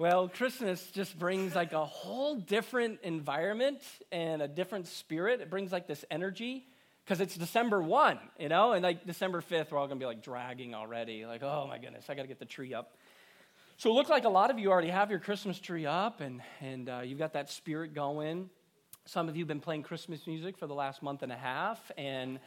Well, 0.00 0.30
Christmas 0.30 0.82
just 0.92 1.18
brings 1.18 1.54
like 1.54 1.74
a 1.74 1.84
whole 1.84 2.36
different 2.36 3.00
environment 3.02 3.82
and 4.10 4.40
a 4.40 4.48
different 4.48 4.86
spirit. 4.86 5.42
It 5.42 5.50
brings 5.50 5.72
like 5.72 5.86
this 5.86 6.06
energy 6.10 6.64
because 7.04 7.20
it's 7.20 7.36
December 7.36 7.82
1, 7.82 8.18
you 8.38 8.48
know, 8.48 8.72
and 8.72 8.82
like 8.82 9.04
December 9.04 9.42
5th, 9.42 9.70
we're 9.70 9.76
all 9.76 9.86
gonna 9.86 10.00
be 10.00 10.06
like 10.06 10.22
dragging 10.22 10.74
already. 10.74 11.26
Like, 11.26 11.42
oh 11.42 11.66
my 11.68 11.76
goodness, 11.76 12.06
I 12.08 12.14
gotta 12.14 12.28
get 12.28 12.38
the 12.38 12.46
tree 12.46 12.72
up. 12.72 12.96
So 13.76 13.90
it 13.90 13.92
looks 13.92 14.08
like 14.08 14.24
a 14.24 14.30
lot 14.30 14.50
of 14.50 14.58
you 14.58 14.70
already 14.70 14.88
have 14.88 15.10
your 15.10 15.18
Christmas 15.18 15.58
tree 15.58 15.84
up 15.84 16.22
and, 16.22 16.40
and 16.62 16.88
uh, 16.88 17.00
you've 17.04 17.18
got 17.18 17.34
that 17.34 17.50
spirit 17.50 17.92
going. 17.92 18.48
Some 19.04 19.28
of 19.28 19.36
you 19.36 19.42
have 19.42 19.48
been 19.48 19.60
playing 19.60 19.82
Christmas 19.82 20.26
music 20.26 20.56
for 20.56 20.66
the 20.66 20.74
last 20.74 21.02
month 21.02 21.22
and 21.22 21.30
a 21.30 21.36
half, 21.36 21.78
and 21.98 22.40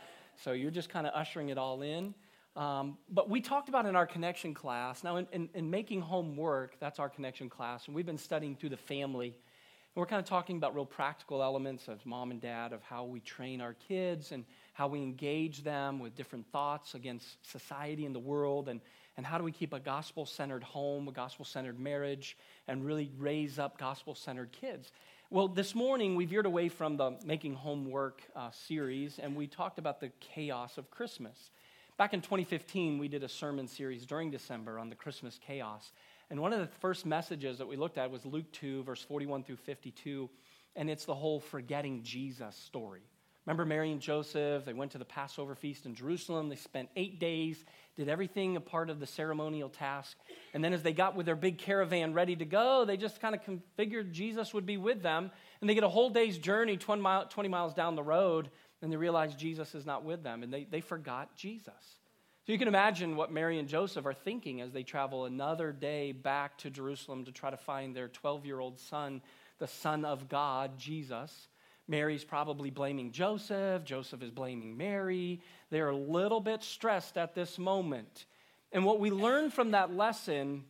so 0.43 0.54
you're 0.54 0.71
just 0.71 0.89
kind 0.89 1.05
of 1.05 1.13
ushering 1.13 1.49
it 1.49 1.59
all 1.59 1.83
in. 1.83 2.15
Um, 2.55 2.97
but 3.09 3.29
we 3.29 3.41
talked 3.41 3.67
about 3.67 3.88
in 3.88 3.95
our 3.95 4.05
connection 4.05 4.53
class, 4.53 5.03
now 5.03 5.17
in, 5.17 5.27
in, 5.31 5.49
in, 5.55 5.70
making 5.71 6.02
home 6.02 6.35
work, 6.38 6.75
that's 6.79 6.99
our 6.99 7.09
connection 7.09 7.49
class, 7.49 7.88
and 7.88 7.95
we've 7.95 8.05
been 8.05 8.17
studying 8.17 8.55
through 8.55 8.70
the 8.70 8.77
family. 8.77 9.27
And 9.27 9.99
we're 9.99 10.05
kind 10.05 10.20
of 10.20 10.27
talking 10.27 10.57
about 10.57 10.76
real 10.76 10.85
practical 10.85 11.41
elements 11.41 11.88
of 11.88 12.05
mom 12.05 12.29
and 12.29 12.39
dad 12.39 12.71
of 12.71 12.84
how 12.84 13.05
we 13.05 13.21
train 13.21 13.59
our 13.59 13.73
kids 13.73 14.31
and 14.31 14.45
how 14.73 14.88
we 14.88 14.99
engage 14.99 15.63
them 15.63 15.98
with 15.98 16.16
different 16.16 16.45
thoughts 16.52 16.93
against 16.93 17.38
society 17.49 18.05
and 18.05 18.13
the 18.13 18.20
world, 18.20 18.70
and, 18.70 18.81
and 19.17 19.26
how 19.26 19.40
do 19.40 19.43
we 19.43 19.51
keep 19.51 19.73
a 19.73 19.79
gospel 19.79 20.23
centered 20.23 20.63
home, 20.63 21.07
a 21.07 21.12
gospel 21.12 21.45
centered 21.45 21.79
marriage, 21.79 22.38
and 22.67 22.85
really 22.85 23.09
raise 23.17 23.57
up 23.57 23.79
gospel 23.79 24.13
centered 24.13 24.51
kids. 24.51 24.91
Well, 25.31 25.48
this 25.48 25.73
morning 25.73 26.15
we 26.15 26.26
veered 26.26 26.45
away 26.45 26.70
from 26.70 26.98
the 26.98 27.17
Making 27.26 27.55
Home 27.55 27.90
Work 27.90 28.21
uh, 28.35 28.51
series, 28.51 29.17
and 29.17 29.35
we 29.35 29.48
talked 29.48 29.79
about 29.79 29.99
the 29.99 30.12
chaos 30.20 30.77
of 30.77 30.91
Christmas. 30.91 31.49
Back 31.95 32.15
in 32.15 32.21
2015, 32.21 32.97
we 32.97 33.07
did 33.07 33.23
a 33.23 33.29
sermon 33.29 33.67
series 33.67 34.07
during 34.07 34.31
December 34.31 34.79
on 34.79 34.89
the 34.89 34.95
Christmas 34.95 35.39
chaos. 35.45 35.91
And 36.31 36.39
one 36.39 36.51
of 36.51 36.59
the 36.59 36.67
first 36.79 37.05
messages 37.05 37.59
that 37.59 37.67
we 37.67 37.75
looked 37.75 37.99
at 37.99 38.09
was 38.09 38.25
Luke 38.25 38.51
2, 38.53 38.81
verse 38.81 39.03
41 39.03 39.43
through 39.43 39.57
52. 39.57 40.27
And 40.75 40.89
it's 40.89 41.05
the 41.05 41.13
whole 41.13 41.40
forgetting 41.40 42.01
Jesus 42.01 42.55
story. 42.55 43.03
Remember 43.45 43.63
Mary 43.63 43.91
and 43.91 44.01
Joseph? 44.01 44.65
They 44.65 44.73
went 44.73 44.93
to 44.93 44.98
the 44.98 45.05
Passover 45.05 45.53
feast 45.53 45.85
in 45.85 45.93
Jerusalem. 45.93 46.49
They 46.49 46.55
spent 46.55 46.90
eight 46.95 47.20
days, 47.20 47.63
did 47.96 48.09
everything 48.09 48.55
a 48.55 48.62
part 48.62 48.90
of 48.90 48.99
the 48.99 49.05
ceremonial 49.05 49.70
task. 49.70 50.18
And 50.55 50.63
then, 50.63 50.73
as 50.73 50.81
they 50.81 50.93
got 50.93 51.15
with 51.15 51.27
their 51.27 51.35
big 51.35 51.59
caravan 51.59 52.13
ready 52.13 52.35
to 52.37 52.46
go, 52.46 52.85
they 52.85 52.98
just 52.98 53.21
kind 53.21 53.35
of 53.35 53.41
figured 53.75 54.13
Jesus 54.13 54.53
would 54.53 54.65
be 54.65 54.77
with 54.77 55.03
them. 55.03 55.29
And 55.62 55.70
they 55.70 55.75
get 55.75 55.84
a 55.84 55.90
whole 55.90 56.09
day's 56.09 56.37
journey 56.40 56.77
20, 56.77 57.03
20 57.29 57.49
miles 57.49 57.73
down 57.73 57.96
the 57.96 58.03
road 58.03 58.49
and 58.84 58.91
they 58.91 58.98
realize 58.98 59.34
Jesus 59.34 59.73
is 59.73 59.85
not 59.85 60.03
with 60.03 60.23
them, 60.23 60.43
and 60.43 60.53
they, 60.53 60.65
they 60.65 60.81
forgot 60.81 61.35
Jesus. 61.35 61.73
So 62.45 62.51
you 62.51 62.59
can 62.59 62.67
imagine 62.67 63.15
what 63.15 63.31
Mary 63.31 63.57
and 63.57 63.70
Joseph 63.70 64.06
are 64.06 64.13
thinking 64.13 64.59
as 64.59 64.73
they 64.73 64.84
travel 64.84 65.23
another 65.23 65.72
day 65.72 66.12
back 66.12 66.57
to 66.59 66.69
Jerusalem 66.69 67.23
to 67.23 67.31
try 67.31 67.50
to 67.50 67.57
find 67.57 67.95
their 67.95 68.09
12 68.09 68.45
year 68.45 68.59
old 68.59 68.79
son, 68.79 69.22
the 69.59 69.67
Son 69.67 70.03
of 70.03 70.28
God, 70.28 70.78
Jesus. 70.78 71.47
Mary's 71.88 72.25
probably 72.25 72.69
blaming 72.69 73.13
Joseph. 73.13 73.85
Joseph 73.85 74.22
is 74.22 74.31
blaming 74.31 74.75
Mary. 74.75 75.41
They're 75.69 75.90
a 75.90 75.95
little 75.95 76.41
bit 76.41 76.62
stressed 76.62 77.18
at 77.18 77.34
this 77.34 77.57
moment. 77.57 78.25
And 78.73 78.84
what 78.84 79.00
we 79.00 79.12
learn 79.12 79.50
from 79.50 79.72
that 79.72 79.95
lesson 79.95 80.66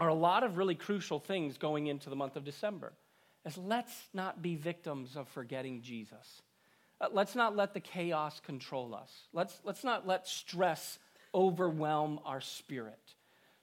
are 0.00 0.08
a 0.08 0.14
lot 0.14 0.42
of 0.42 0.56
really 0.56 0.74
crucial 0.74 1.20
things 1.20 1.58
going 1.58 1.86
into 1.86 2.10
the 2.10 2.16
month 2.16 2.34
of 2.34 2.44
December. 2.44 2.92
Is 3.44 3.56
let's 3.56 3.94
not 4.12 4.42
be 4.42 4.56
victims 4.56 5.14
of 5.14 5.28
forgetting 5.28 5.82
Jesus. 5.82 6.42
Uh, 7.00 7.08
let's 7.12 7.34
not 7.34 7.56
let 7.56 7.74
the 7.74 7.80
chaos 7.80 8.40
control 8.40 8.94
us. 8.94 9.10
Let's, 9.32 9.60
let's 9.64 9.84
not 9.84 10.06
let 10.06 10.26
stress 10.26 10.98
overwhelm 11.34 12.20
our 12.24 12.40
spirit. 12.40 13.14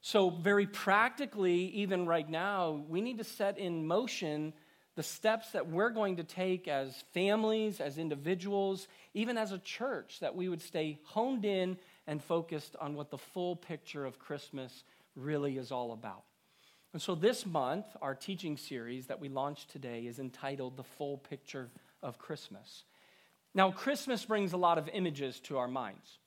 So, 0.01 0.29
very 0.29 0.67
practically, 0.67 1.67
even 1.67 2.05
right 2.05 2.29
now, 2.29 2.83
we 2.89 2.99
need 2.99 3.19
to 3.19 3.23
set 3.23 3.57
in 3.57 3.87
motion 3.87 4.53
the 4.95 5.03
steps 5.03 5.51
that 5.53 5.69
we're 5.69 5.89
going 5.89 6.17
to 6.17 6.23
take 6.23 6.67
as 6.67 7.03
families, 7.13 7.79
as 7.79 7.97
individuals, 7.97 8.87
even 9.13 9.37
as 9.37 9.51
a 9.51 9.57
church, 9.57 10.19
that 10.19 10.35
we 10.35 10.49
would 10.49 10.61
stay 10.61 10.99
honed 11.05 11.45
in 11.45 11.77
and 12.05 12.21
focused 12.21 12.75
on 12.79 12.95
what 12.95 13.09
the 13.09 13.17
full 13.17 13.55
picture 13.55 14.05
of 14.05 14.19
Christmas 14.19 14.83
really 15.15 15.57
is 15.57 15.71
all 15.71 15.93
about. 15.93 16.23
And 16.91 17.01
so, 17.01 17.15
this 17.15 17.45
month, 17.45 17.85
our 18.01 18.13
teaching 18.13 18.57
series 18.57 19.07
that 19.07 19.19
we 19.19 19.29
launched 19.29 19.71
today 19.71 20.01
is 20.01 20.19
entitled 20.19 20.77
The 20.77 20.83
Full 20.83 21.17
Picture 21.17 21.71
of 22.03 22.19
Christmas. 22.19 22.83
Now, 23.53 23.71
Christmas 23.71 24.25
brings 24.25 24.53
a 24.53 24.57
lot 24.57 24.77
of 24.77 24.89
images 24.89 25.39
to 25.41 25.57
our 25.57 25.67
minds. 25.67 26.17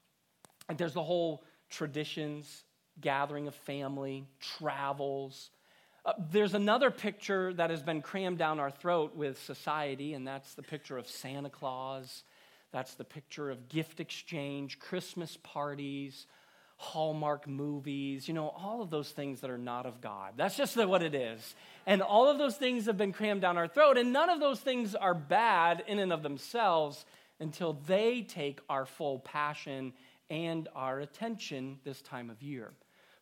There's 0.76 0.94
the 0.94 1.02
whole 1.02 1.44
traditions, 1.70 2.64
gathering 3.00 3.48
of 3.48 3.54
family, 3.54 4.26
travels. 4.40 5.50
Uh, 6.04 6.12
there's 6.30 6.54
another 6.54 6.90
picture 6.90 7.52
that 7.54 7.70
has 7.70 7.82
been 7.82 8.00
crammed 8.00 8.38
down 8.38 8.60
our 8.60 8.70
throat 8.70 9.16
with 9.16 9.42
society, 9.42 10.14
and 10.14 10.26
that's 10.26 10.54
the 10.54 10.62
picture 10.62 10.98
of 10.98 11.08
Santa 11.08 11.50
Claus. 11.50 12.22
That's 12.72 12.94
the 12.94 13.04
picture 13.04 13.50
of 13.50 13.68
gift 13.68 14.00
exchange, 14.00 14.78
Christmas 14.78 15.36
parties, 15.42 16.26
Hallmark 16.78 17.48
movies, 17.48 18.28
you 18.28 18.34
know, 18.34 18.48
all 18.48 18.82
of 18.82 18.90
those 18.90 19.10
things 19.10 19.40
that 19.40 19.50
are 19.50 19.58
not 19.58 19.86
of 19.86 20.00
God. 20.00 20.34
That's 20.36 20.56
just 20.56 20.76
what 20.76 21.02
it 21.02 21.14
is. 21.14 21.54
And 21.86 22.02
all 22.02 22.28
of 22.28 22.38
those 22.38 22.56
things 22.56 22.86
have 22.86 22.98
been 22.98 23.12
crammed 23.12 23.40
down 23.40 23.56
our 23.56 23.68
throat, 23.68 23.96
and 23.96 24.12
none 24.12 24.28
of 24.28 24.40
those 24.40 24.60
things 24.60 24.94
are 24.94 25.14
bad 25.14 25.84
in 25.86 25.98
and 25.98 26.12
of 26.12 26.22
themselves 26.22 27.06
until 27.40 27.74
they 27.86 28.22
take 28.22 28.60
our 28.68 28.84
full 28.84 29.20
passion 29.20 29.94
and 30.28 30.68
our 30.74 31.00
attention 31.00 31.78
this 31.84 32.02
time 32.02 32.28
of 32.28 32.42
year. 32.42 32.72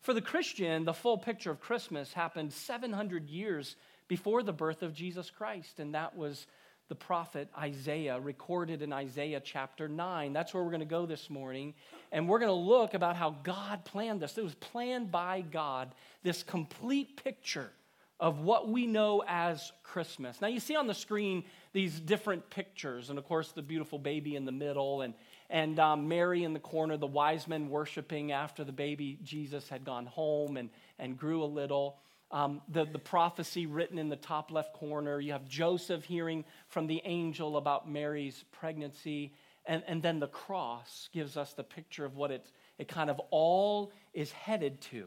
For 0.01 0.13
the 0.13 0.21
Christian, 0.21 0.85
the 0.85 0.93
full 0.93 1.17
picture 1.17 1.51
of 1.51 1.59
Christmas 1.59 2.13
happened 2.13 2.51
700 2.53 3.29
years 3.29 3.75
before 4.07 4.43
the 4.43 4.53
birth 4.53 4.83
of 4.83 4.93
Jesus 4.93 5.29
Christ, 5.29 5.79
and 5.79 5.95
that 5.95 6.15
was 6.15 6.45
the 6.87 6.95
prophet 6.95 7.49
Isaiah, 7.57 8.19
recorded 8.19 8.81
in 8.81 8.93
Isaiah 8.93 9.41
chapter 9.43 9.87
9. 9.87 10.33
That's 10.33 10.53
where 10.53 10.63
we're 10.63 10.69
going 10.69 10.81
to 10.81 10.85
go 10.85 11.05
this 11.05 11.29
morning. 11.29 11.73
And 12.11 12.29
we're 12.29 12.39
going 12.39 12.49
to 12.49 12.53
look 12.53 12.93
about 12.93 13.15
how 13.15 13.31
God 13.43 13.85
planned 13.85 14.21
this. 14.21 14.37
It 14.37 14.43
was 14.43 14.55
planned 14.55 15.11
by 15.11 15.41
God, 15.41 15.95
this 16.23 16.43
complete 16.43 17.23
picture 17.23 17.71
of 18.19 18.39
what 18.39 18.69
we 18.69 18.87
know 18.87 19.23
as 19.27 19.73
Christmas. 19.83 20.39
Now, 20.41 20.47
you 20.47 20.59
see 20.59 20.75
on 20.75 20.87
the 20.87 20.93
screen 20.93 21.43
these 21.73 21.99
different 21.99 22.49
pictures, 22.49 23.09
and 23.09 23.19
of 23.19 23.25
course, 23.25 23.51
the 23.51 23.61
beautiful 23.61 23.99
baby 23.99 24.35
in 24.35 24.45
the 24.45 24.51
middle, 24.51 25.01
and, 25.01 25.13
and 25.49 25.79
um, 25.79 26.07
Mary 26.07 26.43
in 26.43 26.53
the 26.53 26.59
corner, 26.59 26.95
the 26.95 27.07
wise 27.07 27.47
men 27.47 27.69
worshiping 27.69 28.31
after 28.31 28.63
the 28.63 28.71
baby 28.71 29.19
Jesus 29.23 29.67
had 29.67 29.83
gone 29.83 30.05
home 30.05 30.55
and, 30.55 30.69
and 30.97 31.17
grew 31.17 31.43
a 31.43 31.45
little. 31.45 31.97
Um, 32.35 32.61
the, 32.67 32.83
the 32.83 32.99
prophecy 32.99 33.65
written 33.65 33.97
in 33.97 34.09
the 34.09 34.17
top 34.17 34.51
left 34.51 34.73
corner. 34.73 35.21
You 35.21 35.31
have 35.31 35.47
Joseph 35.47 36.03
hearing 36.03 36.43
from 36.67 36.85
the 36.85 37.01
angel 37.05 37.55
about 37.55 37.89
Mary's 37.89 38.43
pregnancy. 38.51 39.31
And, 39.65 39.83
and 39.87 40.03
then 40.03 40.19
the 40.19 40.27
cross 40.27 41.07
gives 41.13 41.37
us 41.37 41.53
the 41.53 41.63
picture 41.63 42.03
of 42.03 42.17
what 42.17 42.31
it, 42.31 42.45
it 42.77 42.89
kind 42.89 43.09
of 43.09 43.21
all 43.31 43.93
is 44.13 44.33
headed 44.33 44.81
to. 44.91 45.05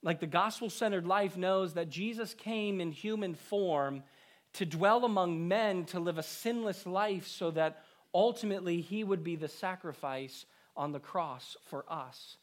Like 0.00 0.20
the 0.20 0.28
gospel 0.28 0.70
centered 0.70 1.08
life 1.08 1.36
knows 1.36 1.74
that 1.74 1.88
Jesus 1.88 2.34
came 2.34 2.80
in 2.80 2.92
human 2.92 3.34
form 3.34 4.04
to 4.52 4.64
dwell 4.64 5.04
among 5.04 5.48
men, 5.48 5.86
to 5.86 5.98
live 5.98 6.18
a 6.18 6.22
sinless 6.22 6.86
life, 6.86 7.26
so 7.26 7.50
that 7.50 7.82
ultimately 8.14 8.80
he 8.80 9.02
would 9.02 9.24
be 9.24 9.34
the 9.34 9.48
sacrifice 9.48 10.46
on 10.76 10.92
the 10.92 11.00
cross 11.00 11.56
for 11.68 11.84
us. 11.90 12.36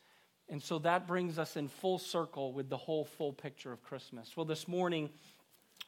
And 0.52 0.62
so 0.62 0.80
that 0.80 1.08
brings 1.08 1.40
us 1.40 1.56
in 1.56 1.70
full 1.70 1.98
circle 1.98 2.52
with 2.52 2.70
the 2.70 2.76
whole 2.76 3.06
full 3.06 3.32
picture 3.32 3.72
of 3.72 3.82
Christmas. 3.82 4.36
Well, 4.36 4.46
this 4.46 4.68
morning, 4.68 5.10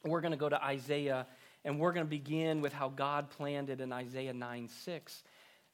we're 0.06 0.22
going 0.22 0.32
to 0.32 0.38
go 0.38 0.48
to 0.48 0.64
Isaiah, 0.64 1.28
and 1.66 1.78
we're 1.78 1.92
going 1.92 2.06
to 2.06 2.10
begin 2.10 2.62
with 2.62 2.72
how 2.72 2.88
God 2.88 3.30
planned 3.30 3.70
it 3.70 3.82
in 3.82 3.92
Isaiah 3.92 4.34
9 4.34 4.70
6. 4.70 5.24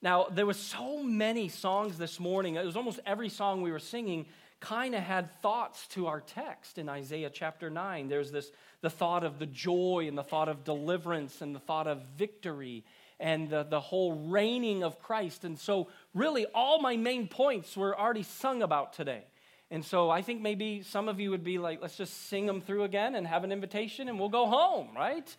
Now, 0.01 0.25
there 0.31 0.47
were 0.47 0.53
so 0.53 1.03
many 1.03 1.49
songs 1.49 1.99
this 1.99 2.19
morning. 2.19 2.55
It 2.55 2.65
was 2.65 2.75
almost 2.75 2.99
every 3.05 3.29
song 3.29 3.61
we 3.61 3.71
were 3.71 3.77
singing 3.77 4.25
kind 4.59 4.95
of 4.95 5.03
had 5.03 5.39
thoughts 5.41 5.87
to 5.89 6.07
our 6.07 6.19
text 6.19 6.79
in 6.79 6.89
Isaiah 6.89 7.29
chapter 7.29 7.69
9. 7.69 8.07
There's 8.09 8.31
this 8.31 8.51
the 8.81 8.89
thought 8.89 9.23
of 9.23 9.39
the 9.39 9.45
joy 9.45 10.05
and 10.07 10.17
the 10.17 10.23
thought 10.23 10.49
of 10.49 10.63
deliverance 10.63 11.41
and 11.41 11.53
the 11.53 11.59
thought 11.59 11.87
of 11.87 12.01
victory 12.17 12.83
and 13.19 13.49
the, 13.49 13.63
the 13.63 13.79
whole 13.79 14.13
reigning 14.13 14.83
of 14.83 14.99
Christ. 14.99 15.43
And 15.43 15.59
so, 15.59 15.87
really, 16.13 16.45
all 16.53 16.81
my 16.81 16.95
main 16.95 17.27
points 17.27 17.75
were 17.75 17.97
already 17.97 18.23
sung 18.23 18.61
about 18.61 18.93
today. 18.93 19.23
And 19.71 19.83
so, 19.83 20.09
I 20.09 20.21
think 20.21 20.41
maybe 20.41 20.81
some 20.83 21.09
of 21.09 21.19
you 21.19 21.31
would 21.31 21.43
be 21.43 21.57
like, 21.57 21.81
let's 21.81 21.97
just 21.97 22.27
sing 22.27 22.45
them 22.45 22.61
through 22.61 22.83
again 22.83 23.15
and 23.15 23.27
have 23.27 23.43
an 23.43 23.51
invitation 23.51 24.07
and 24.07 24.19
we'll 24.19 24.29
go 24.29 24.47
home, 24.47 24.89
right? 24.95 25.35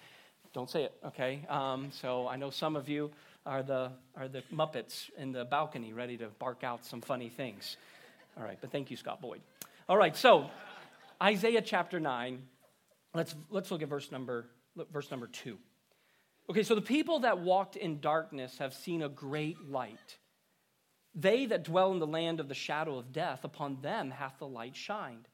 Don't 0.53 0.69
say 0.69 0.85
it, 0.85 0.93
okay? 1.07 1.47
Um, 1.49 1.91
so, 1.93 2.29
I 2.29 2.37
know 2.37 2.51
some 2.51 2.77
of 2.77 2.89
you 2.89 3.11
are 3.47 3.63
the, 3.63 3.91
are 4.17 4.29
the 4.29 4.43
Muppets 4.53 5.11
in 5.17 5.33
the 5.33 5.45
balcony 5.45 5.93
ready 5.93 6.17
to 6.19 6.29
bark 6.39 6.65
out 6.65 6.85
some 6.85 7.01
funny 7.01 7.29
things. 7.29 7.77
All 8.37 8.45
right, 8.45 8.59
but 8.61 8.71
thank 8.71 8.91
you, 8.91 8.97
Scott 8.97 9.21
Boyd. 9.21 9.41
All 9.89 9.97
right, 9.97 10.17
so 10.17 10.51
Isaiah 11.23 11.63
chapter 11.63 11.99
9. 11.99 12.43
Let's, 13.15 13.35
let's 13.49 13.71
look 13.71 13.83
at 13.83 13.89
verse 13.89 14.13
number, 14.13 14.47
verse 14.93 15.11
number 15.11 15.27
2. 15.27 15.59
Okay, 16.51 16.65
so 16.65 16.75
the 16.75 16.83
people 16.83 17.21
that 17.21 17.39
walked 17.39 17.77
in 17.77 18.01
darkness 18.01 18.59
have 18.59 18.75
seen 18.75 19.03
a 19.03 19.09
great 19.09 19.69
light. 19.69 20.19
They 21.15 21.47
that 21.47 21.63
dwell 21.63 21.93
in 21.93 22.01
the 22.01 22.09
land 22.09 22.41
of 22.41 22.49
the 22.49 22.55
shadow 22.55 22.99
of 22.99 23.13
death, 23.13 23.45
upon 23.45 23.83
them 23.83 24.11
hath 24.11 24.41
the 24.41 24.49
light 24.49 24.75
shined. 24.75 25.29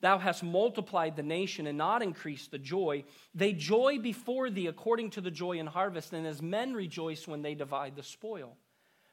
Thou 0.00 0.18
hast 0.18 0.42
multiplied 0.42 1.14
the 1.14 1.22
nation 1.22 1.68
and 1.68 1.78
not 1.78 2.02
increased 2.02 2.50
the 2.50 2.58
joy. 2.58 3.04
They 3.32 3.52
joy 3.52 4.00
before 4.00 4.50
thee 4.50 4.66
according 4.66 5.10
to 5.10 5.20
the 5.20 5.30
joy 5.30 5.52
in 5.52 5.68
harvest, 5.68 6.12
and 6.12 6.26
as 6.26 6.42
men 6.42 6.74
rejoice 6.74 7.28
when 7.28 7.42
they 7.42 7.54
divide 7.54 7.94
the 7.94 8.02
spoil. 8.02 8.56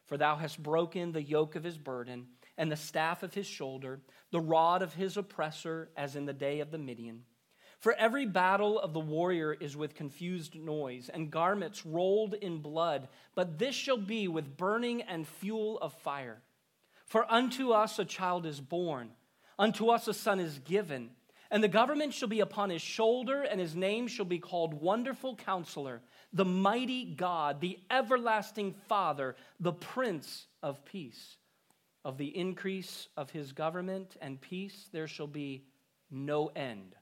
For 0.07 0.17
thou 0.17 0.37
hast 0.37 0.63
broken 0.63 1.11
the 1.11 1.21
yoke 1.21 1.55
of 1.55 1.63
his 1.63 1.77
burden 1.77 2.29
and 2.57 2.71
the 2.71 2.75
staff 2.75 3.21
of 3.21 3.35
his 3.35 3.45
shoulder, 3.45 4.01
the 4.31 4.41
rod 4.41 4.81
of 4.81 4.95
his 4.95 5.17
oppressor, 5.17 5.91
as 5.95 6.15
in 6.15 6.25
the 6.25 6.33
day 6.33 6.61
of 6.61 6.71
the 6.71 6.79
Midian. 6.79 7.25
For 7.83 7.91
every 7.95 8.25
battle 8.25 8.79
of 8.79 8.93
the 8.93 9.01
warrior 9.01 9.51
is 9.51 9.75
with 9.75 9.93
confused 9.93 10.55
noise, 10.55 11.09
and 11.13 11.29
garments 11.29 11.85
rolled 11.85 12.33
in 12.33 12.59
blood, 12.59 13.09
but 13.35 13.59
this 13.59 13.75
shall 13.75 13.97
be 13.97 14.29
with 14.29 14.55
burning 14.55 15.01
and 15.01 15.27
fuel 15.27 15.79
of 15.79 15.93
fire. 15.95 16.41
For 17.07 17.29
unto 17.29 17.71
us 17.71 17.99
a 17.99 18.05
child 18.05 18.45
is 18.45 18.61
born 18.61 19.11
Unto 19.59 19.89
us 19.89 20.07
a 20.07 20.13
son 20.13 20.39
is 20.39 20.59
given, 20.59 21.09
and 21.51 21.61
the 21.61 21.67
government 21.67 22.13
shall 22.13 22.29
be 22.29 22.39
upon 22.39 22.69
his 22.69 22.81
shoulder, 22.81 23.41
and 23.41 23.59
his 23.59 23.75
name 23.75 24.07
shall 24.07 24.23
be 24.23 24.39
called 24.39 24.73
Wonderful 24.73 25.35
Counselor, 25.35 26.01
the 26.31 26.45
Mighty 26.45 27.03
God, 27.03 27.59
the 27.59 27.79
Everlasting 27.91 28.75
Father, 28.87 29.35
the 29.59 29.73
Prince 29.73 30.47
of 30.63 30.85
Peace. 30.85 31.35
Of 32.05 32.17
the 32.17 32.35
increase 32.37 33.09
of 33.17 33.31
his 33.31 33.51
government 33.51 34.15
and 34.21 34.39
peace 34.39 34.87
there 34.93 35.07
shall 35.07 35.27
be 35.27 35.65
no 36.09 36.47
end. 36.55 36.95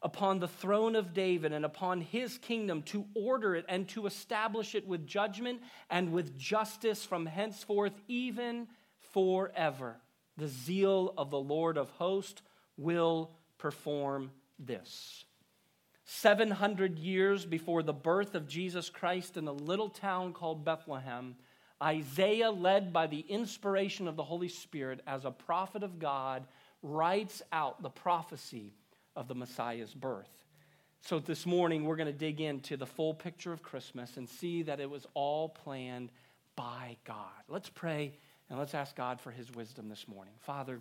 Upon 0.00 0.38
the 0.38 0.48
throne 0.48 0.94
of 0.94 1.12
David 1.12 1.52
and 1.52 1.64
upon 1.64 2.00
his 2.00 2.38
kingdom 2.38 2.82
to 2.82 3.04
order 3.14 3.56
it 3.56 3.64
and 3.68 3.88
to 3.88 4.06
establish 4.06 4.74
it 4.74 4.86
with 4.86 5.06
judgment 5.06 5.60
and 5.90 6.12
with 6.12 6.38
justice 6.38 7.04
from 7.04 7.26
henceforth, 7.26 7.94
even 8.06 8.68
forever 9.12 9.96
the 10.36 10.46
zeal 10.46 11.12
of 11.18 11.30
the 11.30 11.40
Lord 11.40 11.76
of 11.76 11.90
hosts 11.90 12.42
will 12.76 13.32
perform 13.58 14.30
this. 14.58 15.24
700 16.04 16.98
years 16.98 17.44
before 17.44 17.82
the 17.82 17.92
birth 17.92 18.34
of 18.34 18.48
Jesus 18.48 18.88
Christ 18.88 19.36
in 19.36 19.46
a 19.46 19.52
little 19.52 19.90
town 19.90 20.32
called 20.32 20.64
Bethlehem, 20.64 21.36
Isaiah, 21.82 22.50
led 22.50 22.92
by 22.92 23.06
the 23.06 23.20
inspiration 23.28 24.08
of 24.08 24.16
the 24.16 24.24
Holy 24.24 24.48
Spirit 24.48 25.00
as 25.06 25.24
a 25.24 25.30
prophet 25.30 25.82
of 25.82 25.98
God, 25.98 26.46
writes 26.82 27.42
out 27.52 27.82
the 27.82 27.90
prophecy 27.90 28.72
of 29.18 29.26
the 29.26 29.34
Messiah's 29.34 29.92
birth. 29.92 30.30
So 31.00 31.18
this 31.18 31.44
morning, 31.44 31.84
we're 31.84 31.96
going 31.96 32.06
to 32.06 32.12
dig 32.12 32.40
into 32.40 32.76
the 32.76 32.86
full 32.86 33.12
picture 33.12 33.52
of 33.52 33.64
Christmas 33.64 34.16
and 34.16 34.28
see 34.28 34.62
that 34.62 34.78
it 34.78 34.88
was 34.88 35.08
all 35.12 35.48
planned 35.48 36.12
by 36.54 36.96
God. 37.04 37.42
Let's 37.48 37.68
pray 37.68 38.12
and 38.48 38.60
let's 38.60 38.74
ask 38.74 38.94
God 38.94 39.20
for 39.20 39.32
his 39.32 39.50
wisdom 39.50 39.88
this 39.88 40.06
morning. 40.06 40.34
Father, 40.38 40.80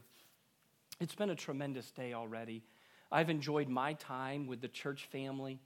it's 0.99 1.15
been 1.15 1.31
a 1.31 1.35
tremendous 1.35 1.89
day 1.89 2.13
already. 2.13 2.61
I've 3.11 3.31
enjoyed 3.31 3.69
my 3.69 3.93
time 3.93 4.45
with 4.45 4.61
the 4.61 4.67
church 4.67 5.05
family, 5.11 5.59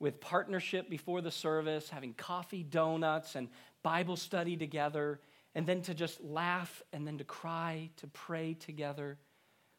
with 0.00 0.20
partnership 0.20 0.90
before 0.90 1.20
the 1.20 1.30
service, 1.30 1.88
having 1.90 2.12
coffee, 2.12 2.64
donuts, 2.64 3.36
and 3.36 3.48
Bible 3.84 4.16
study 4.16 4.56
together, 4.56 5.20
and 5.54 5.64
then 5.64 5.80
to 5.82 5.94
just 5.94 6.20
laugh 6.24 6.82
and 6.92 7.06
then 7.06 7.18
to 7.18 7.24
cry, 7.24 7.90
to 7.98 8.08
pray 8.08 8.54
together. 8.54 9.16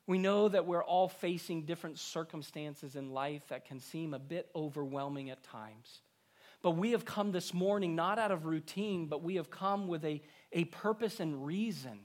We 0.08 0.18
know 0.18 0.48
that 0.50 0.66
we're 0.66 0.84
all 0.84 1.10
facing 1.10 1.66
different 1.66 2.00
circumstances 2.00 2.96
in 2.96 3.12
life 3.12 3.48
that 3.50 3.66
can 3.66 3.80
seem 3.80 4.14
a 4.14 4.20
bit 4.20 4.50
overwhelming 4.56 5.30
at 5.30 5.44
times. 5.44 6.02
But 6.64 6.72
we 6.72 6.92
have 6.92 7.06
come 7.06 7.32
this 7.32 7.54
morning 7.54 7.96
not 7.96 8.18
out 8.18 8.32
of 8.32 8.46
routine, 8.46 9.08
but 9.08 9.22
we 9.22 9.36
have 9.36 9.52
come 9.52 9.88
with 9.88 10.04
a 10.04 10.22
a 10.52 10.66
purpose 10.66 11.20
and 11.20 11.46
reason. 11.46 12.00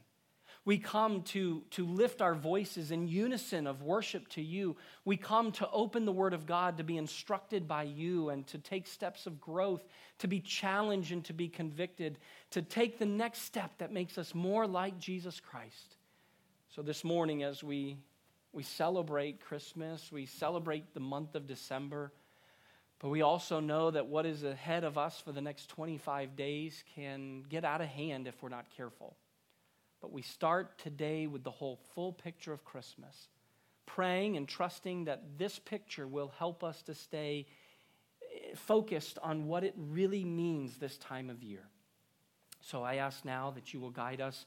We 0.64 0.78
come 0.78 1.22
to, 1.22 1.64
to 1.70 1.84
lift 1.84 2.22
our 2.22 2.36
voices 2.36 2.92
in 2.92 3.08
unison 3.08 3.66
of 3.66 3.82
worship 3.82 4.28
to 4.28 4.42
you. 4.42 4.76
We 5.04 5.16
come 5.16 5.50
to 5.52 5.68
open 5.70 6.04
the 6.04 6.12
Word 6.12 6.34
of 6.34 6.46
God, 6.46 6.76
to 6.76 6.84
be 6.84 6.96
instructed 6.96 7.66
by 7.66 7.82
you, 7.82 8.28
and 8.28 8.46
to 8.46 8.58
take 8.58 8.86
steps 8.86 9.26
of 9.26 9.40
growth, 9.40 9.82
to 10.18 10.28
be 10.28 10.38
challenged 10.38 11.10
and 11.10 11.24
to 11.24 11.32
be 11.32 11.48
convicted, 11.48 12.18
to 12.50 12.62
take 12.62 13.00
the 13.00 13.06
next 13.06 13.42
step 13.42 13.72
that 13.78 13.92
makes 13.92 14.18
us 14.18 14.36
more 14.36 14.68
like 14.68 15.00
Jesus 15.00 15.40
Christ. 15.40 15.96
So, 16.74 16.80
this 16.80 17.04
morning, 17.04 17.42
as 17.42 17.62
we, 17.62 17.98
we 18.54 18.62
celebrate 18.62 19.42
Christmas, 19.42 20.10
we 20.10 20.24
celebrate 20.24 20.94
the 20.94 21.00
month 21.00 21.34
of 21.34 21.46
December, 21.46 22.14
but 22.98 23.10
we 23.10 23.20
also 23.20 23.60
know 23.60 23.90
that 23.90 24.06
what 24.06 24.24
is 24.24 24.42
ahead 24.42 24.82
of 24.82 24.96
us 24.96 25.20
for 25.20 25.32
the 25.32 25.42
next 25.42 25.68
25 25.68 26.34
days 26.34 26.82
can 26.94 27.42
get 27.42 27.66
out 27.66 27.82
of 27.82 27.88
hand 27.88 28.26
if 28.26 28.42
we're 28.42 28.48
not 28.48 28.64
careful. 28.74 29.18
But 30.00 30.12
we 30.12 30.22
start 30.22 30.78
today 30.78 31.26
with 31.26 31.44
the 31.44 31.50
whole 31.50 31.78
full 31.94 32.10
picture 32.10 32.54
of 32.54 32.64
Christmas, 32.64 33.28
praying 33.84 34.38
and 34.38 34.48
trusting 34.48 35.04
that 35.04 35.36
this 35.36 35.58
picture 35.58 36.08
will 36.08 36.32
help 36.38 36.64
us 36.64 36.80
to 36.84 36.94
stay 36.94 37.44
eh, 38.22 38.54
focused 38.54 39.18
on 39.22 39.46
what 39.46 39.62
it 39.62 39.74
really 39.76 40.24
means 40.24 40.78
this 40.78 40.96
time 40.96 41.28
of 41.28 41.42
year. 41.42 41.68
So 42.62 42.82
I 42.82 42.94
ask 42.94 43.26
now 43.26 43.50
that 43.50 43.74
you 43.74 43.80
will 43.80 43.90
guide 43.90 44.22
us 44.22 44.46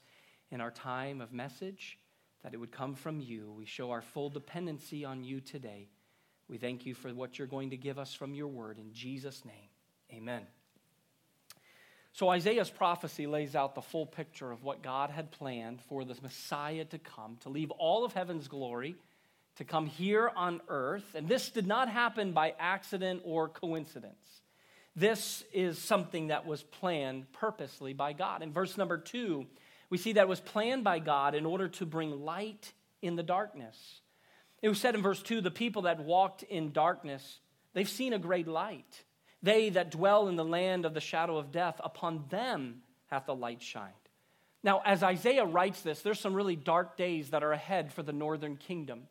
in 0.50 0.60
our 0.60 0.72
time 0.72 1.20
of 1.20 1.32
message, 1.32 2.00
that 2.46 2.54
it 2.54 2.58
would 2.58 2.70
come 2.70 2.94
from 2.94 3.20
you. 3.20 3.52
We 3.58 3.64
show 3.66 3.90
our 3.90 4.02
full 4.02 4.30
dependency 4.30 5.04
on 5.04 5.24
you 5.24 5.40
today. 5.40 5.88
We 6.48 6.58
thank 6.58 6.86
you 6.86 6.94
for 6.94 7.12
what 7.12 7.40
you're 7.40 7.48
going 7.48 7.70
to 7.70 7.76
give 7.76 7.98
us 7.98 8.14
from 8.14 8.36
your 8.36 8.46
word. 8.46 8.78
In 8.78 8.92
Jesus' 8.92 9.44
name, 9.44 9.68
amen. 10.12 10.42
So, 12.12 12.28
Isaiah's 12.28 12.70
prophecy 12.70 13.26
lays 13.26 13.56
out 13.56 13.74
the 13.74 13.82
full 13.82 14.06
picture 14.06 14.52
of 14.52 14.62
what 14.62 14.80
God 14.80 15.10
had 15.10 15.32
planned 15.32 15.80
for 15.88 16.04
the 16.04 16.14
Messiah 16.22 16.84
to 16.84 16.98
come, 16.98 17.36
to 17.40 17.48
leave 17.48 17.72
all 17.72 18.04
of 18.04 18.12
heaven's 18.12 18.46
glory, 18.46 18.94
to 19.56 19.64
come 19.64 19.86
here 19.86 20.30
on 20.36 20.60
earth. 20.68 21.16
And 21.16 21.26
this 21.26 21.50
did 21.50 21.66
not 21.66 21.88
happen 21.88 22.30
by 22.30 22.54
accident 22.60 23.22
or 23.24 23.48
coincidence. 23.48 24.42
This 24.94 25.42
is 25.52 25.80
something 25.80 26.28
that 26.28 26.46
was 26.46 26.62
planned 26.62 27.32
purposely 27.32 27.92
by 27.92 28.12
God. 28.12 28.42
In 28.42 28.52
verse 28.52 28.78
number 28.78 28.98
two, 28.98 29.46
we 29.90 29.98
see 29.98 30.12
that 30.14 30.22
it 30.22 30.28
was 30.28 30.40
planned 30.40 30.84
by 30.84 30.98
God 30.98 31.34
in 31.34 31.46
order 31.46 31.68
to 31.68 31.86
bring 31.86 32.24
light 32.24 32.72
in 33.02 33.16
the 33.16 33.22
darkness. 33.22 34.00
It 34.62 34.68
was 34.68 34.80
said 34.80 34.94
in 34.94 35.02
verse 35.02 35.22
2 35.22 35.40
the 35.40 35.50
people 35.50 35.82
that 35.82 36.00
walked 36.00 36.42
in 36.42 36.72
darkness, 36.72 37.40
they've 37.72 37.88
seen 37.88 38.12
a 38.12 38.18
great 38.18 38.48
light. 38.48 39.04
They 39.42 39.70
that 39.70 39.90
dwell 39.90 40.28
in 40.28 40.36
the 40.36 40.44
land 40.44 40.84
of 40.84 40.94
the 40.94 41.00
shadow 41.00 41.36
of 41.36 41.52
death, 41.52 41.80
upon 41.84 42.24
them 42.30 42.82
hath 43.06 43.26
the 43.26 43.34
light 43.34 43.62
shined. 43.62 43.92
Now, 44.62 44.82
as 44.84 45.02
Isaiah 45.02 45.44
writes 45.44 45.82
this, 45.82 46.00
there's 46.02 46.18
some 46.18 46.34
really 46.34 46.56
dark 46.56 46.96
days 46.96 47.30
that 47.30 47.44
are 47.44 47.52
ahead 47.52 47.92
for 47.92 48.02
the 48.02 48.12
northern 48.12 48.56
kingdom. 48.56 49.02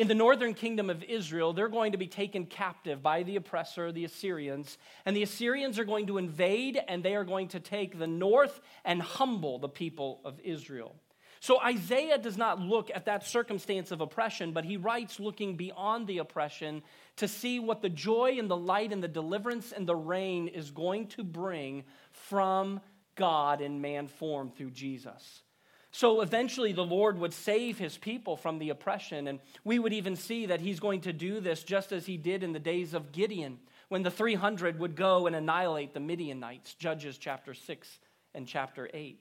In 0.00 0.08
the 0.08 0.14
northern 0.14 0.54
kingdom 0.54 0.88
of 0.88 1.04
Israel, 1.04 1.52
they're 1.52 1.68
going 1.68 1.92
to 1.92 1.98
be 1.98 2.06
taken 2.06 2.46
captive 2.46 3.02
by 3.02 3.22
the 3.22 3.36
oppressor, 3.36 3.92
the 3.92 4.06
Assyrians. 4.06 4.78
And 5.04 5.14
the 5.14 5.22
Assyrians 5.22 5.78
are 5.78 5.84
going 5.84 6.06
to 6.06 6.16
invade 6.16 6.80
and 6.88 7.02
they 7.02 7.14
are 7.14 7.22
going 7.22 7.48
to 7.48 7.60
take 7.60 7.98
the 7.98 8.06
north 8.06 8.62
and 8.82 9.02
humble 9.02 9.58
the 9.58 9.68
people 9.68 10.22
of 10.24 10.40
Israel. 10.42 10.96
So 11.40 11.60
Isaiah 11.60 12.16
does 12.16 12.38
not 12.38 12.58
look 12.58 12.90
at 12.94 13.04
that 13.04 13.26
circumstance 13.26 13.90
of 13.90 14.00
oppression, 14.00 14.54
but 14.54 14.64
he 14.64 14.78
writes 14.78 15.20
looking 15.20 15.58
beyond 15.58 16.06
the 16.06 16.16
oppression 16.16 16.82
to 17.16 17.28
see 17.28 17.60
what 17.60 17.82
the 17.82 17.90
joy 17.90 18.36
and 18.38 18.50
the 18.50 18.56
light 18.56 18.94
and 18.94 19.02
the 19.02 19.08
deliverance 19.08 19.70
and 19.70 19.86
the 19.86 19.94
reign 19.94 20.48
is 20.48 20.70
going 20.70 21.08
to 21.08 21.22
bring 21.22 21.84
from 22.10 22.80
God 23.16 23.60
in 23.60 23.82
man 23.82 24.06
form 24.06 24.50
through 24.50 24.70
Jesus. 24.70 25.42
So 25.92 26.20
eventually, 26.20 26.72
the 26.72 26.84
Lord 26.84 27.18
would 27.18 27.32
save 27.32 27.78
his 27.78 27.98
people 27.98 28.36
from 28.36 28.58
the 28.58 28.70
oppression. 28.70 29.26
And 29.26 29.40
we 29.64 29.78
would 29.78 29.92
even 29.92 30.14
see 30.16 30.46
that 30.46 30.60
he's 30.60 30.80
going 30.80 31.00
to 31.02 31.12
do 31.12 31.40
this 31.40 31.64
just 31.64 31.92
as 31.92 32.06
he 32.06 32.16
did 32.16 32.42
in 32.42 32.52
the 32.52 32.58
days 32.60 32.94
of 32.94 33.12
Gideon, 33.12 33.58
when 33.88 34.02
the 34.02 34.10
300 34.10 34.78
would 34.78 34.94
go 34.94 35.26
and 35.26 35.34
annihilate 35.34 35.92
the 35.92 36.00
Midianites, 36.00 36.74
Judges 36.74 37.18
chapter 37.18 37.54
6 37.54 37.98
and 38.34 38.46
chapter 38.46 38.88
8. 38.94 39.18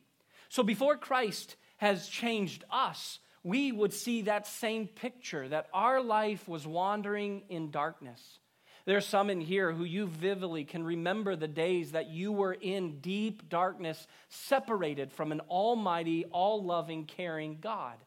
So 0.49 0.61
before 0.61 0.95
Christ 0.95 1.55
has 1.77 2.07
changed 2.07 2.63
us, 2.69 3.19
we 3.43 3.71
would 3.71 3.93
see 3.93 4.23
that 4.23 4.45
same 4.45 4.87
picture 4.87 5.47
that 5.47 5.67
our 5.73 6.01
life 6.01 6.47
was 6.47 6.67
wandering 6.67 7.43
in 7.49 7.71
darkness. 7.71 8.39
There's 8.89 9.05
some 9.05 9.29
in 9.29 9.39
here 9.39 9.71
who 9.71 9.83
you 9.83 10.07
vividly 10.07 10.63
can 10.63 10.81
remember 10.83 11.35
the 11.35 11.47
days 11.47 11.91
that 11.91 12.09
you 12.09 12.31
were 12.31 12.53
in 12.53 13.01
deep 13.01 13.47
darkness, 13.47 14.07
separated 14.29 15.11
from 15.11 15.31
an 15.31 15.41
almighty, 15.41 16.25
all 16.31 16.63
loving, 16.63 17.05
caring 17.05 17.59
God. 17.61 17.97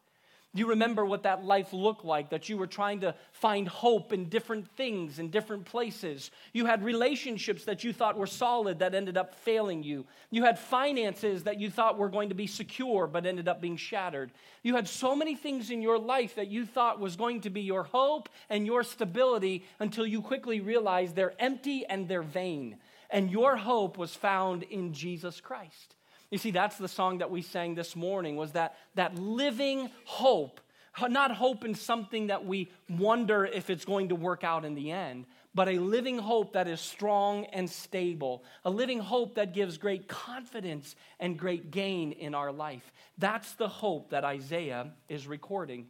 Do 0.55 0.59
you 0.59 0.67
remember 0.67 1.03
what 1.03 1.23
that 1.23 1.43
life 1.43 1.73
looked 1.73 2.05
like, 2.05 2.29
that 2.29 2.47
you 2.47 2.59
were 2.59 2.67
trying 2.67 2.99
to 2.99 3.15
find 3.31 3.67
hope 3.67 4.13
in 4.13 4.29
different 4.29 4.67
things, 4.77 5.17
in 5.17 5.31
different 5.31 5.65
places. 5.65 6.29
You 6.53 6.67
had 6.67 6.83
relationships 6.83 7.65
that 7.65 7.83
you 7.83 7.91
thought 7.91 8.19
were 8.19 8.27
solid 8.27 8.77
that 8.77 8.93
ended 8.93 9.17
up 9.17 9.33
failing 9.33 9.81
you. 9.81 10.05
You 10.29 10.43
had 10.43 10.59
finances 10.59 11.43
that 11.43 11.59
you 11.59 11.71
thought 11.71 11.97
were 11.97 12.09
going 12.09 12.29
to 12.29 12.35
be 12.35 12.45
secure 12.45 13.07
but 13.07 13.25
ended 13.25 13.47
up 13.47 13.61
being 13.61 13.77
shattered. 13.77 14.31
You 14.61 14.75
had 14.75 14.87
so 14.87 15.15
many 15.15 15.35
things 15.35 15.71
in 15.71 15.81
your 15.81 15.97
life 15.97 16.35
that 16.35 16.49
you 16.49 16.67
thought 16.67 16.99
was 16.99 17.15
going 17.15 17.41
to 17.41 17.49
be 17.49 17.61
your 17.61 17.83
hope 17.83 18.29
and 18.47 18.67
your 18.67 18.83
stability 18.83 19.65
until 19.79 20.05
you 20.05 20.21
quickly 20.21 20.61
realized 20.61 21.15
they're 21.15 21.33
empty 21.39 21.83
and 21.87 22.07
they're 22.07 22.21
vain. 22.21 22.77
And 23.09 23.31
your 23.31 23.55
hope 23.57 23.97
was 23.97 24.13
found 24.13 24.61
in 24.61 24.93
Jesus 24.93 25.41
Christ. 25.41 25.95
You 26.33 26.39
see, 26.39 26.49
that's 26.49 26.79
the 26.79 26.87
song 26.87 27.19
that 27.19 27.29
we 27.29 27.43
sang 27.43 27.75
this 27.75 27.95
morning 27.95 28.37
was 28.37 28.53
that, 28.53 28.75
that 28.95 29.13
living 29.13 29.91
hope 30.03 30.59
Not 30.99 31.31
hope 31.31 31.65
in 31.65 31.75
something 31.75 32.27
that 32.27 32.45
we 32.45 32.71
wonder 32.89 33.45
if 33.45 33.69
it's 33.69 33.85
going 33.85 34.09
to 34.09 34.15
work 34.15 34.43
out 34.43 34.65
in 34.65 34.75
the 34.75 34.91
end, 34.91 35.25
but 35.55 35.67
a 35.67 35.79
living 35.79 36.19
hope 36.19 36.53
that 36.53 36.67
is 36.67 36.79
strong 36.79 37.45
and 37.45 37.69
stable, 37.69 38.43
a 38.63 38.69
living 38.69 38.99
hope 38.99 39.35
that 39.35 39.53
gives 39.53 39.77
great 39.77 40.07
confidence 40.07 40.95
and 41.19 41.37
great 41.37 41.71
gain 41.71 42.11
in 42.11 42.35
our 42.35 42.51
life. 42.51 42.91
That's 43.17 43.53
the 43.53 43.67
hope 43.67 44.11
that 44.11 44.23
Isaiah 44.23 44.91
is 45.09 45.27
recording. 45.27 45.87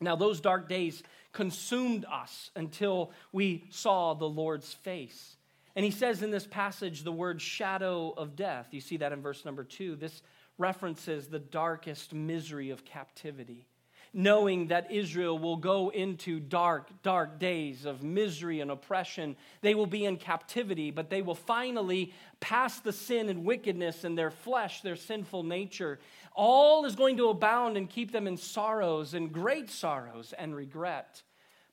Now, 0.00 0.14
those 0.14 0.40
dark 0.40 0.68
days 0.68 1.02
consumed 1.32 2.04
us 2.04 2.50
until 2.54 3.12
we 3.32 3.64
saw 3.70 4.14
the 4.14 4.28
Lord's 4.28 4.72
face. 4.72 5.36
And 5.78 5.84
he 5.84 5.92
says 5.92 6.24
in 6.24 6.32
this 6.32 6.44
passage 6.44 7.04
the 7.04 7.12
word 7.12 7.40
shadow 7.40 8.12
of 8.16 8.34
death. 8.34 8.66
You 8.72 8.80
see 8.80 8.96
that 8.96 9.12
in 9.12 9.22
verse 9.22 9.44
number 9.44 9.62
two. 9.62 9.94
This 9.94 10.22
references 10.58 11.28
the 11.28 11.38
darkest 11.38 12.12
misery 12.12 12.70
of 12.70 12.84
captivity 12.84 13.64
knowing 14.12 14.68
that 14.68 14.90
Israel 14.90 15.38
will 15.38 15.58
go 15.58 15.90
into 15.90 16.40
dark, 16.40 16.90
dark 17.02 17.38
days 17.38 17.84
of 17.84 18.02
misery 18.02 18.58
and 18.58 18.70
oppression. 18.72 19.36
They 19.60 19.76
will 19.76 19.86
be 19.86 20.04
in 20.04 20.16
captivity, 20.16 20.90
but 20.90 21.10
they 21.10 21.22
will 21.22 21.36
finally 21.36 22.12
pass 22.40 22.80
the 22.80 22.92
sin 22.92 23.28
and 23.28 23.44
wickedness 23.44 24.02
in 24.02 24.16
their 24.16 24.32
flesh, 24.32 24.80
their 24.80 24.96
sinful 24.96 25.44
nature. 25.44 26.00
All 26.34 26.86
is 26.86 26.96
going 26.96 27.18
to 27.18 27.28
abound 27.28 27.76
and 27.76 27.88
keep 27.88 28.10
them 28.10 28.26
in 28.26 28.38
sorrows 28.38 29.14
and 29.14 29.30
great 29.30 29.70
sorrows 29.70 30.34
and 30.36 30.56
regret. 30.56 31.22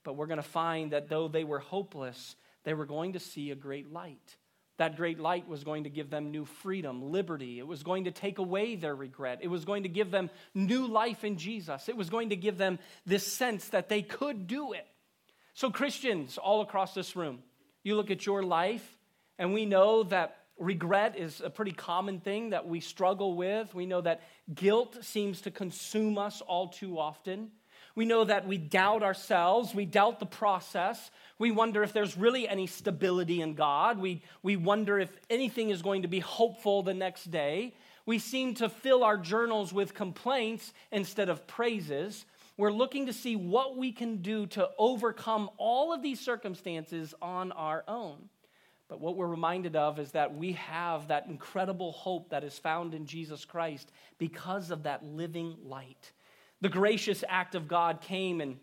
But 0.04 0.16
we're 0.16 0.28
going 0.28 0.38
to 0.38 0.44
find 0.44 0.92
that 0.92 1.10
though 1.10 1.28
they 1.28 1.46
were 1.46 1.60
hopeless, 1.60 2.36
they 2.66 2.74
were 2.74 2.86
going 2.86 3.14
to 3.14 3.20
see 3.20 3.52
a 3.52 3.56
great 3.56 3.94
light. 3.94 4.36
That 4.78 4.98
great 4.98 5.20
light 5.20 5.48
was 5.48 5.64
going 5.64 5.86
to 5.86 5.90
give 5.90 6.10
them 6.10 6.32
new 6.32 6.44
freedom, 6.44 7.12
liberty. 7.12 7.60
It 7.60 7.68
was 7.68 7.84
going 7.84 8.06
to 8.06 8.12
take 8.12 8.40
away 8.40 8.76
their 8.76 8.94
regret. 8.94 9.40
It 9.42 9.48
was 9.48 9.64
going 9.64 9.84
to 9.84 9.90
give 9.90 10.12
them 10.12 10.30
new 10.54 10.86
life 10.86 11.24
in 11.24 11.38
Jesus. 11.38 11.88
It 11.88 11.96
was 11.96 12.10
going 12.10 12.30
to 12.30 12.36
give 12.36 12.58
them 12.58 12.80
this 13.06 13.26
sense 13.26 13.70
that 13.70 13.88
they 13.88 14.02
could 14.02 14.48
do 14.48 14.74
it. 14.74 14.86
So, 15.54 15.72
Christians 15.72 16.38
all 16.38 16.60
across 16.60 16.94
this 16.94 17.16
room, 17.16 17.40
you 17.84 17.96
look 17.96 18.12
at 18.12 18.26
your 18.26 18.44
life, 18.44 18.86
and 19.40 19.54
we 19.54 19.66
know 19.66 20.04
that 20.04 20.36
regret 20.58 21.18
is 21.18 21.40
a 21.40 21.50
pretty 21.50 21.72
common 21.72 22.20
thing 22.20 22.50
that 22.50 22.68
we 22.68 22.82
struggle 22.82 23.36
with. 23.36 23.74
We 23.74 23.86
know 23.86 24.02
that 24.02 24.22
guilt 24.54 24.98
seems 25.02 25.42
to 25.42 25.52
consume 25.52 26.18
us 26.18 26.42
all 26.42 26.68
too 26.68 27.00
often. 27.00 27.52
We 27.94 28.06
know 28.06 28.24
that 28.24 28.48
we 28.48 28.58
doubt 28.58 29.04
ourselves, 29.04 29.76
we 29.76 29.86
doubt 29.86 30.20
the 30.20 30.26
process. 30.26 31.12
We 31.38 31.52
wonder 31.52 31.84
if 31.84 31.94
there's 31.94 32.18
really 32.18 32.48
any 32.48 32.68
stability 32.68 33.42
in 33.42 33.56
God. 33.56 34.00
We, 34.00 34.24
we 34.42 34.56
wonder 34.56 35.00
if 35.00 35.16
anything 35.30 35.70
is 35.70 35.82
going 35.82 36.02
to 36.02 36.08
be 36.08 36.20
hopeful 36.20 36.82
the 36.82 36.94
next 36.94 37.30
day. 37.30 37.76
We 38.06 38.20
seem 38.20 38.54
to 38.56 38.70
fill 38.70 39.04
our 39.04 39.18
journals 39.18 39.74
with 39.74 39.94
complaints 39.94 40.74
instead 40.92 41.30
of 41.30 41.48
praises. 41.48 42.26
We're 42.58 42.72
looking 42.72 43.08
to 43.08 43.14
see 43.14 43.36
what 43.36 43.76
we 43.76 43.92
can 43.92 44.18
do 44.18 44.46
to 44.48 44.70
overcome 44.78 45.50
all 45.58 45.94
of 45.94 46.02
these 46.02 46.20
circumstances 46.20 47.14
on 47.22 47.52
our 47.52 47.84
own. 47.88 48.30
But 48.88 49.02
what 49.02 49.16
we're 49.16 49.28
reminded 49.28 49.76
of 49.76 50.00
is 50.00 50.12
that 50.12 50.36
we 50.36 50.54
have 50.54 51.08
that 51.08 51.26
incredible 51.28 51.92
hope 51.92 52.30
that 52.30 52.44
is 52.44 52.58
found 52.58 52.94
in 52.94 53.06
Jesus 53.06 53.44
Christ 53.44 53.92
because 54.20 54.70
of 54.70 54.84
that 54.84 55.04
living 55.04 55.56
light. 55.66 56.12
The 56.66 56.70
gracious 56.70 57.24
act 57.30 57.54
of 57.54 57.68
God 57.68 58.02
came 58.02 58.42
and, 58.42 58.58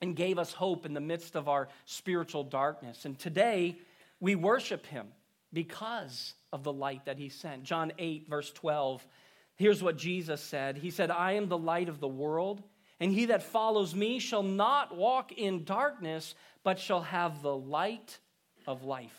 and 0.00 0.16
gave 0.16 0.40
us 0.40 0.52
hope 0.52 0.84
in 0.84 0.92
the 0.92 1.00
midst 1.00 1.36
of 1.36 1.48
our 1.48 1.68
spiritual 1.84 2.42
darkness. 2.42 3.04
And 3.04 3.16
today, 3.16 3.78
we 4.18 4.34
worship 4.34 4.84
him 4.84 5.06
because 5.52 6.34
of 6.52 6.64
the 6.64 6.72
light 6.72 7.04
that 7.04 7.16
he 7.16 7.28
sent. 7.28 7.62
John 7.62 7.92
8, 7.96 8.28
verse 8.28 8.50
12. 8.50 9.06
Here's 9.54 9.84
what 9.84 9.96
Jesus 9.96 10.40
said 10.40 10.78
He 10.78 10.90
said, 10.90 11.12
I 11.12 11.34
am 11.34 11.48
the 11.48 11.56
light 11.56 11.88
of 11.88 12.00
the 12.00 12.08
world, 12.08 12.60
and 12.98 13.12
he 13.12 13.26
that 13.26 13.44
follows 13.44 13.94
me 13.94 14.18
shall 14.18 14.42
not 14.42 14.96
walk 14.96 15.30
in 15.30 15.62
darkness, 15.62 16.34
but 16.64 16.80
shall 16.80 17.02
have 17.02 17.40
the 17.40 17.54
light 17.56 18.18
of 18.66 18.82
life. 18.82 19.16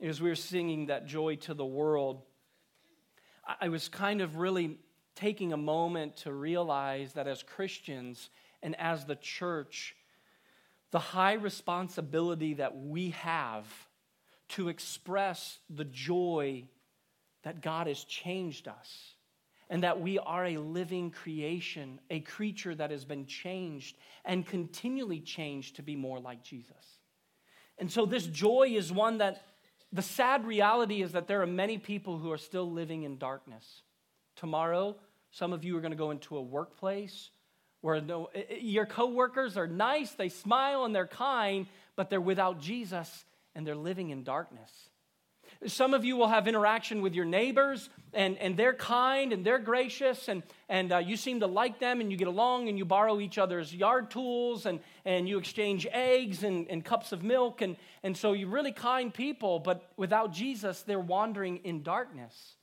As 0.00 0.20
we 0.20 0.28
were 0.28 0.34
singing 0.34 0.86
that 0.86 1.06
joy 1.06 1.36
to 1.36 1.54
the 1.54 1.64
world, 1.64 2.22
I 3.60 3.68
was 3.68 3.88
kind 3.88 4.22
of 4.22 4.38
really 4.38 4.80
taking 5.16 5.52
a 5.52 5.56
moment 5.56 6.16
to 6.18 6.32
realize 6.32 7.14
that 7.14 7.26
as 7.26 7.42
Christians 7.42 8.30
and 8.62 8.78
as 8.78 9.04
the 9.04 9.16
church, 9.16 9.96
the 10.92 10.98
high 10.98 11.32
responsibility 11.32 12.54
that 12.54 12.76
we 12.76 13.10
have 13.10 13.66
to 14.50 14.68
express 14.68 15.58
the 15.68 15.84
joy 15.84 16.64
that 17.42 17.60
God 17.60 17.86
has 17.86 18.04
changed 18.04 18.68
us 18.68 19.14
and 19.68 19.82
that 19.82 20.00
we 20.00 20.18
are 20.18 20.46
a 20.46 20.58
living 20.58 21.10
creation, 21.10 21.98
a 22.10 22.20
creature 22.20 22.74
that 22.74 22.90
has 22.90 23.04
been 23.04 23.26
changed 23.26 23.96
and 24.24 24.46
continually 24.46 25.20
changed 25.20 25.76
to 25.76 25.82
be 25.82 25.96
more 25.96 26.20
like 26.20 26.42
Jesus. 26.42 27.00
And 27.78 27.90
so, 27.90 28.06
this 28.06 28.26
joy 28.26 28.68
is 28.70 28.92
one 28.92 29.18
that 29.18 29.42
the 29.92 30.02
sad 30.02 30.46
reality 30.46 31.02
is 31.02 31.12
that 31.12 31.26
there 31.26 31.42
are 31.42 31.46
many 31.46 31.78
people 31.78 32.18
who 32.18 32.30
are 32.30 32.38
still 32.38 32.70
living 32.70 33.02
in 33.02 33.18
darkness. 33.18 33.82
Tomorrow, 34.36 34.96
some 35.36 35.52
of 35.52 35.64
you 35.64 35.76
are 35.76 35.82
going 35.82 35.90
to 35.90 35.98
go 35.98 36.12
into 36.12 36.38
a 36.38 36.40
workplace 36.40 37.30
where 37.82 38.00
no, 38.00 38.30
your 38.58 38.86
coworkers 38.86 39.58
are 39.58 39.66
nice, 39.66 40.12
they 40.12 40.30
smile 40.30 40.86
and 40.86 40.94
they're 40.94 41.06
kind, 41.06 41.66
but 41.94 42.08
they're 42.08 42.22
without 42.22 42.58
Jesus 42.58 43.26
and 43.54 43.66
they're 43.66 43.76
living 43.76 44.08
in 44.08 44.24
darkness. 44.24 44.70
Some 45.66 45.92
of 45.92 46.06
you 46.06 46.16
will 46.16 46.28
have 46.28 46.48
interaction 46.48 47.02
with 47.02 47.14
your 47.14 47.26
neighbors, 47.26 47.90
and, 48.14 48.38
and 48.38 48.56
they're 48.56 48.74
kind 48.74 49.32
and 49.34 49.44
they're 49.44 49.58
gracious, 49.58 50.28
and, 50.28 50.42
and 50.70 50.90
uh, 50.90 50.98
you 50.98 51.16
seem 51.16 51.40
to 51.40 51.46
like 51.46 51.80
them, 51.80 52.00
and 52.00 52.10
you 52.10 52.16
get 52.16 52.28
along, 52.28 52.68
and 52.68 52.78
you 52.78 52.86
borrow 52.86 53.20
each 53.20 53.36
other's 53.36 53.74
yard 53.74 54.10
tools, 54.10 54.64
and, 54.64 54.80
and 55.04 55.28
you 55.28 55.38
exchange 55.38 55.86
eggs 55.92 56.44
and, 56.44 56.66
and 56.68 56.82
cups 56.82 57.12
of 57.12 57.22
milk. 57.22 57.60
And, 57.60 57.76
and 58.02 58.16
so 58.16 58.32
you're 58.32 58.48
really 58.48 58.72
kind 58.72 59.12
people, 59.12 59.58
but 59.58 59.82
without 59.96 60.32
Jesus, 60.32 60.82
they're 60.82 60.98
wandering 60.98 61.58
in 61.58 61.82
darkness. 61.82 62.56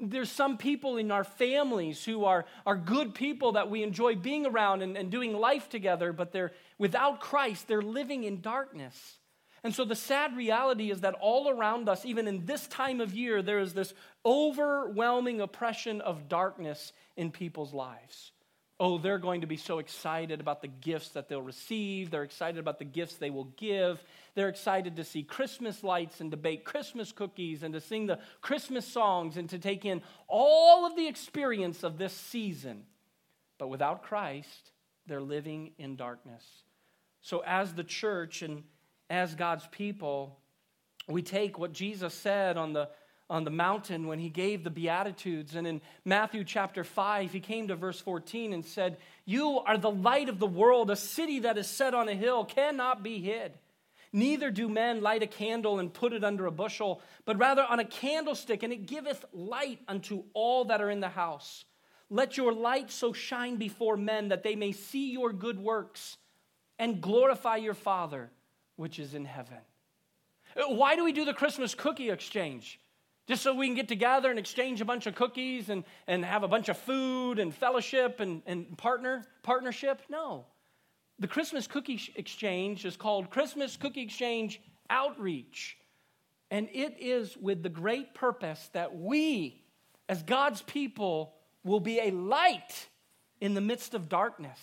There's 0.00 0.30
some 0.30 0.56
people 0.56 0.96
in 0.96 1.10
our 1.10 1.24
families 1.24 2.04
who 2.04 2.24
are, 2.24 2.46
are 2.66 2.76
good 2.76 3.14
people 3.14 3.52
that 3.52 3.70
we 3.70 3.82
enjoy 3.82 4.16
being 4.16 4.46
around 4.46 4.82
and, 4.82 4.96
and 4.96 5.10
doing 5.10 5.34
life 5.34 5.68
together, 5.68 6.12
but 6.12 6.32
they're 6.32 6.52
without 6.78 7.20
Christ, 7.20 7.68
they're 7.68 7.82
living 7.82 8.24
in 8.24 8.40
darkness. 8.40 9.18
And 9.62 9.74
so 9.74 9.84
the 9.84 9.94
sad 9.94 10.36
reality 10.36 10.90
is 10.90 11.00
that 11.00 11.14
all 11.20 11.50
around 11.50 11.88
us, 11.88 12.06
even 12.06 12.26
in 12.26 12.46
this 12.46 12.66
time 12.66 13.00
of 13.00 13.12
year, 13.12 13.42
there 13.42 13.58
is 13.58 13.74
this 13.74 13.92
overwhelming 14.24 15.40
oppression 15.40 16.00
of 16.00 16.28
darkness 16.28 16.92
in 17.16 17.30
people's 17.30 17.74
lives. 17.74 18.32
Oh, 18.78 18.96
they're 18.96 19.18
going 19.18 19.42
to 19.42 19.46
be 19.46 19.58
so 19.58 19.78
excited 19.78 20.40
about 20.40 20.62
the 20.62 20.68
gifts 20.68 21.10
that 21.10 21.28
they'll 21.28 21.42
receive. 21.42 22.10
They're 22.10 22.22
excited 22.22 22.58
about 22.58 22.78
the 22.78 22.86
gifts 22.86 23.16
they 23.16 23.28
will 23.28 23.52
give. 23.58 24.02
They're 24.40 24.48
excited 24.48 24.96
to 24.96 25.04
see 25.04 25.22
Christmas 25.22 25.84
lights 25.84 26.22
and 26.22 26.30
to 26.30 26.36
bake 26.38 26.64
Christmas 26.64 27.12
cookies 27.12 27.62
and 27.62 27.74
to 27.74 27.80
sing 27.82 28.06
the 28.06 28.18
Christmas 28.40 28.86
songs 28.86 29.36
and 29.36 29.50
to 29.50 29.58
take 29.58 29.84
in 29.84 30.00
all 30.28 30.86
of 30.86 30.96
the 30.96 31.06
experience 31.06 31.82
of 31.82 31.98
this 31.98 32.14
season. 32.14 32.84
But 33.58 33.68
without 33.68 34.02
Christ, 34.02 34.72
they're 35.06 35.20
living 35.20 35.72
in 35.76 35.94
darkness. 35.94 36.42
So, 37.20 37.42
as 37.46 37.74
the 37.74 37.84
church 37.84 38.40
and 38.40 38.62
as 39.10 39.34
God's 39.34 39.66
people, 39.72 40.38
we 41.06 41.20
take 41.20 41.58
what 41.58 41.74
Jesus 41.74 42.14
said 42.14 42.56
on 42.56 42.72
the 42.72 42.88
on 43.28 43.44
the 43.44 43.50
mountain 43.50 44.06
when 44.06 44.20
he 44.20 44.30
gave 44.30 44.64
the 44.64 44.70
Beatitudes. 44.70 45.54
And 45.54 45.66
in 45.66 45.82
Matthew 46.06 46.44
chapter 46.44 46.82
5, 46.82 47.30
he 47.30 47.40
came 47.40 47.68
to 47.68 47.76
verse 47.76 48.00
14 48.00 48.54
and 48.54 48.64
said, 48.64 48.96
You 49.26 49.58
are 49.58 49.76
the 49.76 49.90
light 49.90 50.30
of 50.30 50.38
the 50.38 50.46
world. 50.46 50.90
A 50.90 50.96
city 50.96 51.40
that 51.40 51.58
is 51.58 51.66
set 51.66 51.92
on 51.92 52.08
a 52.08 52.14
hill 52.14 52.46
cannot 52.46 53.02
be 53.02 53.20
hid. 53.20 53.52
Neither 54.12 54.50
do 54.50 54.68
men 54.68 55.02
light 55.02 55.22
a 55.22 55.26
candle 55.26 55.78
and 55.78 55.92
put 55.92 56.12
it 56.12 56.24
under 56.24 56.46
a 56.46 56.50
bushel, 56.50 57.00
but 57.24 57.38
rather 57.38 57.62
on 57.62 57.78
a 57.78 57.84
candlestick, 57.84 58.62
and 58.62 58.72
it 58.72 58.86
giveth 58.86 59.24
light 59.32 59.78
unto 59.86 60.24
all 60.32 60.64
that 60.66 60.80
are 60.80 60.90
in 60.90 61.00
the 61.00 61.08
house. 61.08 61.64
Let 62.08 62.36
your 62.36 62.52
light 62.52 62.90
so 62.90 63.12
shine 63.12 63.56
before 63.56 63.96
men 63.96 64.28
that 64.28 64.42
they 64.42 64.56
may 64.56 64.72
see 64.72 65.12
your 65.12 65.32
good 65.32 65.60
works 65.60 66.16
and 66.78 67.00
glorify 67.00 67.56
your 67.56 67.74
Father 67.74 68.30
which 68.80 68.98
is 68.98 69.14
in 69.14 69.26
heaven. 69.26 69.58
Uh, 70.56 70.74
why 70.74 70.96
do 70.96 71.04
we 71.04 71.12
do 71.12 71.26
the 71.26 71.34
Christmas 71.34 71.74
cookie 71.74 72.08
exchange? 72.08 72.80
Just 73.28 73.42
so 73.42 73.54
we 73.54 73.66
can 73.66 73.76
get 73.76 73.88
together 73.88 74.30
and 74.30 74.38
exchange 74.38 74.80
a 74.80 74.86
bunch 74.86 75.06
of 75.06 75.14
cookies 75.14 75.68
and, 75.68 75.84
and 76.06 76.24
have 76.24 76.42
a 76.42 76.48
bunch 76.48 76.70
of 76.70 76.78
food 76.78 77.38
and 77.38 77.54
fellowship 77.54 78.20
and, 78.20 78.42
and 78.46 78.76
partner 78.78 79.26
partnership? 79.42 80.00
No. 80.08 80.46
The 81.20 81.28
Christmas 81.28 81.66
cookie 81.66 82.00
exchange 82.16 82.86
is 82.86 82.96
called 82.96 83.28
Christmas 83.28 83.76
Cookie 83.76 84.00
Exchange 84.00 84.58
Outreach. 84.88 85.76
And 86.50 86.66
it 86.72 86.96
is 86.98 87.36
with 87.36 87.62
the 87.62 87.68
great 87.68 88.14
purpose 88.14 88.70
that 88.72 88.96
we, 88.96 89.62
as 90.08 90.22
God's 90.22 90.62
people, 90.62 91.34
will 91.62 91.78
be 91.78 92.00
a 92.00 92.10
light 92.10 92.88
in 93.38 93.52
the 93.52 93.60
midst 93.60 93.92
of 93.92 94.08
darkness. 94.08 94.58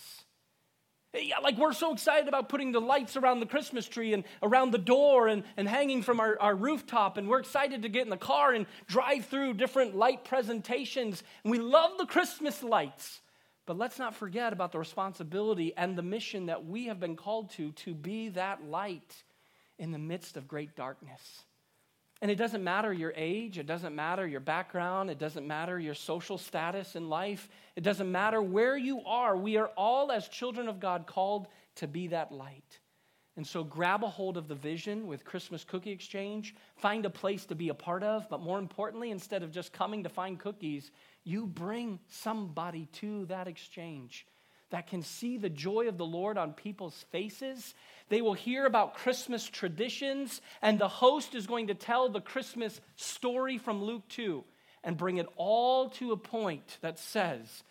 Like 1.42 1.56
we're 1.56 1.72
so 1.72 1.92
excited 1.92 2.28
about 2.28 2.48
putting 2.48 2.72
the 2.72 2.80
lights 2.80 3.16
around 3.16 3.38
the 3.38 3.46
Christmas 3.46 3.88
tree 3.88 4.12
and 4.12 4.24
around 4.42 4.72
the 4.72 4.78
door 4.78 5.28
and, 5.28 5.44
and 5.56 5.68
hanging 5.68 6.02
from 6.02 6.18
our, 6.18 6.36
our 6.40 6.56
rooftop. 6.56 7.16
And 7.16 7.28
we're 7.28 7.38
excited 7.38 7.82
to 7.82 7.88
get 7.88 8.02
in 8.02 8.10
the 8.10 8.16
car 8.16 8.52
and 8.52 8.66
drive 8.88 9.26
through 9.26 9.54
different 9.54 9.94
light 9.94 10.24
presentations. 10.24 11.22
And 11.44 11.52
we 11.52 11.58
love 11.58 11.92
the 11.98 12.06
Christmas 12.06 12.64
lights. 12.64 13.20
But 13.68 13.76
let's 13.76 13.98
not 13.98 14.14
forget 14.14 14.54
about 14.54 14.72
the 14.72 14.78
responsibility 14.78 15.74
and 15.76 15.94
the 15.94 16.02
mission 16.02 16.46
that 16.46 16.64
we 16.64 16.86
have 16.86 16.98
been 16.98 17.16
called 17.16 17.50
to 17.50 17.72
to 17.72 17.92
be 17.92 18.30
that 18.30 18.64
light 18.64 19.22
in 19.78 19.92
the 19.92 19.98
midst 19.98 20.38
of 20.38 20.48
great 20.48 20.74
darkness. 20.74 21.44
And 22.22 22.30
it 22.30 22.36
doesn't 22.36 22.64
matter 22.64 22.94
your 22.94 23.12
age, 23.14 23.58
it 23.58 23.66
doesn't 23.66 23.94
matter 23.94 24.26
your 24.26 24.40
background, 24.40 25.10
it 25.10 25.18
doesn't 25.18 25.46
matter 25.46 25.78
your 25.78 25.92
social 25.92 26.38
status 26.38 26.96
in 26.96 27.10
life, 27.10 27.50
it 27.76 27.82
doesn't 27.82 28.10
matter 28.10 28.40
where 28.40 28.74
you 28.74 29.04
are. 29.04 29.36
We 29.36 29.58
are 29.58 29.70
all, 29.76 30.12
as 30.12 30.28
children 30.28 30.66
of 30.66 30.80
God, 30.80 31.06
called 31.06 31.46
to 31.74 31.86
be 31.86 32.06
that 32.06 32.32
light. 32.32 32.80
And 33.36 33.46
so 33.46 33.64
grab 33.64 34.02
a 34.02 34.08
hold 34.08 34.38
of 34.38 34.48
the 34.48 34.54
vision 34.54 35.06
with 35.06 35.26
Christmas 35.26 35.62
Cookie 35.62 35.92
Exchange, 35.92 36.54
find 36.76 37.04
a 37.04 37.10
place 37.10 37.44
to 37.44 37.54
be 37.54 37.68
a 37.68 37.74
part 37.74 38.02
of, 38.02 38.30
but 38.30 38.40
more 38.40 38.58
importantly, 38.58 39.10
instead 39.10 39.42
of 39.42 39.52
just 39.52 39.74
coming 39.74 40.04
to 40.04 40.08
find 40.08 40.40
cookies, 40.40 40.90
you 41.28 41.46
bring 41.46 41.98
somebody 42.08 42.86
to 42.94 43.26
that 43.26 43.48
exchange 43.48 44.26
that 44.70 44.86
can 44.86 45.02
see 45.02 45.36
the 45.36 45.50
joy 45.50 45.88
of 45.88 45.98
the 45.98 46.06
Lord 46.06 46.38
on 46.38 46.52
people's 46.52 47.04
faces. 47.10 47.74
They 48.08 48.20
will 48.20 48.34
hear 48.34 48.66
about 48.66 48.94
Christmas 48.94 49.46
traditions, 49.46 50.40
and 50.62 50.78
the 50.78 50.88
host 50.88 51.34
is 51.34 51.46
going 51.46 51.68
to 51.68 51.74
tell 51.74 52.08
the 52.08 52.20
Christmas 52.20 52.80
story 52.96 53.58
from 53.58 53.82
Luke 53.82 54.08
2 54.08 54.42
and 54.84 54.96
bring 54.96 55.18
it 55.18 55.26
all 55.36 55.90
to 55.90 56.12
a 56.12 56.16
point 56.16 56.78
that 56.80 56.98
says 56.98 57.62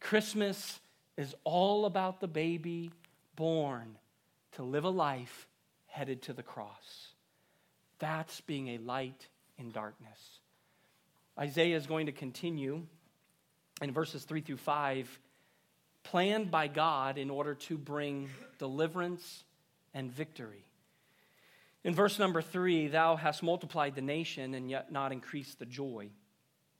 Christmas 0.00 0.80
is 1.16 1.34
all 1.44 1.86
about 1.86 2.20
the 2.20 2.28
baby 2.28 2.90
born 3.34 3.96
to 4.52 4.62
live 4.62 4.84
a 4.84 4.90
life 4.90 5.46
headed 5.86 6.22
to 6.22 6.32
the 6.32 6.42
cross. 6.42 7.08
That's 7.98 8.42
being 8.42 8.68
a 8.68 8.78
light 8.78 9.28
in 9.58 9.70
darkness. 9.70 10.40
Isaiah 11.38 11.76
is 11.76 11.86
going 11.86 12.06
to 12.06 12.12
continue 12.12 12.82
in 13.82 13.92
verses 13.92 14.24
3 14.24 14.40
through 14.40 14.56
5, 14.56 15.20
planned 16.02 16.50
by 16.50 16.68
God 16.68 17.18
in 17.18 17.30
order 17.30 17.54
to 17.54 17.76
bring 17.76 18.30
deliverance 18.58 19.44
and 19.92 20.10
victory. 20.10 20.64
In 21.84 21.94
verse 21.94 22.18
number 22.18 22.42
3, 22.42 22.88
thou 22.88 23.16
hast 23.16 23.42
multiplied 23.42 23.94
the 23.94 24.02
nation 24.02 24.54
and 24.54 24.70
yet 24.70 24.90
not 24.90 25.12
increased 25.12 25.58
the 25.58 25.66
joy. 25.66 26.10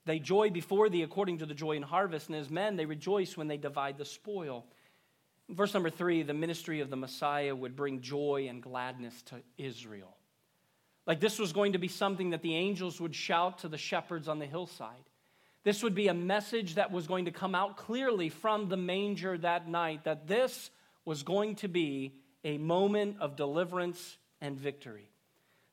They 0.04 0.18
joy 0.18 0.50
before 0.50 0.88
thee 0.88 1.02
according 1.02 1.38
to 1.38 1.46
the 1.46 1.54
joy 1.54 1.72
in 1.72 1.82
harvest, 1.82 2.28
and 2.28 2.36
as 2.36 2.48
men 2.48 2.76
they 2.76 2.86
rejoice 2.86 3.36
when 3.36 3.48
they 3.48 3.56
divide 3.56 3.98
the 3.98 4.04
spoil. 4.04 4.64
Verse 5.48 5.74
number 5.74 5.90
three 5.90 6.22
the 6.22 6.34
ministry 6.34 6.80
of 6.80 6.90
the 6.90 6.96
Messiah 6.96 7.54
would 7.54 7.76
bring 7.76 8.00
joy 8.00 8.46
and 8.48 8.62
gladness 8.62 9.22
to 9.22 9.36
Israel. 9.58 10.16
Like 11.06 11.20
this 11.20 11.38
was 11.38 11.52
going 11.52 11.72
to 11.72 11.78
be 11.78 11.88
something 11.88 12.30
that 12.30 12.42
the 12.42 12.54
angels 12.54 13.00
would 13.00 13.14
shout 13.14 13.58
to 13.58 13.68
the 13.68 13.78
shepherds 13.78 14.28
on 14.28 14.38
the 14.38 14.46
hillside. 14.46 15.04
This 15.66 15.82
would 15.82 15.94
be 15.94 16.08
a 16.08 16.14
message 16.14 16.76
that 16.76 16.90
was 16.90 17.06
going 17.06 17.26
to 17.26 17.30
come 17.30 17.54
out 17.54 17.76
clearly 17.76 18.30
from 18.30 18.70
the 18.70 18.78
manger 18.78 19.36
that 19.36 19.68
night 19.68 20.04
that 20.04 20.26
this 20.26 20.70
was 21.04 21.22
going 21.22 21.56
to 21.56 21.68
be 21.68 22.14
a 22.42 22.56
moment 22.56 23.16
of 23.20 23.36
deliverance 23.36 24.16
and 24.40 24.56
victory 24.56 25.10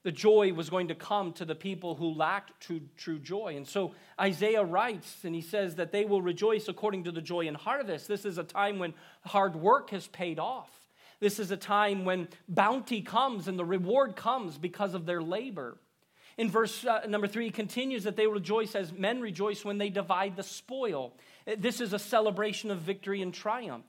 the 0.03 0.11
joy 0.11 0.53
was 0.53 0.69
going 0.69 0.89
to 0.89 0.95
come 0.95 1.31
to 1.33 1.45
the 1.45 1.55
people 1.55 1.95
who 1.95 2.13
lacked 2.13 2.59
true, 2.59 2.81
true 2.97 3.19
joy. 3.19 3.55
And 3.55 3.65
so 3.65 3.93
Isaiah 4.19 4.63
writes, 4.63 5.23
and 5.23 5.33
he 5.33 5.41
says 5.41 5.75
that 5.75 5.91
they 5.93 6.03
will 6.03 6.21
rejoice 6.21 6.67
according 6.67 7.05
to 7.05 7.11
the 7.11 7.21
joy 7.21 7.47
in 7.47 7.55
harvest. 7.55 8.09
This 8.09 8.25
is 8.25 8.37
a 8.37 8.43
time 8.43 8.79
when 8.79 8.93
hard 9.25 9.55
work 9.55 9.91
has 9.91 10.07
paid 10.07 10.39
off. 10.39 10.69
This 11.21 11.39
is 11.39 11.51
a 11.51 11.57
time 11.57 12.03
when 12.03 12.27
bounty 12.49 13.01
comes 13.01 13.47
and 13.47 13.57
the 13.57 13.63
reward 13.63 14.17
comes 14.17 14.57
because 14.57 14.93
of 14.93 15.05
their 15.05 15.21
labor. 15.21 15.77
In 16.37 16.49
verse 16.49 16.85
uh, 16.85 17.01
number 17.07 17.27
three, 17.27 17.45
he 17.45 17.51
continues 17.51 18.05
that 18.05 18.15
they 18.15 18.27
rejoice 18.27 18.75
as 18.75 18.91
men 18.91 19.21
rejoice 19.21 19.63
when 19.63 19.77
they 19.77 19.89
divide 19.89 20.35
the 20.35 20.43
spoil. 20.43 21.13
This 21.57 21.81
is 21.81 21.93
a 21.93 21.99
celebration 21.99 22.71
of 22.71 22.79
victory 22.79 23.21
and 23.21 23.33
triumph 23.33 23.85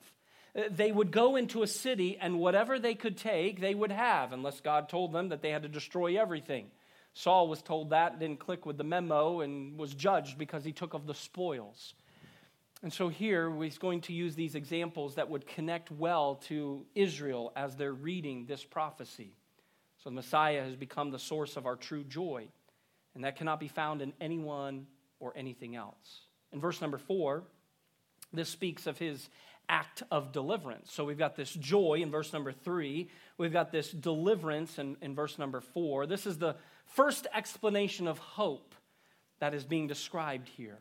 they 0.70 0.92
would 0.92 1.10
go 1.10 1.36
into 1.36 1.62
a 1.62 1.66
city 1.66 2.16
and 2.20 2.38
whatever 2.38 2.78
they 2.78 2.94
could 2.94 3.16
take, 3.16 3.60
they 3.60 3.74
would 3.74 3.90
have, 3.90 4.32
unless 4.32 4.60
God 4.60 4.88
told 4.88 5.12
them 5.12 5.30
that 5.30 5.42
they 5.42 5.50
had 5.50 5.62
to 5.62 5.68
destroy 5.68 6.20
everything. 6.20 6.70
Saul 7.12 7.48
was 7.48 7.62
told 7.62 7.90
that, 7.90 8.18
didn't 8.18 8.40
click 8.40 8.64
with 8.64 8.76
the 8.76 8.84
memo, 8.84 9.40
and 9.40 9.78
was 9.78 9.94
judged 9.94 10.38
because 10.38 10.64
he 10.64 10.72
took 10.72 10.94
of 10.94 11.06
the 11.06 11.14
spoils. 11.14 11.94
And 12.82 12.92
so 12.92 13.08
here 13.08 13.50
he's 13.62 13.78
going 13.78 14.02
to 14.02 14.12
use 14.12 14.34
these 14.34 14.54
examples 14.54 15.14
that 15.14 15.30
would 15.30 15.46
connect 15.46 15.90
well 15.90 16.36
to 16.46 16.84
Israel 16.94 17.52
as 17.56 17.76
they're 17.76 17.92
reading 17.92 18.46
this 18.46 18.64
prophecy. 18.64 19.32
So 20.04 20.10
the 20.10 20.16
Messiah 20.16 20.62
has 20.62 20.76
become 20.76 21.10
the 21.10 21.18
source 21.18 21.56
of 21.56 21.64
our 21.64 21.76
true 21.76 22.04
joy, 22.04 22.46
and 23.14 23.24
that 23.24 23.36
cannot 23.36 23.58
be 23.58 23.68
found 23.68 24.02
in 24.02 24.12
anyone 24.20 24.86
or 25.18 25.32
anything 25.34 25.76
else. 25.76 26.26
In 26.52 26.60
verse 26.60 26.82
number 26.82 26.98
four, 26.98 27.44
this 28.30 28.50
speaks 28.50 28.86
of 28.86 28.98
his 28.98 29.30
act 29.70 30.02
of 30.10 30.30
deliverance. 30.30 30.92
So 30.92 31.06
we've 31.06 31.16
got 31.16 31.36
this 31.36 31.54
joy 31.54 32.00
in 32.02 32.10
verse 32.10 32.34
number 32.34 32.52
three. 32.52 33.08
We've 33.38 33.52
got 33.52 33.72
this 33.72 33.90
deliverance 33.92 34.78
in, 34.78 34.98
in 35.00 35.14
verse 35.14 35.38
number 35.38 35.62
four. 35.62 36.06
This 36.06 36.26
is 36.26 36.36
the 36.36 36.56
first 36.84 37.26
explanation 37.34 38.06
of 38.06 38.18
hope 38.18 38.74
that 39.38 39.54
is 39.54 39.64
being 39.64 39.86
described 39.86 40.50
here. 40.50 40.80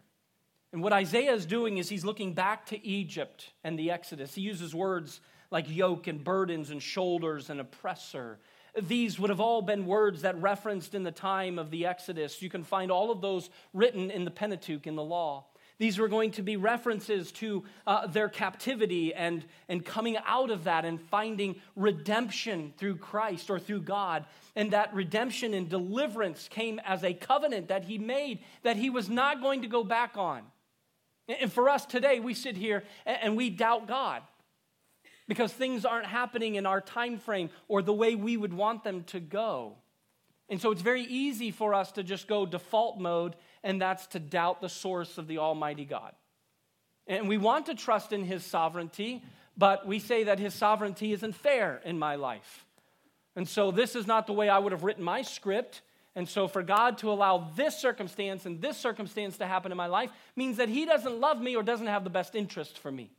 And 0.74 0.84
what 0.84 0.92
Isaiah 0.92 1.34
is 1.34 1.46
doing 1.46 1.78
is 1.78 1.88
he's 1.88 2.04
looking 2.04 2.34
back 2.34 2.66
to 2.68 2.86
Egypt 2.86 3.52
and 3.64 3.80
the 3.80 3.90
Exodus. 3.90 4.36
He 4.36 4.42
uses 4.42 4.76
words 4.76 5.22
like 5.50 5.70
yoke 5.70 6.08
and 6.08 6.22
burdens 6.22 6.72
and 6.72 6.84
shoulders 6.84 7.50
and 7.50 7.62
oppressor. 7.62 8.40
These 8.82 9.20
would 9.20 9.30
have 9.30 9.40
all 9.40 9.62
been 9.62 9.86
words 9.86 10.24
that 10.24 10.42
referenced 10.42 10.96
in 10.96 11.04
the 11.04 11.12
time 11.12 11.60
of 11.60 11.70
the 11.70 11.86
Exodus. 11.86 12.42
You 12.42 12.50
can 12.50 12.64
find 12.64 12.92
all 12.92 13.12
of 13.12 13.22
those 13.22 13.50
written 13.72 14.10
in 14.10 14.26
the 14.26 14.32
Pentateuch, 14.32 14.88
in 14.88 14.96
the 14.96 15.04
law. 15.04 15.46
These 15.78 16.00
were 16.00 16.08
going 16.08 16.32
to 16.32 16.42
be 16.42 16.56
references 16.56 17.32
to 17.34 17.64
uh, 17.86 18.08
their 18.08 18.30
captivity 18.30 19.14
and, 19.14 19.44
and 19.68 19.84
coming 19.84 20.18
out 20.26 20.50
of 20.50 20.64
that 20.64 20.86
and 20.86 21.00
finding 21.00 21.56
redemption 21.76 22.74
through 22.78 22.98
Christ 22.98 23.50
or 23.50 23.60
through 23.60 23.82
God. 23.82 24.26
And 24.56 24.72
that 24.72 24.94
redemption 24.94 25.54
and 25.54 25.70
deliverance 25.70 26.48
came 26.48 26.80
as 26.86 27.04
a 27.04 27.14
covenant 27.14 27.68
that 27.68 27.86
he 27.86 27.98
made 27.98 28.40
that 28.64 28.78
he 28.78 28.90
was 28.90 29.10
not 29.10 29.42
going 29.42 29.64
to 29.64 29.68
go 29.68 29.84
back 29.84 30.16
on. 30.16 30.44
And 31.28 31.52
for 31.52 31.70
us 31.70 31.86
today, 31.86 32.20
we 32.20 32.34
sit 32.34 32.56
here 32.58 32.84
and 33.06 33.36
we 33.36 33.50
doubt 33.50 33.88
God 33.88 34.22
because 35.28 35.54
things 35.54 35.86
aren't 35.86 36.06
happening 36.06 36.56
in 36.56 36.66
our 36.66 36.82
time 36.82 37.18
frame 37.18 37.50
or 37.68 37.82
the 37.82 37.94
way 37.94 38.16
we 38.16 38.38
would 38.38 38.54
want 38.54 38.84
them 38.84 39.04
to 39.06 39.20
go. 39.20 39.76
And 40.50 40.62
so 40.62 40.72
it's 40.72 40.82
very 40.82 41.04
easy 41.04 41.52
for 41.52 41.74
us 41.74 41.92
to 41.94 42.04
just 42.04 42.28
go 42.28 42.46
default 42.46 43.00
mode 43.00 43.36
and 43.64 43.82
that's 43.82 44.08
to 44.08 44.20
doubt 44.20 44.62
the 44.62 44.70
source 44.70 45.18
of 45.18 45.28
the 45.28 45.38
Almighty 45.38 45.86
God. 45.86 46.14
And 47.08 47.28
we 47.28 47.38
want 47.38 47.66
to 47.68 47.76
trust 47.76 48.14
in 48.14 48.24
His 48.24 48.46
sovereignty, 48.46 49.22
but 49.58 49.88
we 49.88 50.00
say 50.00 50.26
that 50.26 50.40
His 50.40 50.54
sovereignty 50.54 51.14
isn't 51.14 51.34
fair 51.34 51.82
in 51.86 51.98
my 51.98 52.16
life. 52.16 52.66
And 53.36 53.48
so 53.48 53.72
this 53.72 53.96
is 53.96 54.06
not 54.06 54.28
the 54.28 54.34
way 54.34 54.50
I 54.50 54.60
would 54.60 54.72
have 54.72 54.84
written 54.84 55.04
my 55.04 55.22
script. 55.22 55.82
And 56.16 56.30
so 56.30 56.48
for 56.48 56.62
God 56.62 57.00
to 57.00 57.12
allow 57.12 57.50
this 57.56 57.78
circumstance 57.78 58.46
and 58.46 58.62
this 58.62 58.78
circumstance 58.78 59.38
to 59.38 59.48
happen 59.48 59.72
in 59.72 59.78
my 59.78 59.88
life 59.88 60.12
means 60.36 60.58
that 60.58 60.70
He 60.70 60.86
doesn't 60.86 61.20
love 61.20 61.42
me 61.42 61.56
or 61.56 61.64
doesn't 61.64 61.88
have 61.88 62.04
the 62.04 62.10
best 62.10 62.36
interest 62.36 62.78
for 62.78 62.92
me. 62.92 63.10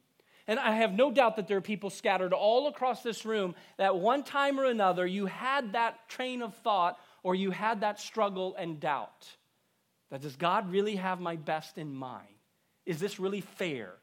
And 0.47 0.59
I 0.59 0.73
have 0.73 0.93
no 0.93 1.11
doubt 1.11 1.37
that 1.37 1.49
there 1.49 1.57
are 1.57 1.63
people 1.63 1.91
scattered 1.91 2.33
all 2.33 2.69
across 2.69 3.03
this 3.03 3.25
room 3.25 3.55
that 3.79 3.97
one 3.97 4.23
time 4.23 4.61
or 4.61 4.65
another 4.65 5.07
you 5.07 5.27
had 5.27 5.73
that 5.73 6.09
train 6.09 6.43
of 6.43 6.55
thought 6.57 6.99
or 7.23 7.35
you 7.35 7.51
had 7.51 7.81
that 7.81 7.99
struggle 7.99 8.55
and 8.59 8.79
doubt. 8.79 9.27
That 10.11 10.21
does 10.21 10.37
God 10.37 10.71
really 10.71 10.97
have 10.97 11.21
my 11.21 11.37
best 11.37 11.79
in 11.79 11.95
mind? 11.95 12.29
Is 12.85 13.01
this 13.01 13.19
really 13.19 13.41
fair? 13.41 13.95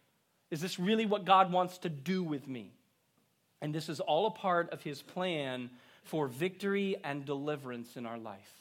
Is 0.49 0.59
this 0.59 0.79
really 0.79 1.05
what 1.05 1.25
God 1.25 1.51
wants 1.51 1.77
to 1.79 1.89
do 1.89 2.23
with 2.23 2.47
me? 2.47 2.73
And 3.61 3.73
this 3.73 3.87
is 3.87 3.99
all 3.99 4.25
a 4.25 4.31
part 4.31 4.71
of 4.71 4.81
his 4.81 5.01
plan 5.01 5.69
for 6.03 6.27
victory 6.27 6.97
and 7.03 7.23
deliverance 7.23 7.95
in 7.95 8.07
our 8.07 8.17
life. 8.17 8.60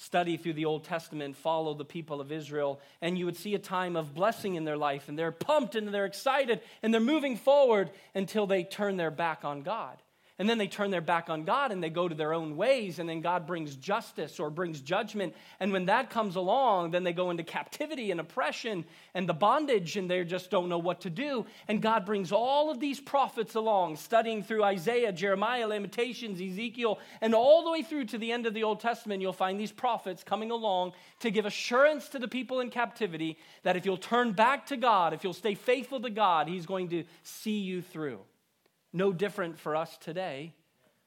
Study 0.00 0.36
through 0.36 0.52
the 0.52 0.64
Old 0.64 0.84
Testament, 0.84 1.36
follow 1.36 1.74
the 1.74 1.84
people 1.84 2.20
of 2.20 2.30
Israel, 2.30 2.80
and 3.02 3.18
you 3.18 3.24
would 3.24 3.36
see 3.36 3.56
a 3.56 3.58
time 3.58 3.96
of 3.96 4.14
blessing 4.14 4.54
in 4.54 4.64
their 4.64 4.76
life, 4.76 5.08
and 5.08 5.18
they're 5.18 5.32
pumped 5.32 5.74
and 5.74 5.88
they're 5.88 6.04
excited 6.04 6.60
and 6.84 6.94
they're 6.94 7.00
moving 7.00 7.36
forward 7.36 7.90
until 8.14 8.46
they 8.46 8.62
turn 8.62 8.96
their 8.96 9.10
back 9.10 9.44
on 9.44 9.62
God. 9.62 9.98
And 10.38 10.48
then 10.48 10.58
they 10.58 10.68
turn 10.68 10.92
their 10.92 11.00
back 11.00 11.28
on 11.28 11.42
God 11.44 11.72
and 11.72 11.82
they 11.82 11.90
go 11.90 12.06
to 12.06 12.14
their 12.14 12.32
own 12.32 12.56
ways, 12.56 13.00
and 13.00 13.08
then 13.08 13.20
God 13.20 13.44
brings 13.44 13.74
justice 13.74 14.38
or 14.38 14.50
brings 14.50 14.80
judgment. 14.80 15.34
And 15.58 15.72
when 15.72 15.86
that 15.86 16.10
comes 16.10 16.36
along, 16.36 16.92
then 16.92 17.02
they 17.02 17.12
go 17.12 17.30
into 17.30 17.42
captivity 17.42 18.12
and 18.12 18.20
oppression 18.20 18.84
and 19.14 19.28
the 19.28 19.34
bondage, 19.34 19.96
and 19.96 20.08
they 20.08 20.22
just 20.24 20.48
don't 20.48 20.68
know 20.68 20.78
what 20.78 21.00
to 21.00 21.10
do. 21.10 21.44
And 21.66 21.82
God 21.82 22.06
brings 22.06 22.30
all 22.30 22.70
of 22.70 22.78
these 22.78 23.00
prophets 23.00 23.56
along, 23.56 23.96
studying 23.96 24.44
through 24.44 24.62
Isaiah, 24.62 25.10
Jeremiah, 25.10 25.66
Lamentations, 25.66 26.40
Ezekiel, 26.40 27.00
and 27.20 27.34
all 27.34 27.64
the 27.64 27.72
way 27.72 27.82
through 27.82 28.04
to 28.06 28.18
the 28.18 28.30
end 28.30 28.46
of 28.46 28.54
the 28.54 28.62
Old 28.62 28.78
Testament, 28.78 29.20
you'll 29.20 29.32
find 29.32 29.58
these 29.58 29.72
prophets 29.72 30.22
coming 30.22 30.52
along 30.52 30.92
to 31.18 31.32
give 31.32 31.46
assurance 31.46 32.08
to 32.10 32.20
the 32.20 32.28
people 32.28 32.60
in 32.60 32.70
captivity 32.70 33.38
that 33.64 33.76
if 33.76 33.84
you'll 33.84 33.96
turn 33.96 34.30
back 34.32 34.66
to 34.66 34.76
God, 34.76 35.12
if 35.12 35.24
you'll 35.24 35.32
stay 35.32 35.54
faithful 35.54 36.00
to 36.00 36.10
God, 36.10 36.46
He's 36.46 36.66
going 36.66 36.90
to 36.90 37.02
see 37.24 37.58
you 37.58 37.82
through. 37.82 38.20
No 38.92 39.12
different 39.12 39.58
for 39.58 39.76
us 39.76 39.96
today. 39.98 40.54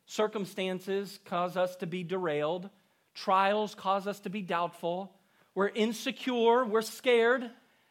Circumstances 0.06 1.20
cause 1.26 1.58
us 1.58 1.76
to 1.78 1.88
be 1.88 2.04
derailed, 2.04 2.70
trials 3.14 3.76
cause 3.76 4.08
us 4.08 4.20
to 4.22 4.30
be 4.30 4.42
doubtful. 4.42 5.14
We're 5.56 5.70
insecure, 5.70 6.66
we're 6.66 6.82
scared, 6.82 7.50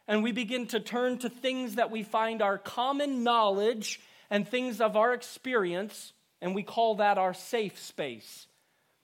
and 0.09 0.22
we 0.22 0.33
begin 0.33 0.66
to 0.68 0.81
turn 0.81 1.18
to 1.18 1.29
things 1.29 1.74
that 1.74 1.90
we 1.90 2.03
find 2.03 2.42
our 2.42 2.59
common 2.59 3.22
knowledge 3.22 4.00
and 4.31 4.48
things 4.48 4.81
of 4.81 4.96
our 4.96 5.12
experience, 5.12 6.12
and 6.40 6.55
we 6.55 6.62
call 6.62 6.96
that 6.96 7.18
our 7.18 7.35
safe 7.35 7.79
space. 7.79 8.46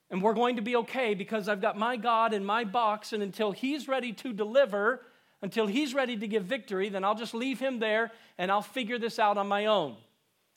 And 0.09 0.23
we're 0.23 0.35
going 0.35 0.57
to 0.57 0.63
be 0.63 0.77
okay 0.77 1.15
because 1.15 1.49
I've 1.49 1.61
got 1.61 1.77
my 1.77 1.97
God 1.97 2.33
in 2.33 2.45
my 2.45 2.65
box, 2.65 3.13
and 3.13 3.23
until 3.23 3.53
He's 3.53 3.89
ready 3.89 4.13
to 4.15 4.33
deliver, 4.33 5.03
until 5.43 5.67
He's 5.67 5.95
ready 5.95 6.17
to 6.17 6.29
give 6.29 6.45
victory, 6.45 6.89
then 6.89 7.05
I'll 7.05 7.15
just 7.15 7.35
leave 7.35 7.59
Him 7.59 7.79
there 7.79 8.13
and 8.39 8.51
I'll 8.51 8.63
figure 8.63 8.99
this 8.99 9.19
out 9.19 9.37
on 9.37 9.49
my 9.49 9.67
own. 9.67 9.97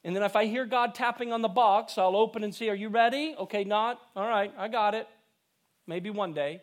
And 0.03 0.15
then 0.15 0.23
if 0.23 0.35
I 0.35 0.45
hear 0.45 0.65
God 0.65 0.95
tapping 0.95 1.33
on 1.33 1.41
the 1.41 1.49
box, 1.49 1.97
I'll 1.97 2.15
open 2.15 2.43
and 2.43 2.55
see, 2.55 2.69
Are 2.69 2.75
you 2.75 2.89
ready? 2.89 3.35
Okay, 3.37 3.63
not. 3.63 3.99
All 4.15 4.27
right, 4.27 4.53
I 4.57 4.67
got 4.67 4.95
it. 4.95 5.07
Maybe 5.87 6.09
one 6.09 6.33
day. 6.33 6.61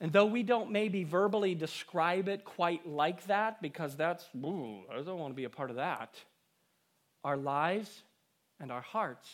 And 0.00 0.12
though 0.12 0.26
we 0.26 0.42
don't 0.42 0.70
maybe 0.70 1.04
verbally 1.04 1.54
describe 1.54 2.28
it 2.28 2.44
quite 2.44 2.88
like 2.88 3.26
that, 3.26 3.60
because 3.60 3.96
that's, 3.96 4.24
ooh, 4.36 4.82
I 4.90 4.94
don't 5.02 5.18
want 5.18 5.32
to 5.32 5.36
be 5.36 5.44
a 5.44 5.50
part 5.50 5.70
of 5.70 5.76
that, 5.76 6.14
our 7.22 7.36
lives 7.36 8.02
and 8.60 8.72
our 8.72 8.80
hearts 8.80 9.28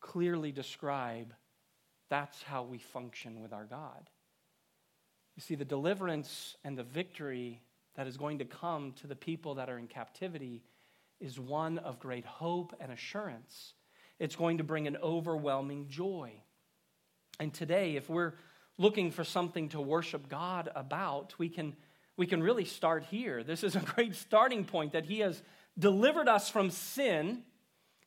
clearly 0.00 0.52
describe 0.52 1.32
that's 2.10 2.42
how 2.42 2.64
we 2.64 2.78
function 2.78 3.40
with 3.40 3.52
our 3.52 3.64
God. 3.64 4.10
You 5.36 5.42
see, 5.42 5.54
the 5.54 5.64
deliverance 5.64 6.56
and 6.64 6.76
the 6.76 6.82
victory 6.82 7.62
that 7.94 8.06
is 8.06 8.16
going 8.16 8.38
to 8.38 8.44
come 8.44 8.92
to 9.00 9.06
the 9.06 9.16
people 9.16 9.54
that 9.54 9.70
are 9.70 9.78
in 9.78 9.86
captivity 9.86 10.62
is 11.20 11.38
one 11.38 11.78
of 11.78 11.98
great 11.98 12.24
hope 12.24 12.74
and 12.80 12.90
assurance. 12.90 13.74
It's 14.18 14.36
going 14.36 14.58
to 14.58 14.64
bring 14.64 14.86
an 14.86 14.96
overwhelming 15.02 15.88
joy. 15.88 16.32
And 17.38 17.52
today, 17.52 17.96
if 17.96 18.08
we're 18.08 18.34
looking 18.78 19.10
for 19.10 19.24
something 19.24 19.68
to 19.70 19.80
worship 19.80 20.28
God 20.28 20.70
about, 20.74 21.34
we 21.38 21.48
can, 21.48 21.74
we 22.16 22.26
can 22.26 22.42
really 22.42 22.64
start 22.64 23.04
here. 23.04 23.42
This 23.42 23.62
is 23.62 23.76
a 23.76 23.80
great 23.94 24.14
starting 24.14 24.64
point 24.64 24.92
that 24.92 25.04
He 25.04 25.20
has 25.20 25.42
delivered 25.78 26.28
us 26.28 26.48
from 26.48 26.70
sin 26.70 27.42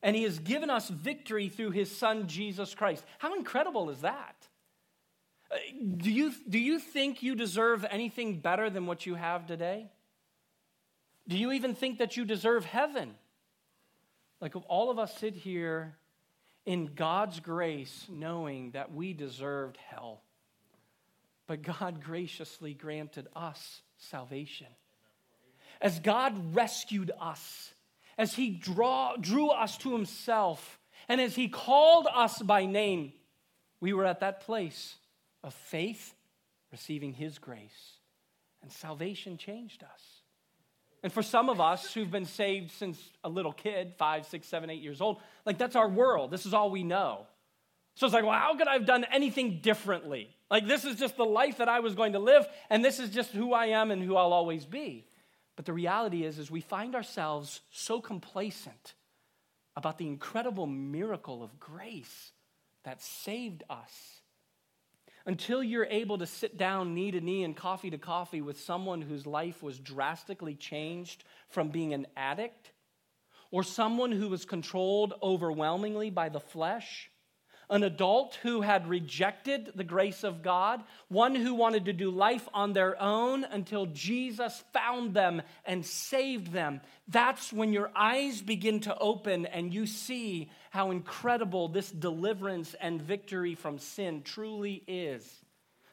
and 0.02 0.14
He 0.14 0.24
has 0.24 0.38
given 0.38 0.70
us 0.70 0.88
victory 0.88 1.48
through 1.48 1.70
His 1.70 1.96
Son, 1.96 2.28
Jesus 2.28 2.74
Christ. 2.74 3.04
How 3.18 3.34
incredible 3.34 3.90
is 3.90 4.02
that? 4.02 4.36
Uh, 5.50 5.56
do 5.96 6.10
you, 6.10 6.32
do 6.48 6.58
you 6.58 6.78
think 6.78 7.22
you 7.22 7.34
deserve 7.34 7.84
anything 7.90 8.40
better 8.40 8.70
than 8.70 8.86
what 8.86 9.06
you 9.06 9.14
have 9.14 9.46
today? 9.46 9.90
Do 11.26 11.38
you 11.38 11.52
even 11.52 11.74
think 11.74 11.98
that 11.98 12.16
you 12.16 12.24
deserve 12.24 12.64
heaven? 12.64 13.14
Like, 14.40 14.54
all 14.68 14.90
of 14.90 14.98
us 14.98 15.16
sit 15.16 15.34
here 15.34 15.96
in 16.66 16.90
God's 16.94 17.40
grace, 17.40 18.06
knowing 18.10 18.72
that 18.72 18.92
we 18.92 19.12
deserved 19.12 19.78
hell. 19.88 20.20
But 21.46 21.62
God 21.62 22.02
graciously 22.02 22.74
granted 22.74 23.26
us 23.34 23.80
salvation. 23.98 24.66
As 25.80 25.98
God 25.98 26.54
rescued 26.54 27.10
us, 27.20 27.72
as 28.16 28.34
He 28.34 28.50
draw, 28.50 29.16
drew 29.16 29.48
us 29.48 29.76
to 29.78 29.92
Himself, 29.92 30.78
and 31.08 31.20
as 31.20 31.34
He 31.34 31.48
called 31.48 32.06
us 32.14 32.40
by 32.40 32.64
name, 32.66 33.12
we 33.80 33.92
were 33.92 34.06
at 34.06 34.20
that 34.20 34.40
place 34.40 34.96
of 35.42 35.52
faith, 35.52 36.14
receiving 36.72 37.12
His 37.12 37.38
grace, 37.38 37.98
and 38.62 38.72
salvation 38.72 39.36
changed 39.36 39.82
us. 39.82 40.13
And 41.04 41.12
for 41.12 41.22
some 41.22 41.50
of 41.50 41.60
us 41.60 41.92
who've 41.92 42.10
been 42.10 42.24
saved 42.24 42.72
since 42.72 42.98
a 43.22 43.28
little 43.28 43.52
kid, 43.52 43.92
five, 43.98 44.24
six, 44.24 44.48
seven, 44.48 44.70
eight 44.70 44.80
years 44.80 45.02
old, 45.02 45.20
like 45.44 45.58
that's 45.58 45.76
our 45.76 45.88
world. 45.88 46.30
This 46.30 46.46
is 46.46 46.54
all 46.54 46.70
we 46.70 46.82
know. 46.82 47.26
So 47.96 48.06
it's 48.06 48.14
like, 48.14 48.24
well, 48.24 48.32
how 48.32 48.56
could 48.56 48.66
I 48.66 48.72
have 48.72 48.86
done 48.86 49.04
anything 49.12 49.60
differently? 49.60 50.34
Like, 50.50 50.66
this 50.66 50.86
is 50.86 50.96
just 50.98 51.18
the 51.18 51.24
life 51.24 51.58
that 51.58 51.68
I 51.68 51.80
was 51.80 51.94
going 51.94 52.14
to 52.14 52.18
live, 52.18 52.46
and 52.70 52.82
this 52.82 52.98
is 52.98 53.10
just 53.10 53.32
who 53.32 53.52
I 53.52 53.66
am 53.66 53.90
and 53.90 54.02
who 54.02 54.16
I'll 54.16 54.32
always 54.32 54.64
be. 54.64 55.06
But 55.56 55.66
the 55.66 55.74
reality 55.74 56.24
is, 56.24 56.38
is 56.38 56.50
we 56.50 56.62
find 56.62 56.94
ourselves 56.94 57.60
so 57.70 58.00
complacent 58.00 58.94
about 59.76 59.98
the 59.98 60.06
incredible 60.06 60.66
miracle 60.66 61.42
of 61.42 61.60
grace 61.60 62.32
that 62.84 63.02
saved 63.02 63.62
us. 63.68 64.22
Until 65.26 65.62
you're 65.62 65.86
able 65.86 66.18
to 66.18 66.26
sit 66.26 66.58
down 66.58 66.94
knee 66.94 67.10
to 67.10 67.20
knee 67.20 67.44
and 67.44 67.56
coffee 67.56 67.90
to 67.90 67.98
coffee 67.98 68.42
with 68.42 68.60
someone 68.60 69.00
whose 69.00 69.26
life 69.26 69.62
was 69.62 69.78
drastically 69.78 70.54
changed 70.54 71.24
from 71.48 71.70
being 71.70 71.94
an 71.94 72.06
addict, 72.16 72.72
or 73.50 73.62
someone 73.62 74.12
who 74.12 74.28
was 74.28 74.44
controlled 74.44 75.14
overwhelmingly 75.22 76.10
by 76.10 76.28
the 76.28 76.40
flesh, 76.40 77.10
an 77.74 77.82
adult 77.82 78.38
who 78.44 78.60
had 78.60 78.88
rejected 78.88 79.72
the 79.74 79.82
grace 79.82 80.22
of 80.22 80.44
God, 80.44 80.84
one 81.08 81.34
who 81.34 81.54
wanted 81.54 81.86
to 81.86 81.92
do 81.92 82.08
life 82.08 82.48
on 82.54 82.72
their 82.72 83.00
own 83.02 83.42
until 83.42 83.86
Jesus 83.86 84.62
found 84.72 85.12
them 85.12 85.42
and 85.64 85.84
saved 85.84 86.52
them. 86.52 86.80
That's 87.08 87.52
when 87.52 87.72
your 87.72 87.90
eyes 87.96 88.40
begin 88.40 88.78
to 88.82 88.96
open 88.96 89.46
and 89.46 89.74
you 89.74 89.86
see 89.86 90.52
how 90.70 90.92
incredible 90.92 91.66
this 91.66 91.90
deliverance 91.90 92.76
and 92.80 93.02
victory 93.02 93.56
from 93.56 93.80
sin 93.80 94.22
truly 94.22 94.84
is. 94.86 95.28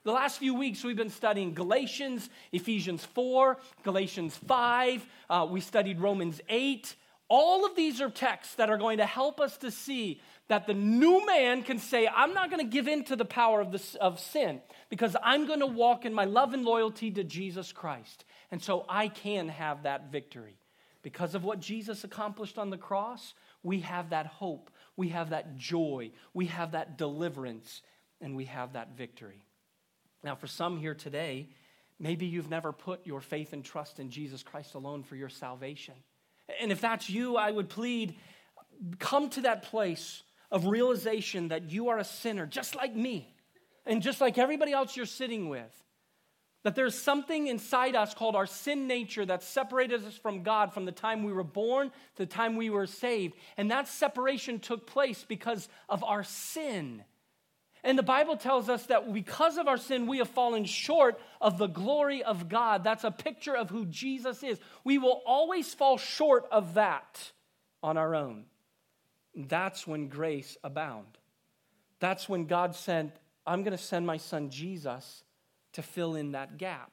The 0.03 0.11
last 0.11 0.37
few 0.37 0.53
weeks, 0.53 0.83
we've 0.83 0.95
been 0.95 1.09
studying 1.09 1.55
Galatians, 1.55 2.29
Ephesians 2.51 3.03
4, 3.05 3.57
Galatians 3.81 4.37
5. 4.47 5.05
Uh, 5.31 5.47
we 5.49 5.61
studied 5.61 5.99
Romans 5.99 6.41
8. 6.47 6.95
All 7.27 7.65
of 7.65 7.75
these 7.75 8.01
are 8.01 8.09
texts 8.09 8.55
that 8.55 8.69
are 8.69 8.77
going 8.77 8.97
to 8.97 9.05
help 9.05 9.39
us 9.39 9.57
to 9.59 9.71
see 9.71 10.19
that 10.51 10.67
the 10.67 10.73
new 10.73 11.25
man 11.25 11.63
can 11.63 11.79
say, 11.79 12.09
I'm 12.13 12.33
not 12.33 12.51
going 12.51 12.61
to 12.61 12.69
give 12.69 12.89
in 12.89 13.05
to 13.05 13.15
the 13.15 13.23
power 13.23 13.61
of, 13.61 13.71
this, 13.71 13.95
of 13.95 14.19
sin 14.19 14.59
because 14.89 15.15
I'm 15.23 15.47
going 15.47 15.61
to 15.61 15.65
walk 15.65 16.03
in 16.03 16.13
my 16.13 16.25
love 16.25 16.53
and 16.53 16.65
loyalty 16.65 17.09
to 17.11 17.23
Jesus 17.23 17.71
Christ. 17.71 18.25
And 18.51 18.61
so 18.61 18.83
I 18.89 19.07
can 19.07 19.47
have 19.47 19.83
that 19.83 20.11
victory. 20.11 20.57
Because 21.03 21.35
of 21.35 21.45
what 21.45 21.61
Jesus 21.61 22.03
accomplished 22.03 22.57
on 22.57 22.69
the 22.69 22.77
cross, 22.77 23.33
we 23.63 23.79
have 23.79 24.09
that 24.09 24.25
hope, 24.25 24.69
we 24.97 25.07
have 25.07 25.29
that 25.29 25.55
joy, 25.55 26.11
we 26.33 26.47
have 26.47 26.73
that 26.73 26.97
deliverance, 26.97 27.81
and 28.19 28.35
we 28.35 28.43
have 28.43 28.73
that 28.73 28.97
victory. 28.97 29.45
Now, 30.21 30.35
for 30.35 30.47
some 30.47 30.77
here 30.77 30.95
today, 30.95 31.47
maybe 31.97 32.25
you've 32.25 32.49
never 32.49 32.73
put 32.73 33.07
your 33.07 33.21
faith 33.21 33.53
and 33.53 33.63
trust 33.63 34.01
in 34.01 34.09
Jesus 34.09 34.43
Christ 34.43 34.73
alone 34.73 35.03
for 35.03 35.15
your 35.15 35.29
salvation. 35.29 35.95
And 36.59 36.73
if 36.73 36.81
that's 36.81 37.09
you, 37.09 37.37
I 37.37 37.51
would 37.51 37.69
plead 37.69 38.15
come 38.99 39.29
to 39.29 39.41
that 39.43 39.63
place 39.63 40.23
of 40.51 40.65
realization 40.65 41.49
that 41.49 41.71
you 41.71 41.89
are 41.89 41.97
a 41.97 42.03
sinner, 42.03 42.45
just 42.45 42.75
like 42.75 42.95
me, 42.95 43.33
and 43.85 44.01
just 44.01 44.21
like 44.21 44.37
everybody 44.37 44.73
else 44.73 44.95
you're 44.95 45.05
sitting 45.05 45.49
with. 45.49 45.83
That 46.63 46.75
there's 46.75 46.97
something 46.97 47.47
inside 47.47 47.95
us 47.95 48.13
called 48.13 48.35
our 48.35 48.45
sin 48.45 48.85
nature 48.85 49.25
that 49.25 49.41
separated 49.41 50.05
us 50.05 50.15
from 50.15 50.43
God 50.43 50.73
from 50.73 50.85
the 50.85 50.91
time 50.91 51.23
we 51.23 51.33
were 51.33 51.43
born 51.43 51.89
to 51.89 52.17
the 52.17 52.25
time 52.27 52.55
we 52.55 52.69
were 52.69 52.85
saved. 52.85 53.33
And 53.57 53.71
that 53.71 53.87
separation 53.87 54.59
took 54.59 54.85
place 54.85 55.25
because 55.27 55.67
of 55.89 56.03
our 56.03 56.23
sin. 56.23 57.03
And 57.83 57.97
the 57.97 58.03
Bible 58.03 58.37
tells 58.37 58.69
us 58.69 58.85
that 58.87 59.11
because 59.11 59.57
of 59.57 59.67
our 59.67 59.77
sin, 59.77 60.05
we 60.05 60.19
have 60.19 60.29
fallen 60.29 60.65
short 60.65 61.19
of 61.39 61.57
the 61.57 61.65
glory 61.65 62.21
of 62.21 62.47
God. 62.47 62.83
That's 62.83 63.03
a 63.03 63.09
picture 63.09 63.55
of 63.57 63.71
who 63.71 63.87
Jesus 63.87 64.43
is. 64.43 64.59
We 64.83 64.99
will 64.99 65.23
always 65.25 65.73
fall 65.73 65.97
short 65.97 66.45
of 66.51 66.75
that 66.75 67.31
on 67.81 67.97
our 67.97 68.13
own. 68.13 68.45
That's 69.35 69.87
when 69.87 70.07
grace 70.07 70.57
abound. 70.63 71.17
That's 71.99 72.27
when 72.27 72.45
God 72.45 72.75
said, 72.75 73.13
I'm 73.45 73.63
going 73.63 73.77
to 73.77 73.83
send 73.83 74.05
my 74.05 74.17
son 74.17 74.49
Jesus 74.49 75.23
to 75.73 75.81
fill 75.81 76.15
in 76.15 76.33
that 76.33 76.57
gap. 76.57 76.91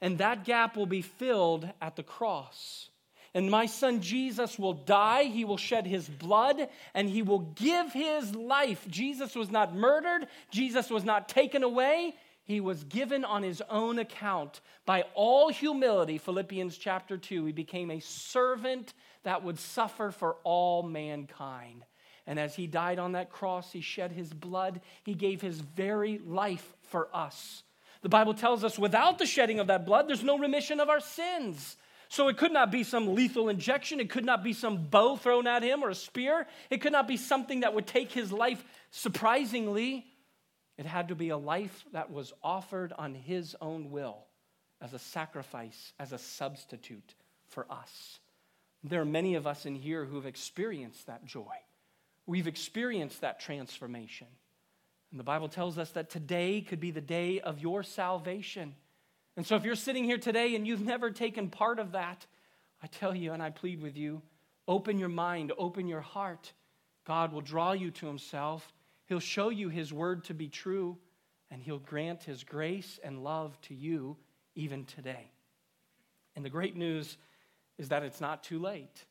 And 0.00 0.18
that 0.18 0.44
gap 0.44 0.76
will 0.76 0.86
be 0.86 1.02
filled 1.02 1.68
at 1.80 1.96
the 1.96 2.02
cross. 2.02 2.90
And 3.34 3.50
my 3.50 3.66
son 3.66 4.00
Jesus 4.00 4.58
will 4.58 4.72
die, 4.72 5.24
he 5.24 5.44
will 5.44 5.56
shed 5.56 5.86
his 5.86 6.08
blood, 6.08 6.68
and 6.94 7.08
he 7.08 7.22
will 7.22 7.40
give 7.40 7.92
his 7.92 8.34
life. 8.34 8.86
Jesus 8.88 9.34
was 9.34 9.50
not 9.50 9.74
murdered, 9.74 10.28
Jesus 10.50 10.90
was 10.90 11.04
not 11.04 11.28
taken 11.28 11.62
away. 11.62 12.14
He 12.44 12.60
was 12.62 12.82
given 12.84 13.26
on 13.26 13.42
his 13.42 13.62
own 13.68 13.98
account 13.98 14.62
by 14.86 15.04
all 15.12 15.50
humility. 15.50 16.16
Philippians 16.16 16.78
chapter 16.78 17.18
2. 17.18 17.44
He 17.44 17.52
became 17.52 17.90
a 17.90 18.00
servant 18.00 18.94
that 19.28 19.44
would 19.44 19.58
suffer 19.58 20.10
for 20.10 20.36
all 20.42 20.82
mankind. 20.82 21.84
And 22.26 22.40
as 22.40 22.54
he 22.54 22.66
died 22.66 22.98
on 22.98 23.12
that 23.12 23.30
cross, 23.30 23.70
he 23.70 23.82
shed 23.82 24.10
his 24.10 24.32
blood. 24.32 24.80
He 25.04 25.12
gave 25.12 25.42
his 25.42 25.60
very 25.60 26.18
life 26.24 26.74
for 26.80 27.14
us. 27.14 27.62
The 28.00 28.08
Bible 28.08 28.32
tells 28.32 28.64
us 28.64 28.78
without 28.78 29.18
the 29.18 29.26
shedding 29.26 29.60
of 29.60 29.66
that 29.66 29.84
blood, 29.84 30.08
there's 30.08 30.24
no 30.24 30.38
remission 30.38 30.80
of 30.80 30.88
our 30.88 31.00
sins. 31.00 31.76
So 32.08 32.28
it 32.28 32.38
could 32.38 32.52
not 32.52 32.72
be 32.72 32.84
some 32.84 33.14
lethal 33.14 33.50
injection. 33.50 34.00
It 34.00 34.08
could 34.08 34.24
not 34.24 34.42
be 34.42 34.54
some 34.54 34.86
bow 34.86 35.16
thrown 35.16 35.46
at 35.46 35.62
him 35.62 35.84
or 35.84 35.90
a 35.90 35.94
spear. 35.94 36.46
It 36.70 36.80
could 36.80 36.92
not 36.92 37.06
be 37.06 37.18
something 37.18 37.60
that 37.60 37.74
would 37.74 37.86
take 37.86 38.10
his 38.10 38.32
life 38.32 38.64
surprisingly. 38.90 40.06
It 40.78 40.86
had 40.86 41.08
to 41.08 41.14
be 41.14 41.28
a 41.28 41.36
life 41.36 41.84
that 41.92 42.10
was 42.10 42.32
offered 42.42 42.94
on 42.96 43.12
his 43.14 43.54
own 43.60 43.90
will 43.90 44.24
as 44.80 44.94
a 44.94 44.98
sacrifice, 44.98 45.92
as 45.98 46.12
a 46.12 46.18
substitute 46.18 47.14
for 47.48 47.70
us. 47.70 48.20
There 48.88 49.00
are 49.00 49.06
many 49.06 49.34
of 49.34 49.46
us 49.46 49.66
in 49.66 49.74
here 49.74 50.04
who 50.04 50.16
have 50.16 50.26
experienced 50.26 51.06
that 51.06 51.24
joy. 51.24 51.54
We've 52.26 52.46
experienced 52.46 53.20
that 53.20 53.40
transformation. 53.40 54.26
And 55.10 55.18
the 55.18 55.24
Bible 55.24 55.48
tells 55.48 55.78
us 55.78 55.90
that 55.92 56.10
today 56.10 56.60
could 56.60 56.80
be 56.80 56.90
the 56.90 57.00
day 57.00 57.40
of 57.40 57.58
your 57.58 57.82
salvation. 57.82 58.74
And 59.36 59.46
so 59.46 59.56
if 59.56 59.64
you're 59.64 59.74
sitting 59.74 60.04
here 60.04 60.18
today 60.18 60.54
and 60.54 60.66
you've 60.66 60.84
never 60.84 61.10
taken 61.10 61.48
part 61.48 61.78
of 61.78 61.92
that, 61.92 62.26
I 62.82 62.86
tell 62.86 63.14
you 63.14 63.32
and 63.32 63.42
I 63.42 63.50
plead 63.50 63.80
with 63.80 63.96
you 63.96 64.22
open 64.66 64.98
your 64.98 65.08
mind, 65.08 65.50
open 65.56 65.88
your 65.88 66.02
heart. 66.02 66.52
God 67.06 67.32
will 67.32 67.40
draw 67.40 67.72
you 67.72 67.90
to 67.92 68.06
Himself. 68.06 68.70
He'll 69.06 69.18
show 69.18 69.48
you 69.48 69.70
His 69.70 69.94
word 69.94 70.24
to 70.24 70.34
be 70.34 70.48
true, 70.48 70.98
and 71.50 71.62
He'll 71.62 71.78
grant 71.78 72.24
His 72.24 72.44
grace 72.44 73.00
and 73.02 73.24
love 73.24 73.58
to 73.62 73.74
you 73.74 74.18
even 74.54 74.84
today. 74.84 75.30
And 76.36 76.44
the 76.44 76.50
great 76.50 76.76
news 76.76 77.16
is 77.78 77.88
that 77.88 78.02
it's 78.02 78.20
not 78.20 78.42
too 78.42 78.58
late. 78.58 79.04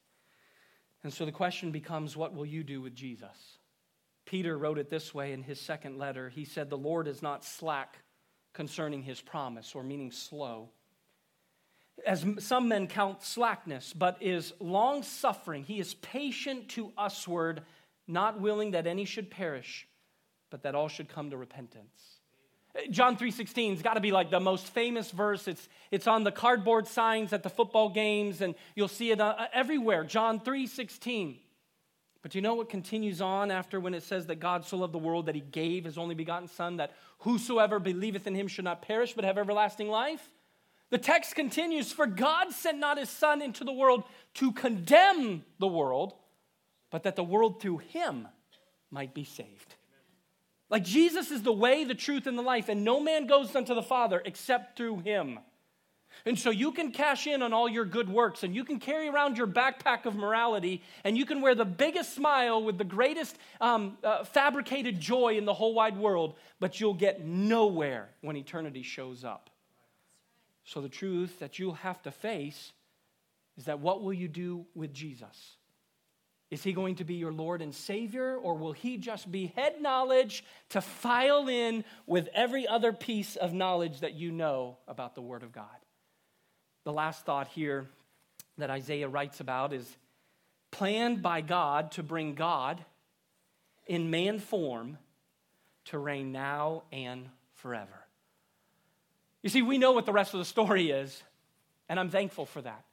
And 1.04 1.14
so 1.14 1.26
the 1.26 1.32
question 1.32 1.72
becomes 1.72 2.18
what 2.18 2.34
will 2.34 2.46
you 2.46 2.64
do 2.64 2.82
with 2.82 2.96
Jesus? 2.96 3.60
Peter 4.26 4.58
wrote 4.58 4.78
it 4.78 4.90
this 4.90 5.14
way 5.14 5.32
in 5.32 5.42
his 5.42 5.60
second 5.60 5.98
letter. 5.98 6.30
He 6.30 6.44
said, 6.44 6.70
The 6.70 6.78
Lord 6.78 7.08
is 7.08 7.22
not 7.22 7.46
slack 7.46 7.98
concerning 8.54 9.04
his 9.04 9.22
promise, 9.22 9.74
or 9.74 9.84
meaning 9.84 10.12
slow 10.12 10.70
as 12.06 12.26
some 12.40 12.68
men 12.68 12.88
count 12.88 13.24
slackness, 13.24 13.94
but 13.94 14.18
is 14.22 14.54
long 14.60 15.04
suffering. 15.04 15.64
He 15.64 15.80
is 15.80 15.96
patient 15.96 16.70
to 16.70 16.92
usward, 16.98 17.64
not 18.08 18.40
willing 18.40 18.72
that 18.72 18.88
any 18.88 19.06
should 19.06 19.32
perish, 19.32 19.88
but 20.50 20.64
that 20.64 20.76
all 20.76 20.88
should 20.88 21.10
come 21.10 21.32
to 21.32 21.38
repentance. 21.38 22.17
John 22.92 23.18
3:16 23.18 23.72
has 23.72 23.82
got 23.82 23.96
to 23.96 24.00
be 24.00 24.12
like 24.12 24.30
the 24.30 24.40
most 24.40 24.68
famous 24.68 25.12
verse. 25.12 25.48
It's, 25.48 25.68
it's 25.90 26.08
on 26.08 26.24
the 26.24 26.32
cardboard 26.32 26.88
signs 26.88 27.34
at 27.34 27.44
the 27.44 27.50
football 27.50 27.90
games, 27.90 28.42
and 28.42 28.56
you'll 28.76 28.88
see 28.88 29.12
it 29.12 29.20
uh, 29.20 29.48
everywhere. 29.54 30.04
John 30.04 30.40
3:16. 30.40 31.40
But 32.22 32.36
you 32.36 32.42
know 32.42 32.56
what 32.56 32.70
continues 32.70 33.22
on 33.22 33.52
after 33.52 33.80
when 33.80 33.94
it 33.94 34.04
says 34.04 34.26
that 34.26 34.42
God 34.42 34.66
so 34.66 34.78
loved 34.78 34.94
the 34.94 35.00
world 35.00 35.28
that 35.28 35.36
he 35.36 35.42
gave 35.42 35.86
his 35.86 35.98
only 35.98 36.14
begotten 36.14 36.48
Son, 36.48 36.78
that 36.78 36.92
whosoever 37.20 37.80
believeth 37.80 38.28
in 38.28 38.36
him 38.36 38.48
should 38.48 38.66
not 38.66 38.82
perish 38.82 39.14
but 39.14 39.24
have 39.24 39.38
everlasting 39.38 39.88
life? 39.88 40.30
The 40.90 40.98
text 40.98 41.36
continues 41.36 41.92
For 41.92 42.06
God 42.06 42.52
sent 42.52 42.80
not 42.80 42.98
his 42.98 43.10
Son 43.10 43.42
into 43.42 43.64
the 43.64 43.72
world 43.72 44.04
to 44.36 44.52
condemn 44.52 45.46
the 45.60 45.68
world, 45.68 46.16
but 46.92 47.04
that 47.04 47.16
the 47.16 47.24
world 47.24 47.62
through 47.62 47.78
him 47.78 48.28
might 48.92 49.14
be 49.14 49.24
saved. 49.24 49.77
Like 50.70 50.84
Jesus 50.84 51.32
is 51.32 51.44
the 51.44 51.54
way, 51.54 51.84
the 51.84 51.96
truth, 51.96 52.28
and 52.28 52.38
the 52.38 52.44
life, 52.44 52.70
and 52.70 52.84
no 52.84 53.00
man 53.00 53.26
goes 53.26 53.56
unto 53.56 53.74
the 53.74 53.82
Father 53.82 54.22
except 54.26 54.78
through 54.78 55.00
him. 55.00 55.40
And 56.26 56.38
so 56.38 56.50
you 56.50 56.72
can 56.72 56.92
cash 56.92 57.28
in 57.28 57.42
on 57.42 57.54
all 57.54 57.70
your 57.70 57.86
good 57.86 58.10
works 58.10 58.44
and 58.44 58.56
you 58.56 58.64
can 58.64 58.80
carry 58.80 59.08
around 59.08 59.38
your 59.38 59.48
backpack 59.48 60.06
of 60.06 60.16
morality 60.16 60.82
and 61.04 61.18
you 61.18 61.26
can 61.26 61.42
wear 61.42 61.56
the 61.56 61.66
biggest 61.66 62.16
smile 62.16 62.64
with 62.64 62.78
the 62.78 62.84
greatest 62.84 63.38
um, 63.62 63.98
uh, 64.04 64.24
fabricated 64.24 65.00
joy 65.00 65.38
in 65.38 65.46
the 65.46 65.54
whole 65.54 65.74
wide 65.74 65.98
world, 65.98 66.36
but 66.60 66.80
you'll 66.80 66.94
get 66.94 67.24
nowhere 67.24 68.10
when 68.22 68.36
eternity 68.36 68.84
shows 68.84 69.24
up. 69.24 69.50
So, 70.64 70.82
the 70.82 70.90
truth 70.90 71.40
that 71.40 71.60
you'll 71.60 71.76
have 71.76 72.02
to 72.04 72.12
face 72.12 72.74
is 73.58 73.66
that 73.66 73.80
what 73.80 74.04
will 74.04 74.14
you 74.14 74.28
do 74.28 74.66
with 74.76 74.94
Jesus? 74.94 75.57
Is 76.50 76.64
he 76.64 76.72
going 76.72 76.96
to 76.96 77.04
be 77.04 77.16
your 77.16 77.34
Lord 77.34 77.62
and 77.62 77.76
Savior, 77.76 78.36
or 78.36 78.54
will 78.54 78.72
he 78.72 78.98
just 78.98 79.30
be 79.30 79.48
head 79.56 79.82
knowledge 79.82 80.46
to 80.70 80.80
file 80.80 81.50
in 81.50 81.84
with 82.06 82.30
every 82.34 82.66
other 82.66 82.94
piece 82.94 83.36
of 83.36 83.54
knowledge 83.54 84.00
that 84.00 84.14
you 84.14 84.32
know 84.32 84.78
about 84.88 85.14
the 85.14 85.22
Word 85.22 85.44
of 85.44 85.52
God? 85.52 85.66
The 86.86 86.94
last 86.94 87.26
thought 87.26 87.48
here 87.50 87.88
that 88.58 88.70
Isaiah 88.70 89.10
writes 89.10 89.42
about 89.42 89.74
is 89.74 89.98
planned 90.72 91.22
by 91.22 91.42
God 91.42 91.92
to 91.92 92.04
bring 92.04 92.34
God 92.34 92.84
in 93.86 94.10
man 94.10 94.40
form 94.40 94.98
to 95.86 95.98
reign 95.98 96.32
now 96.32 96.84
and 96.92 97.28
forever. 97.56 98.06
You 99.44 99.50
see, 99.50 99.62
we 99.62 99.78
know 99.78 99.92
what 99.92 100.06
the 100.06 100.14
rest 100.14 100.34
of 100.34 100.40
the 100.40 100.46
story 100.46 100.92
is, 100.92 101.22
and 101.90 102.00
I'm 102.00 102.10
thankful 102.10 102.46
for 102.46 102.62
that. 102.62 102.84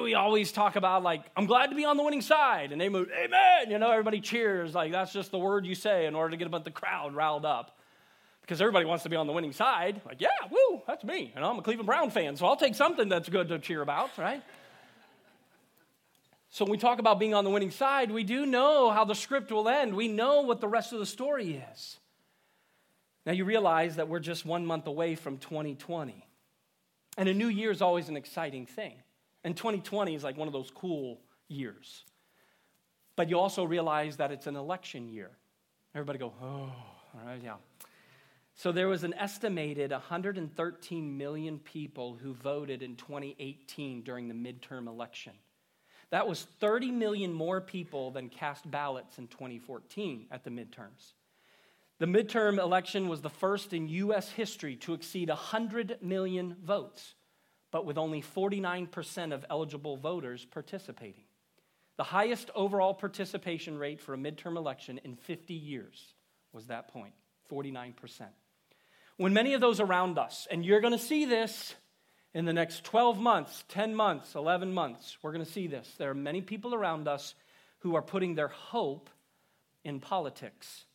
We 0.00 0.14
always 0.14 0.52
talk 0.52 0.76
about, 0.76 1.02
like, 1.02 1.22
I'm 1.36 1.44
glad 1.44 1.66
to 1.66 1.76
be 1.76 1.84
on 1.84 1.98
the 1.98 2.02
winning 2.02 2.22
side, 2.22 2.72
and 2.72 2.80
they 2.80 2.88
move, 2.88 3.08
Amen. 3.12 3.70
You 3.70 3.78
know, 3.78 3.90
everybody 3.90 4.20
cheers. 4.20 4.74
Like, 4.74 4.90
that's 4.90 5.12
just 5.12 5.30
the 5.30 5.38
word 5.38 5.66
you 5.66 5.74
say 5.74 6.06
in 6.06 6.14
order 6.14 6.30
to 6.30 6.36
get 6.38 6.46
about 6.46 6.64
the 6.64 6.70
crowd 6.70 7.14
riled 7.14 7.44
up. 7.44 7.78
Because 8.40 8.60
everybody 8.60 8.86
wants 8.86 9.02
to 9.02 9.10
be 9.10 9.16
on 9.16 9.26
the 9.26 9.32
winning 9.32 9.52
side. 9.52 10.00
Like, 10.06 10.20
yeah, 10.20 10.28
woo, 10.50 10.80
that's 10.86 11.04
me. 11.04 11.32
And 11.34 11.44
I'm 11.44 11.58
a 11.58 11.62
Cleveland 11.62 11.86
Brown 11.86 12.10
fan, 12.10 12.36
so 12.36 12.46
I'll 12.46 12.56
take 12.56 12.74
something 12.74 13.08
that's 13.08 13.28
good 13.28 13.48
to 13.48 13.58
cheer 13.58 13.82
about, 13.82 14.16
right? 14.16 14.42
So 16.48 16.64
when 16.64 16.70
we 16.72 16.78
talk 16.78 16.98
about 16.98 17.18
being 17.18 17.34
on 17.34 17.44
the 17.44 17.50
winning 17.50 17.72
side, 17.72 18.10
we 18.10 18.24
do 18.24 18.46
know 18.46 18.90
how 18.90 19.04
the 19.04 19.14
script 19.14 19.52
will 19.52 19.68
end. 19.68 19.94
We 19.94 20.08
know 20.08 20.42
what 20.42 20.60
the 20.60 20.68
rest 20.68 20.94
of 20.94 21.00
the 21.00 21.06
story 21.06 21.62
is. 21.72 21.98
Now, 23.26 23.32
you 23.32 23.44
realize 23.44 23.96
that 23.96 24.08
we're 24.08 24.20
just 24.20 24.46
one 24.46 24.64
month 24.64 24.86
away 24.86 25.16
from 25.16 25.36
2020. 25.36 26.24
And 27.18 27.28
a 27.28 27.34
new 27.34 27.48
year 27.48 27.72
is 27.72 27.82
always 27.82 28.08
an 28.08 28.16
exciting 28.16 28.64
thing. 28.64 28.94
And 29.46 29.56
2020 29.56 30.16
is 30.16 30.24
like 30.24 30.36
one 30.36 30.48
of 30.48 30.52
those 30.52 30.72
cool 30.74 31.20
years. 31.46 32.02
But 33.14 33.30
you 33.30 33.38
also 33.38 33.62
realize 33.62 34.16
that 34.16 34.32
it's 34.32 34.48
an 34.48 34.56
election 34.56 35.08
year. 35.08 35.30
Everybody 35.94 36.18
go, 36.18 36.32
oh, 36.42 36.72
all 37.14 37.20
right, 37.24 37.40
yeah. 37.40 37.54
So 38.56 38.72
there 38.72 38.88
was 38.88 39.04
an 39.04 39.14
estimated 39.14 39.92
113 39.92 41.16
million 41.16 41.60
people 41.60 42.18
who 42.20 42.34
voted 42.34 42.82
in 42.82 42.96
2018 42.96 44.02
during 44.02 44.26
the 44.26 44.34
midterm 44.34 44.88
election. 44.88 45.34
That 46.10 46.26
was 46.26 46.42
30 46.58 46.90
million 46.90 47.32
more 47.32 47.60
people 47.60 48.10
than 48.10 48.28
cast 48.28 48.68
ballots 48.68 49.18
in 49.18 49.28
2014 49.28 50.26
at 50.32 50.42
the 50.42 50.50
midterms. 50.50 51.12
The 52.00 52.06
midterm 52.06 52.58
election 52.58 53.06
was 53.06 53.20
the 53.20 53.30
first 53.30 53.72
in 53.72 53.86
U.S. 53.90 54.28
history 54.28 54.74
to 54.78 54.92
exceed 54.92 55.28
100 55.28 55.98
million 56.02 56.56
votes, 56.64 57.14
but 57.76 57.84
with 57.84 57.98
only 57.98 58.22
49% 58.22 59.34
of 59.34 59.44
eligible 59.50 59.98
voters 59.98 60.46
participating. 60.46 61.24
The 61.98 62.04
highest 62.04 62.50
overall 62.54 62.94
participation 62.94 63.76
rate 63.76 64.00
for 64.00 64.14
a 64.14 64.16
midterm 64.16 64.56
election 64.56 64.98
in 65.04 65.14
50 65.14 65.52
years 65.52 66.14
was 66.54 66.68
that 66.68 66.88
point 66.88 67.12
49%. 67.52 67.92
When 69.18 69.34
many 69.34 69.52
of 69.52 69.60
those 69.60 69.78
around 69.78 70.18
us, 70.18 70.48
and 70.50 70.64
you're 70.64 70.80
going 70.80 70.94
to 70.94 70.98
see 70.98 71.26
this 71.26 71.74
in 72.32 72.46
the 72.46 72.54
next 72.54 72.82
12 72.84 73.20
months, 73.20 73.62
10 73.68 73.94
months, 73.94 74.34
11 74.34 74.72
months, 74.72 75.18
we're 75.20 75.32
going 75.32 75.44
to 75.44 75.52
see 75.52 75.66
this. 75.66 75.96
There 75.98 76.08
are 76.08 76.14
many 76.14 76.40
people 76.40 76.74
around 76.74 77.06
us 77.06 77.34
who 77.80 77.94
are 77.94 78.00
putting 78.00 78.36
their 78.36 78.48
hope 78.48 79.10
in 79.84 80.00
politics 80.00 80.86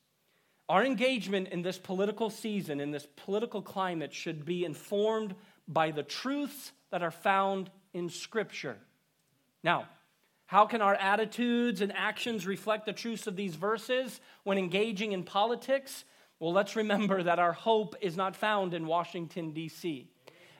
our 0.72 0.86
engagement 0.86 1.50
in 1.50 1.64
this 1.64 1.78
political 1.78 2.30
season, 2.30 2.80
in 2.80 2.92
this 2.92 3.06
political 3.18 3.62
climate, 3.62 4.14
should 4.14 4.46
be 4.46 4.64
informed 4.64 5.36
by 5.68 5.92
the 5.92 6.04
truths 6.04 6.72
that 6.92 7.04
are 7.04 7.12
found 7.12 7.70
in 7.94 8.10
Scripture. 8.10 8.78
Now, 9.64 9.88
how 10.46 10.66
can 10.66 10.82
our 10.82 10.96
attitudes 10.96 11.82
and 11.82 11.94
actions 11.96 12.46
reflect 12.46 12.86
the 12.86 12.94
truths 12.94 13.26
of 13.28 13.36
these 13.36 13.56
verses 13.56 14.20
when 14.44 14.58
engaging 14.58 15.14
in 15.14 15.24
politics? 15.24 16.04
Well, 16.40 16.52
let's 16.52 16.76
remember 16.76 17.24
that 17.24 17.40
our 17.40 17.54
hope 17.54 17.96
is 18.02 18.18
not 18.18 18.36
found 18.36 18.74
in 18.74 18.86
Washington, 18.86 19.52
D.C. 19.52 20.10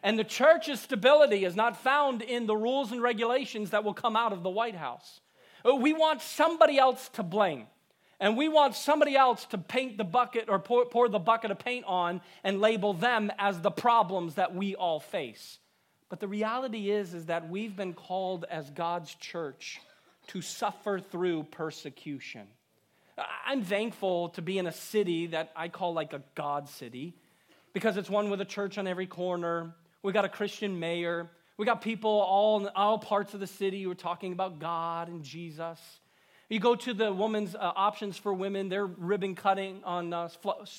And 0.04 0.18
the 0.18 0.24
church's 0.24 0.80
stability 0.80 1.44
is 1.44 1.56
not 1.56 1.76
found 1.76 2.22
in 2.22 2.46
the 2.46 2.56
rules 2.56 2.92
and 2.92 3.02
regulations 3.02 3.72
that 3.72 3.84
will 3.84 3.94
come 3.94 4.16
out 4.16 4.32
of 4.32 4.44
the 4.44 4.50
White 4.50 4.76
House. 4.76 5.20
Oh, 5.66 5.76
we 5.76 5.94
want 5.94 6.22
somebody 6.22 6.78
else 6.78 7.10
to 7.10 7.24
blame 7.24 7.68
and 8.22 8.38
we 8.38 8.48
want 8.48 8.76
somebody 8.76 9.18
else 9.18 9.46
to 9.46 9.58
paint 9.58 9.98
the 9.98 10.04
bucket 10.04 10.46
or 10.48 10.60
pour, 10.60 10.86
pour, 10.86 11.10
the 11.10 11.20
bucket 11.20 11.50
of 11.50 11.58
paint 11.58 11.86
on 11.86 12.22
and 12.44 12.62
label 12.62 12.94
them 12.94 13.32
as 13.40 13.60
the 13.60 13.72
problems 13.72 14.36
that 14.36 14.54
we 14.56 14.76
all 14.76 15.00
face. 15.00 15.58
But 16.08 16.20
the 16.20 16.28
reality 16.28 16.92
is 16.92 17.16
is 17.16 17.26
that 17.26 17.50
we've 17.50 17.76
been 17.76 17.94
called 17.94 18.46
as 18.50 18.70
God's 18.70 19.16
church 19.16 19.82
to 20.28 20.42
suffer 20.42 21.00
through 21.00 21.44
persecution. 21.46 22.48
I'm 23.46 23.64
thankful 23.64 24.30
to 24.30 24.42
be 24.44 24.60
in 24.60 24.68
a 24.68 24.72
city 24.72 25.28
that 25.28 25.52
I 25.56 25.68
call 25.68 25.94
like 25.94 26.14
a 26.14 26.22
God 26.36 26.70
city 26.70 27.16
because 27.74 27.98
it's 27.98 28.10
one 28.10 28.30
with 28.30 28.40
a 28.40 28.46
church 28.46 28.78
on 28.78 28.88
every 28.88 29.08
corner. 29.08 29.74
We 30.04 30.14
got 30.14 30.26
a 30.26 30.30
Christian 30.30 30.80
mayor. 30.80 31.28
We 31.58 31.66
got 31.66 31.82
people 31.82 32.12
all 32.12 32.60
in 32.60 32.68
all 32.76 33.00
parts 33.00 33.34
of 33.34 33.40
the 33.40 33.48
city 33.48 33.82
who 33.82 33.90
are 33.90 33.96
talking 33.96 34.32
about 34.32 34.60
God 34.60 35.08
and 35.08 35.24
Jesus. 35.24 35.80
You 36.52 36.60
go 36.60 36.76
to 36.76 36.94
the 36.94 37.14
women's 37.14 37.56
uh, 37.56 37.60
options 37.78 38.18
for 38.18 38.34
women, 38.34 38.68
they're 38.68 38.86
ribbon 38.86 39.36
cutting 39.36 39.82
on 39.86 40.12
uh, 40.12 40.28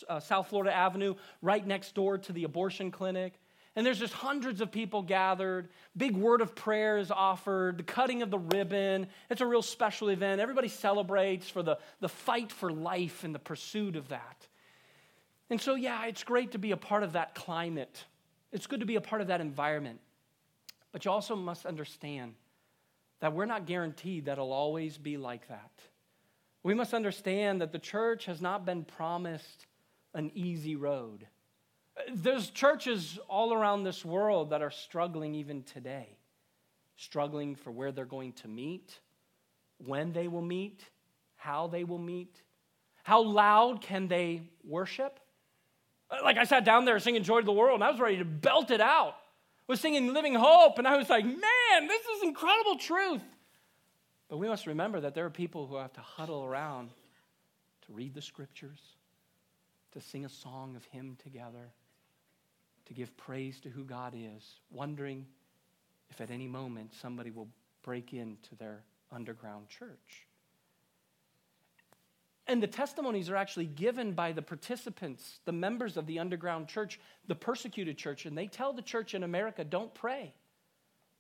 uh, 0.07 0.21
South 0.21 0.49
Florida 0.49 0.71
Avenue, 0.71 1.15
right 1.41 1.67
next 1.67 1.95
door 1.95 2.19
to 2.19 2.33
the 2.35 2.45
abortion 2.45 2.91
clinic. 2.91 3.41
And 3.75 3.87
there's 3.87 3.99
just 3.99 4.13
hundreds 4.13 4.61
of 4.61 4.71
people 4.71 5.01
gathered. 5.01 5.71
Big 5.97 6.15
word 6.15 6.43
of 6.43 6.55
prayer 6.55 6.99
is 6.99 7.11
offered, 7.11 7.79
the 7.79 7.85
cutting 7.85 8.21
of 8.21 8.31
the 8.31 8.39
ribbon. 8.39 9.07
It's 9.31 9.41
a 9.41 9.47
real 9.47 9.63
special 9.63 10.11
event. 10.11 10.43
Everybody 10.43 10.69
celebrates 10.69 11.49
for 11.49 11.63
the, 11.63 11.79
the 12.01 12.09
fight 12.11 12.53
for 12.53 12.71
life 12.71 13.25
and 13.25 13.35
the 13.35 13.39
pursuit 13.39 13.97
of 13.97 14.09
that. 14.09 14.47
And 15.49 15.59
so, 15.59 15.75
yeah, 15.75 16.05
it's 16.05 16.23
great 16.23 16.53
to 16.53 16.59
be 16.59 16.73
a 16.73 16.77
part 16.77 17.03
of 17.03 17.15
that 17.15 17.35
climate. 17.35 18.05
It's 18.53 18.67
good 18.67 18.81
to 18.81 18.87
be 18.87 18.97
a 18.97 19.01
part 19.01 19.23
of 19.23 19.29
that 19.29 19.41
environment. 19.41 20.01
But 20.93 21.07
you 21.07 21.11
also 21.11 21.35
must 21.35 21.65
understand 21.65 22.35
that 23.23 23.33
we're 23.33 23.47
not 23.47 23.67
guaranteed 23.67 24.25
that 24.25 24.33
it'll 24.33 24.53
always 24.53 24.99
be 24.99 25.17
like 25.17 25.47
that. 25.47 25.71
We 26.65 26.75
must 26.75 26.93
understand 26.93 27.61
that 27.61 27.71
the 27.71 27.79
church 27.79 28.25
has 28.25 28.43
not 28.43 28.67
been 28.67 28.85
promised 28.85 29.67
an 30.13 30.33
easy 30.35 30.75
road. 30.75 31.29
There's 32.13 32.51
churches 32.51 33.21
all 33.29 33.55
around 33.55 33.85
this 33.85 34.05
world 34.05 34.51
that 34.51 34.61
are 34.61 34.73
struggling 34.73 35.37
even 35.37 35.63
today, 35.63 36.19
struggling 36.97 37.55
for 37.55 37.71
where 37.71 37.93
they're 37.93 38.05
going 38.05 38.33
to 38.33 38.49
meet, 38.49 38.99
when 39.79 40.13
they 40.13 40.27
will 40.27 40.43
meet, 40.43 40.83
how 41.37 41.69
they 41.69 41.85
will 41.85 41.99
meet, 41.99 42.43
how 43.05 43.23
loud 43.23 43.83
can 43.83 44.09
they 44.09 44.51
worship. 44.65 45.21
Like 46.25 46.39
I 46.39 46.45
sat 46.45 46.65
down 46.65 46.87
there 46.87 46.99
singing 46.99 47.23
Joy 47.23 47.39
to 47.39 47.47
the 47.47 47.53
World, 47.53 47.75
and 47.75 47.85
I 47.85 47.91
was 47.93 48.01
ready 48.01 48.19
to 48.19 48.25
belt 48.25 48.73
it 48.73 48.81
out. 48.81 49.15
Was 49.73 49.81
singing 49.81 50.13
Living 50.13 50.35
Hope, 50.35 50.77
and 50.77 50.87
I 50.87 50.99
was 50.99 51.09
like, 51.09 51.25
man, 51.25 51.87
this 51.89 52.03
is 52.03 52.23
incredible 52.25 52.77
truth. 52.77 53.23
But 54.29 54.37
we 54.37 54.47
must 54.47 54.67
remember 54.67 55.01
that 55.01 55.15
there 55.15 55.25
are 55.25 55.31
people 55.31 55.67
who 55.67 55.77
have 55.77 55.95
to 55.95 56.03
huddle 56.03 56.45
around 56.45 56.91
to 57.87 57.93
read 57.95 58.13
the 58.13 58.21
scriptures, 58.21 58.81
to 59.93 60.01
sing 60.03 60.27
a 60.27 60.29
song 60.29 60.77
of 60.77 60.85
hymn 60.93 61.17
together, 61.23 61.73
to 62.85 62.93
give 62.93 63.17
praise 63.17 63.61
to 63.61 63.71
who 63.71 63.85
God 63.85 64.13
is, 64.15 64.61
wondering 64.71 65.25
if 66.11 66.21
at 66.21 66.31
any 66.31 66.49
moment 66.49 66.93
somebody 66.93 67.31
will 67.31 67.49
break 67.83 68.13
into 68.13 68.55
their 68.57 68.85
underground 69.11 69.71
church. 69.71 70.27
And 72.49 72.63
the 72.63 72.67
testimonies 72.67 73.31
are 73.31 73.37
actually 73.37 73.67
given 73.67 74.13
by 74.13 74.33
the 74.33 74.43
participants, 74.43 75.41
the 75.45 75.53
members 75.53 75.97
of 75.97 76.07
the 76.07 76.19
underground 76.19 76.69
church, 76.69 76.99
the 77.29 77.35
persecuted 77.35 77.97
church, 77.97 78.27
and 78.27 78.37
they 78.37 78.49
tell 78.49 78.73
the 78.73 78.83
church 78.83 79.15
in 79.15 79.23
America 79.23 79.65
don't 79.65 79.95
pray 79.95 80.35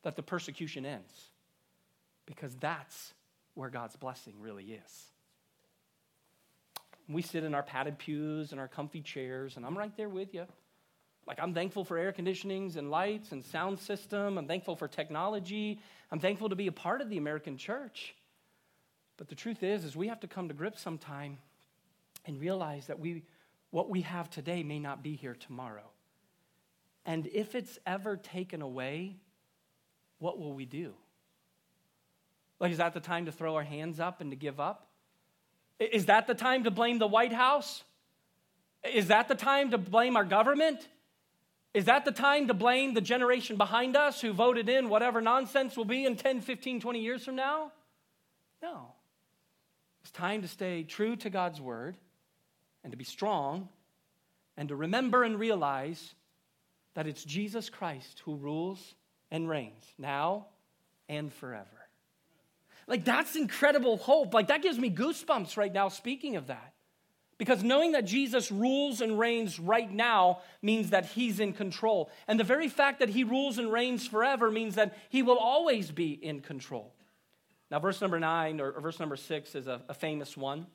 that 0.03 0.17
the 0.17 0.23
persecution 0.23 0.85
ends 0.85 1.31
because 2.27 2.57
that's 2.57 3.15
where 3.55 3.71
God's 3.71 3.95
blessing 3.97 4.35
really 4.41 4.65
is. 4.65 5.07
We 7.09 7.23
sit 7.23 7.45
in 7.45 7.55
our 7.55 7.63
padded 7.63 7.99
pews 7.99 8.53
and 8.53 8.61
our 8.61 8.69
comfy 8.69 9.01
chairs, 9.01 9.57
and 9.57 9.67
I'm 9.67 9.77
right 9.77 9.97
there 9.97 10.09
with 10.09 10.35
you. 10.35 10.47
Like, 11.27 11.39
I'm 11.41 11.55
thankful 11.55 11.85
for 11.85 11.99
air 11.99 12.13
conditionings 12.13 12.77
and 12.77 12.91
lights 12.91 13.31
and 13.31 13.45
sound 13.45 13.79
system. 13.79 14.39
I'm 14.39 14.49
thankful 14.49 14.75
for 14.75 14.89
technology. 14.89 15.81
I'm 16.11 16.19
thankful 16.19 16.49
to 16.49 16.57
be 16.57 16.67
a 16.67 16.73
part 16.73 17.01
of 17.01 17.11
the 17.11 17.19
American 17.19 17.57
church. 17.57 18.17
But 19.17 19.29
the 19.29 19.35
truth 19.35 19.63
is, 19.63 19.85
is 19.85 19.97
we 19.97 20.09
have 20.09 20.21
to 20.21 20.27
come 20.27 20.49
to 20.49 20.55
grips 20.55 20.81
sometime 20.81 21.39
and 22.25 22.41
realize 22.41 22.87
that 22.87 22.99
we, 22.99 23.23
what 23.71 23.91
we 23.91 24.03
have 24.03 24.31
today 24.31 24.63
may 24.63 24.79
not 24.79 25.03
be 25.03 25.17
here 25.17 25.35
tomorrow. 25.35 25.91
And 27.05 27.27
if 27.29 27.55
it's 27.55 27.79
ever 27.87 28.17
taken 28.17 28.63
away, 28.63 29.17
what 30.19 30.39
will 30.39 30.55
we 30.55 30.65
do? 30.65 30.95
Like, 32.61 32.71
is 32.71 32.79
that 32.79 32.95
the 32.95 33.01
time 33.01 33.27
to 33.27 33.33
throw 33.33 33.57
our 33.57 33.65
hands 33.65 33.99
up 33.99 34.21
and 34.21 34.31
to 34.31 34.37
give 34.37 34.61
up? 34.61 34.87
Is 35.81 36.07
that 36.07 36.29
the 36.29 36.35
time 36.35 36.65
to 36.65 36.71
blame 36.71 36.99
the 36.99 37.09
White 37.09 37.33
House? 37.33 37.83
Is 38.85 39.09
that 39.09 39.27
the 39.27 39.35
time 39.35 39.73
to 39.73 39.79
blame 39.79 40.17
our 40.17 40.25
government? 40.25 40.87
Is 41.75 41.87
that 41.87 42.05
the 42.05 42.13
time 42.13 42.49
to 42.49 42.55
blame 42.55 42.95
the 42.95 43.01
generation 43.01 43.57
behind 43.57 43.97
us 43.97 44.21
who 44.21 44.33
voted 44.33 44.69
in 44.69 44.89
whatever 44.89 45.21
nonsense 45.21 45.77
will 45.77 45.85
be 45.85 46.05
in 46.05 46.17
10, 46.17 46.41
15, 46.41 46.81
20 46.81 47.01
years 47.01 47.25
from 47.25 47.35
now? 47.35 47.73
No. 48.63 48.93
It's 50.03 50.11
time 50.11 50.43
to 50.43 50.49
stay 50.49 50.83
true 50.83 51.17
to 51.17 51.31
God's 51.31 51.61
word 51.61 51.97
and 52.83 52.91
to 52.91 52.97
be 52.97 53.05
strong 53.05 53.69
and 54.57 54.69
to 54.69 54.77
remember 54.77 55.25
and 55.25 55.39
realize 55.39 56.15
that 56.95 57.07
it's 57.07 57.25
Jesus 57.25 57.71
Christ 57.71 58.21
who 58.25 58.37
rules 58.37 58.95
and 59.31 59.49
reigns 59.49 59.85
now 59.99 60.47
and 61.09 61.33
forever. 61.33 61.69
Like, 62.87 63.05
that's 63.05 63.37
incredible 63.37 63.97
hope. 63.97 64.35
Like, 64.35 64.49
that 64.49 64.63
gives 64.63 64.79
me 64.79 64.91
goosebumps 64.91 65.57
right 65.57 65.73
now 65.73 65.89
speaking 65.89 66.37
of 66.37 66.49
that. 66.49 66.75
Because 67.39 67.63
knowing 67.63 67.93
that 67.93 68.05
Jesus 68.05 68.53
rules 68.53 69.01
and 69.01 69.19
reigns 69.19 69.59
right 69.59 69.91
now 69.91 70.41
means 70.61 70.91
that 70.91 71.07
he's 71.07 71.41
in 71.41 71.53
control. 71.53 72.11
And 72.29 72.39
the 72.39 72.45
very 72.45 72.69
fact 72.69 72.99
that 73.01 73.09
he 73.09 73.25
rules 73.25 73.59
and 73.59 73.73
reigns 73.73 74.07
forever 74.07 74.51
means 74.51 74.75
that 74.75 74.97
he 75.09 75.23
will 75.23 75.39
always 75.39 75.91
be 75.91 76.13
in 76.13 76.41
control. 76.41 76.93
Now, 77.73 77.79
verse 77.79 78.03
number 78.03 78.21
nine 78.21 78.61
or 78.61 78.79
verse 78.83 79.01
number 79.01 79.17
six 79.17 79.55
is 79.55 79.67
a, 79.67 79.81
a 79.89 79.95
famous 79.95 80.37
one. 80.37 80.67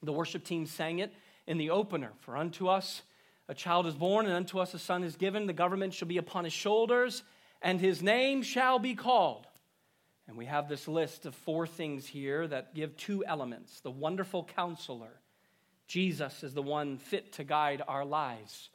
The 0.00 0.12
worship 0.12 0.44
team 0.44 0.64
sang 0.64 1.00
it 1.00 1.12
in 1.48 1.58
the 1.58 1.70
opener 1.70 2.12
For 2.20 2.36
unto 2.36 2.68
us 2.68 3.02
a 3.48 3.54
child 3.54 3.88
is 3.88 3.96
born, 3.96 4.26
and 4.26 4.34
unto 4.36 4.60
us 4.60 4.72
a 4.72 4.78
son 4.78 5.02
is 5.02 5.16
given. 5.16 5.48
The 5.48 5.52
government 5.52 5.92
shall 5.92 6.06
be 6.06 6.18
upon 6.18 6.44
his 6.44 6.52
shoulders, 6.52 7.24
and 7.60 7.80
his 7.80 8.00
name 8.00 8.42
shall 8.42 8.78
be 8.78 8.94
called. 8.94 9.48
And 10.28 10.36
we 10.36 10.44
have 10.44 10.68
this 10.68 10.86
list 10.86 11.26
of 11.26 11.34
four 11.34 11.66
things 11.66 12.06
here 12.06 12.46
that 12.46 12.76
give 12.76 12.96
two 12.96 13.24
elements 13.24 13.80
the 13.80 13.90
wonderful 13.90 14.44
counselor. 14.44 15.20
Jesus 15.88 16.44
is 16.44 16.54
the 16.54 16.62
one 16.62 16.98
fit 16.98 17.32
to 17.32 17.44
guide 17.44 17.82
our 17.88 18.04
lives. 18.04 18.70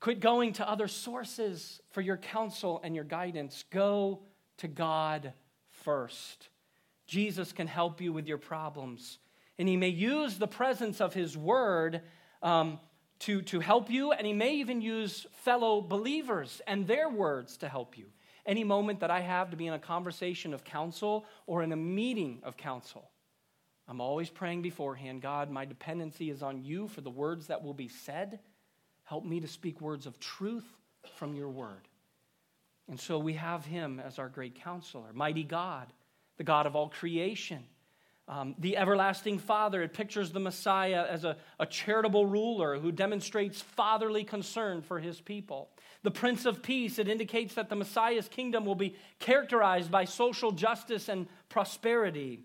Quit 0.00 0.20
going 0.20 0.54
to 0.54 0.66
other 0.66 0.88
sources 0.88 1.82
for 1.90 2.00
your 2.00 2.16
counsel 2.16 2.80
and 2.82 2.94
your 2.94 3.04
guidance. 3.04 3.62
Go 3.70 4.20
to 4.56 4.68
God 4.68 5.34
first. 5.68 6.48
Jesus 7.06 7.52
can 7.52 7.66
help 7.66 8.00
you 8.00 8.12
with 8.12 8.26
your 8.26 8.38
problems. 8.38 9.18
And 9.58 9.68
He 9.68 9.76
may 9.76 9.88
use 9.88 10.38
the 10.38 10.48
presence 10.48 11.00
of 11.00 11.14
His 11.14 11.36
Word 11.36 12.02
um, 12.42 12.78
to, 13.20 13.42
to 13.42 13.60
help 13.60 13.90
you, 13.90 14.12
and 14.12 14.26
He 14.26 14.32
may 14.32 14.54
even 14.54 14.80
use 14.80 15.26
fellow 15.44 15.80
believers 15.80 16.60
and 16.66 16.86
their 16.86 17.08
words 17.08 17.56
to 17.58 17.68
help 17.68 17.98
you. 17.98 18.06
Any 18.44 18.64
moment 18.64 19.00
that 19.00 19.10
I 19.10 19.20
have 19.20 19.50
to 19.50 19.56
be 19.56 19.68
in 19.68 19.74
a 19.74 19.78
conversation 19.78 20.52
of 20.52 20.64
counsel 20.64 21.26
or 21.46 21.62
in 21.62 21.70
a 21.72 21.76
meeting 21.76 22.40
of 22.42 22.56
counsel, 22.56 23.10
I'm 23.86 24.00
always 24.00 24.30
praying 24.30 24.62
beforehand 24.62 25.22
God, 25.22 25.50
my 25.50 25.64
dependency 25.64 26.30
is 26.30 26.42
on 26.42 26.62
you 26.62 26.88
for 26.88 27.00
the 27.00 27.10
words 27.10 27.48
that 27.48 27.62
will 27.62 27.74
be 27.74 27.88
said. 27.88 28.40
Help 29.04 29.24
me 29.24 29.40
to 29.40 29.48
speak 29.48 29.80
words 29.80 30.06
of 30.06 30.18
truth 30.18 30.64
from 31.16 31.34
your 31.34 31.50
word. 31.50 31.88
And 32.88 32.98
so 32.98 33.18
we 33.18 33.34
have 33.34 33.64
him 33.64 34.00
as 34.00 34.18
our 34.18 34.28
great 34.28 34.56
counselor, 34.56 35.12
mighty 35.12 35.44
God 35.44 35.92
the 36.42 36.46
God 36.46 36.66
of 36.66 36.74
all 36.74 36.88
creation. 36.88 37.62
Um, 38.26 38.56
the 38.58 38.76
everlasting 38.76 39.38
Father, 39.38 39.80
it 39.80 39.94
pictures 39.94 40.32
the 40.32 40.40
Messiah 40.40 41.06
as 41.08 41.22
a, 41.22 41.36
a 41.60 41.66
charitable 41.66 42.26
ruler 42.26 42.80
who 42.80 42.90
demonstrates 42.90 43.60
fatherly 43.60 44.24
concern 44.24 44.82
for 44.82 44.98
his 44.98 45.20
people. 45.20 45.70
The 46.02 46.10
Prince 46.10 46.44
of 46.44 46.60
Peace, 46.60 46.98
it 46.98 47.06
indicates 47.06 47.54
that 47.54 47.68
the 47.68 47.76
Messiah's 47.76 48.26
kingdom 48.26 48.64
will 48.64 48.74
be 48.74 48.96
characterized 49.20 49.88
by 49.88 50.04
social 50.04 50.50
justice 50.50 51.08
and 51.08 51.28
prosperity. 51.48 52.40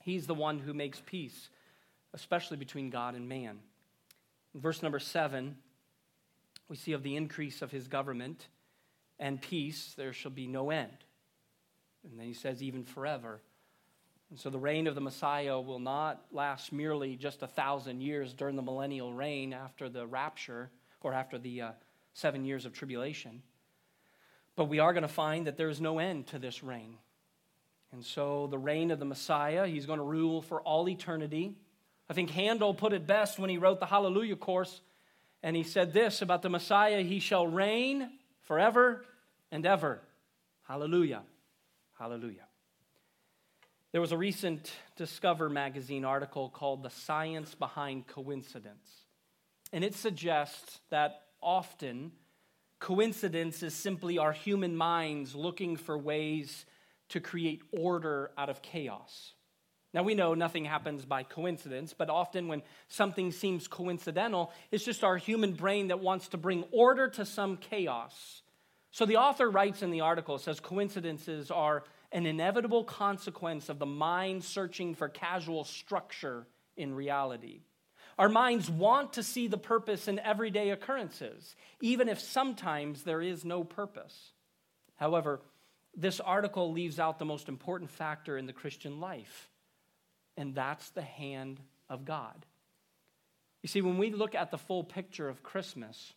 He's 0.00 0.26
the 0.26 0.34
one 0.34 0.58
who 0.58 0.72
makes 0.72 1.02
peace, 1.04 1.50
especially 2.14 2.56
between 2.56 2.88
God 2.88 3.14
and 3.14 3.28
man. 3.28 3.58
In 4.54 4.62
verse 4.62 4.82
number 4.82 4.98
seven, 4.98 5.58
we 6.70 6.76
see 6.76 6.92
of 6.92 7.02
the 7.02 7.16
increase 7.16 7.60
of 7.60 7.70
his 7.70 7.86
government 7.86 8.48
and 9.18 9.42
peace, 9.42 9.92
there 9.94 10.14
shall 10.14 10.30
be 10.30 10.46
no 10.46 10.70
end. 10.70 11.04
And 12.04 12.18
then 12.18 12.26
he 12.26 12.34
says, 12.34 12.62
even 12.62 12.84
forever. 12.84 13.40
And 14.30 14.38
so 14.38 14.48
the 14.48 14.58
reign 14.58 14.86
of 14.86 14.94
the 14.94 15.00
Messiah 15.00 15.60
will 15.60 15.80
not 15.80 16.24
last 16.32 16.72
merely 16.72 17.16
just 17.16 17.42
a 17.42 17.48
thousand 17.48 18.00
years 18.00 18.32
during 18.32 18.56
the 18.56 18.62
millennial 18.62 19.12
reign 19.12 19.52
after 19.52 19.88
the 19.88 20.06
rapture 20.06 20.70
or 21.00 21.12
after 21.12 21.36
the 21.36 21.62
uh, 21.62 21.70
seven 22.14 22.44
years 22.44 22.64
of 22.64 22.72
tribulation. 22.72 23.42
But 24.54 24.66
we 24.66 24.78
are 24.78 24.92
going 24.92 25.02
to 25.02 25.08
find 25.08 25.46
that 25.46 25.56
there 25.56 25.68
is 25.68 25.80
no 25.80 25.98
end 25.98 26.28
to 26.28 26.38
this 26.38 26.62
reign. 26.62 26.96
And 27.92 28.04
so 28.04 28.46
the 28.46 28.58
reign 28.58 28.92
of 28.92 29.00
the 29.00 29.04
Messiah, 29.04 29.66
he's 29.66 29.86
going 29.86 29.98
to 29.98 30.04
rule 30.04 30.42
for 30.42 30.60
all 30.60 30.88
eternity. 30.88 31.56
I 32.08 32.12
think 32.12 32.30
Handel 32.30 32.72
put 32.72 32.92
it 32.92 33.06
best 33.06 33.38
when 33.38 33.50
he 33.50 33.58
wrote 33.58 33.80
the 33.80 33.86
Hallelujah 33.86 34.36
Chorus. 34.36 34.80
And 35.42 35.56
he 35.56 35.64
said 35.64 35.92
this 35.92 36.22
about 36.22 36.42
the 36.42 36.50
Messiah 36.50 37.02
He 37.02 37.18
shall 37.18 37.46
reign 37.46 38.10
forever 38.42 39.04
and 39.50 39.66
ever. 39.66 40.02
Hallelujah. 40.68 41.22
Hallelujah. 42.00 42.46
There 43.92 44.00
was 44.00 44.12
a 44.12 44.16
recent 44.16 44.72
Discover 44.96 45.50
magazine 45.50 46.06
article 46.06 46.48
called 46.48 46.82
The 46.82 46.88
Science 46.88 47.54
Behind 47.54 48.06
Coincidence. 48.06 48.88
And 49.70 49.84
it 49.84 49.94
suggests 49.94 50.80
that 50.88 51.20
often 51.42 52.12
coincidence 52.78 53.62
is 53.62 53.74
simply 53.74 54.16
our 54.16 54.32
human 54.32 54.78
minds 54.78 55.34
looking 55.34 55.76
for 55.76 55.98
ways 55.98 56.64
to 57.10 57.20
create 57.20 57.60
order 57.70 58.30
out 58.38 58.48
of 58.48 58.62
chaos. 58.62 59.34
Now, 59.92 60.02
we 60.02 60.14
know 60.14 60.32
nothing 60.32 60.64
happens 60.64 61.04
by 61.04 61.22
coincidence, 61.22 61.92
but 61.92 62.08
often 62.08 62.48
when 62.48 62.62
something 62.88 63.30
seems 63.30 63.68
coincidental, 63.68 64.52
it's 64.70 64.86
just 64.86 65.04
our 65.04 65.18
human 65.18 65.52
brain 65.52 65.88
that 65.88 66.00
wants 66.00 66.28
to 66.28 66.38
bring 66.38 66.64
order 66.72 67.08
to 67.08 67.26
some 67.26 67.58
chaos. 67.58 68.40
So 68.90 69.06
the 69.06 69.16
author 69.16 69.48
writes 69.48 69.82
in 69.82 69.90
the 69.90 70.00
article, 70.00 70.38
says 70.38 70.60
coincidences 70.60 71.50
are 71.50 71.84
an 72.12 72.26
inevitable 72.26 72.84
consequence 72.84 73.68
of 73.68 73.78
the 73.78 73.86
mind 73.86 74.42
searching 74.42 74.94
for 74.94 75.08
casual 75.08 75.64
structure 75.64 76.46
in 76.76 76.94
reality. 76.94 77.60
Our 78.18 78.28
minds 78.28 78.68
want 78.68 79.14
to 79.14 79.22
see 79.22 79.46
the 79.46 79.56
purpose 79.56 80.08
in 80.08 80.18
everyday 80.18 80.70
occurrences, 80.70 81.54
even 81.80 82.08
if 82.08 82.20
sometimes 82.20 83.02
there 83.02 83.22
is 83.22 83.44
no 83.44 83.64
purpose. 83.64 84.32
However, 84.96 85.40
this 85.96 86.20
article 86.20 86.72
leaves 86.72 86.98
out 87.00 87.18
the 87.18 87.24
most 87.24 87.48
important 87.48 87.90
factor 87.90 88.36
in 88.36 88.46
the 88.46 88.52
Christian 88.52 89.00
life, 89.00 89.50
and 90.36 90.54
that's 90.54 90.90
the 90.90 91.02
hand 91.02 91.60
of 91.88 92.04
God. 92.04 92.44
You 93.62 93.68
see, 93.68 93.82
when 93.82 93.98
we 93.98 94.10
look 94.10 94.34
at 94.34 94.50
the 94.50 94.58
full 94.58 94.84
picture 94.84 95.28
of 95.28 95.42
Christmas, 95.42 96.12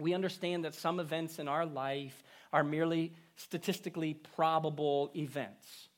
We 0.00 0.14
understand 0.14 0.64
that 0.64 0.74
some 0.74 0.98
events 0.98 1.38
in 1.38 1.48
our 1.48 1.66
life 1.66 2.22
are 2.52 2.64
merely 2.64 3.12
statistically 3.36 4.14
probable 4.14 5.10
events. 5.14 5.88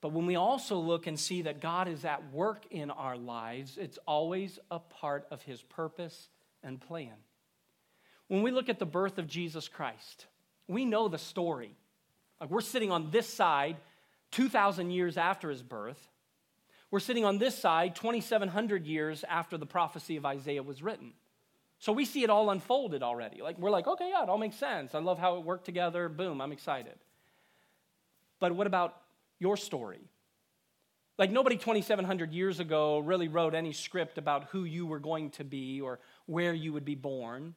But 0.00 0.12
when 0.12 0.26
we 0.26 0.36
also 0.36 0.76
look 0.76 1.06
and 1.06 1.18
see 1.18 1.42
that 1.42 1.60
God 1.60 1.88
is 1.88 2.04
at 2.04 2.32
work 2.32 2.64
in 2.70 2.90
our 2.90 3.16
lives, 3.16 3.76
it's 3.78 3.98
always 4.06 4.58
a 4.70 4.78
part 4.78 5.26
of 5.30 5.42
His 5.42 5.60
purpose 5.62 6.28
and 6.62 6.80
plan. 6.80 7.14
When 8.28 8.42
we 8.42 8.50
look 8.50 8.68
at 8.68 8.78
the 8.78 8.86
birth 8.86 9.18
of 9.18 9.26
Jesus 9.26 9.68
Christ, 9.68 10.26
we 10.68 10.84
know 10.84 11.08
the 11.08 11.18
story. 11.18 11.74
Like 12.40 12.50
we're 12.50 12.60
sitting 12.60 12.90
on 12.90 13.10
this 13.10 13.26
side 13.26 13.76
2,000 14.30 14.90
years 14.90 15.16
after 15.16 15.50
his 15.50 15.62
birth. 15.62 16.08
We're 16.90 17.00
sitting 17.00 17.24
on 17.24 17.38
this 17.38 17.56
side 17.56 17.96
2,700 17.96 18.86
years 18.86 19.24
after 19.28 19.56
the 19.58 19.66
prophecy 19.66 20.16
of 20.16 20.24
Isaiah 20.24 20.62
was 20.62 20.82
written. 20.82 21.12
So 21.80 21.92
we 21.92 22.04
see 22.04 22.22
it 22.22 22.30
all 22.30 22.50
unfolded 22.50 23.02
already. 23.02 23.40
Like 23.40 23.58
we're 23.58 23.70
like, 23.70 23.86
okay, 23.86 24.10
yeah, 24.10 24.22
it 24.22 24.28
all 24.28 24.38
makes 24.38 24.56
sense. 24.56 24.94
I 24.94 24.98
love 24.98 25.18
how 25.18 25.38
it 25.38 25.44
worked 25.44 25.64
together. 25.64 26.10
Boom, 26.10 26.40
I'm 26.40 26.52
excited. 26.52 26.94
But 28.38 28.54
what 28.54 28.66
about 28.66 28.96
your 29.38 29.56
story? 29.56 30.00
Like 31.16 31.30
nobody 31.30 31.56
2,700 31.56 32.32
years 32.32 32.60
ago 32.60 32.98
really 32.98 33.28
wrote 33.28 33.54
any 33.54 33.72
script 33.72 34.18
about 34.18 34.44
who 34.50 34.64
you 34.64 34.86
were 34.86 34.98
going 34.98 35.30
to 35.32 35.44
be 35.44 35.80
or 35.80 36.00
where 36.26 36.52
you 36.52 36.74
would 36.74 36.84
be 36.84 36.94
born. 36.94 37.54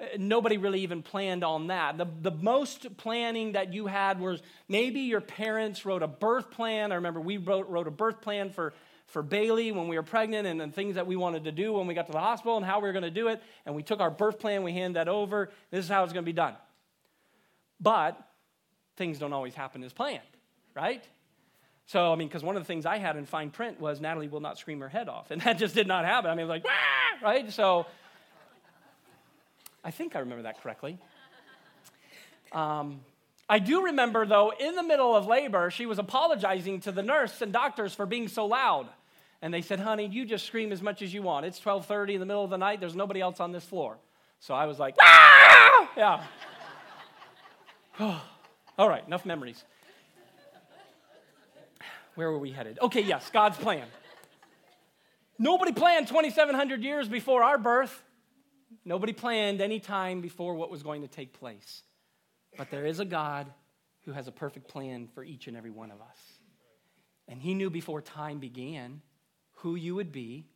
Uh, 0.00 0.06
nobody 0.18 0.56
really 0.56 0.80
even 0.80 1.02
planned 1.02 1.44
on 1.44 1.66
that. 1.66 1.98
The, 1.98 2.06
the 2.22 2.30
most 2.30 2.96
planning 2.96 3.52
that 3.52 3.74
you 3.74 3.86
had 3.86 4.20
was 4.20 4.40
maybe 4.68 5.00
your 5.00 5.20
parents 5.20 5.84
wrote 5.84 6.02
a 6.02 6.08
birth 6.08 6.50
plan. 6.50 6.92
I 6.92 6.94
remember 6.94 7.20
we 7.20 7.36
wrote, 7.36 7.68
wrote 7.68 7.88
a 7.88 7.90
birth 7.90 8.22
plan 8.22 8.50
for, 8.50 8.72
for 9.10 9.22
Bailey 9.22 9.72
when 9.72 9.88
we 9.88 9.96
were 9.96 10.02
pregnant 10.02 10.46
and, 10.46 10.74
things 10.74 10.94
that 10.94 11.06
we 11.06 11.16
wanted 11.16 11.44
to 11.44 11.52
do 11.52 11.72
when 11.72 11.86
we 11.86 11.94
got 11.94 12.06
to 12.06 12.12
the 12.12 12.20
hospital 12.20 12.56
and 12.56 12.64
how 12.64 12.80
we 12.80 12.88
were 12.88 12.92
going 12.92 13.02
to 13.02 13.10
do 13.10 13.28
it. 13.28 13.42
And 13.66 13.74
we 13.74 13.82
took 13.82 14.00
our 14.00 14.10
birth 14.10 14.38
plan, 14.38 14.62
we 14.62 14.72
handed 14.72 14.96
that 14.96 15.08
over. 15.08 15.50
This 15.70 15.84
is 15.84 15.90
how 15.90 16.04
it's 16.04 16.12
going 16.12 16.24
to 16.24 16.28
be 16.28 16.32
done. 16.32 16.54
But 17.80 18.20
things 18.96 19.18
don't 19.18 19.32
always 19.32 19.54
happen 19.54 19.82
as 19.82 19.92
planned, 19.92 20.20
right? 20.74 21.02
So, 21.86 22.12
I 22.12 22.16
mean, 22.16 22.28
because 22.28 22.44
one 22.44 22.56
of 22.56 22.62
the 22.62 22.66
things 22.66 22.86
I 22.86 22.98
had 22.98 23.16
in 23.16 23.26
fine 23.26 23.50
print 23.50 23.80
was 23.80 24.00
Natalie 24.00 24.28
will 24.28 24.40
not 24.40 24.58
scream 24.58 24.78
her 24.80 24.88
head 24.88 25.08
off. 25.08 25.30
And 25.32 25.40
that 25.42 25.58
just 25.58 25.74
did 25.74 25.88
not 25.88 26.04
happen. 26.04 26.30
I 26.30 26.34
mean, 26.36 26.46
like, 26.46 26.64
right? 27.22 27.50
So, 27.52 27.86
I 29.82 29.90
think 29.90 30.14
I 30.14 30.20
remember 30.20 30.42
that 30.42 30.62
correctly. 30.62 30.98
Um, 32.52 33.00
I 33.48 33.58
do 33.58 33.86
remember, 33.86 34.24
though, 34.26 34.52
in 34.58 34.76
the 34.76 34.82
middle 34.84 35.16
of 35.16 35.26
labor, 35.26 35.70
she 35.72 35.84
was 35.84 35.98
apologizing 35.98 36.80
to 36.82 36.92
the 36.92 37.02
nurse 37.02 37.42
and 37.42 37.52
doctors 37.52 37.92
for 37.92 38.06
being 38.06 38.28
so 38.28 38.46
loud. 38.46 38.86
And 39.42 39.54
they 39.54 39.62
said, 39.62 39.80
honey, 39.80 40.06
you 40.06 40.24
just 40.24 40.46
scream 40.46 40.70
as 40.70 40.82
much 40.82 41.00
as 41.02 41.14
you 41.14 41.22
want. 41.22 41.46
It's 41.46 41.58
1230 41.58 42.14
in 42.14 42.20
the 42.20 42.26
middle 42.26 42.44
of 42.44 42.50
the 42.50 42.58
night. 42.58 42.80
There's 42.80 42.94
nobody 42.94 43.20
else 43.20 43.40
on 43.40 43.52
this 43.52 43.64
floor. 43.64 43.98
So 44.38 44.54
I 44.54 44.66
was 44.66 44.78
like, 44.78 44.96
ah! 45.00 45.88
Yeah. 45.96 46.24
All 48.78 48.88
right, 48.88 49.06
enough 49.06 49.24
memories. 49.24 49.64
Where 52.14 52.30
were 52.30 52.38
we 52.38 52.50
headed? 52.50 52.78
Okay, 52.82 53.02
yes, 53.02 53.30
God's 53.30 53.56
plan. 53.56 53.86
Nobody 55.38 55.72
planned 55.72 56.06
2,700 56.08 56.82
years 56.82 57.08
before 57.08 57.42
our 57.42 57.56
birth. 57.56 58.02
Nobody 58.84 59.12
planned 59.12 59.60
any 59.60 59.80
time 59.80 60.20
before 60.20 60.54
what 60.54 60.70
was 60.70 60.82
going 60.82 61.02
to 61.02 61.08
take 61.08 61.32
place. 61.32 61.82
But 62.58 62.70
there 62.70 62.84
is 62.84 63.00
a 63.00 63.04
God 63.04 63.46
who 64.04 64.12
has 64.12 64.28
a 64.28 64.32
perfect 64.32 64.68
plan 64.68 65.08
for 65.14 65.24
each 65.24 65.46
and 65.46 65.56
every 65.56 65.70
one 65.70 65.90
of 65.90 66.00
us. 66.00 66.18
And 67.28 67.40
He 67.40 67.54
knew 67.54 67.70
before 67.70 68.02
time 68.02 68.38
began 68.38 69.00
who 69.60 69.74
you 69.74 69.94
would 69.94 70.12
be, 70.12 70.46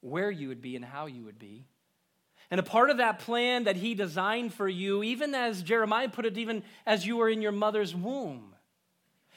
where 0.00 0.30
you 0.30 0.48
would 0.48 0.60
be, 0.60 0.76
and 0.76 0.84
how 0.84 1.06
you 1.06 1.24
would 1.24 1.38
be. 1.38 1.66
And 2.50 2.58
a 2.58 2.64
part 2.64 2.90
of 2.90 2.96
that 2.96 3.20
plan 3.20 3.64
that 3.64 3.76
He 3.76 3.94
designed 3.94 4.52
for 4.52 4.68
you, 4.68 5.02
even 5.02 5.34
as 5.34 5.62
Jeremiah 5.62 6.08
put 6.08 6.26
it, 6.26 6.36
even 6.36 6.62
as 6.84 7.06
you 7.06 7.16
were 7.16 7.28
in 7.28 7.42
your 7.42 7.52
mother's 7.52 7.94
womb. 7.94 8.54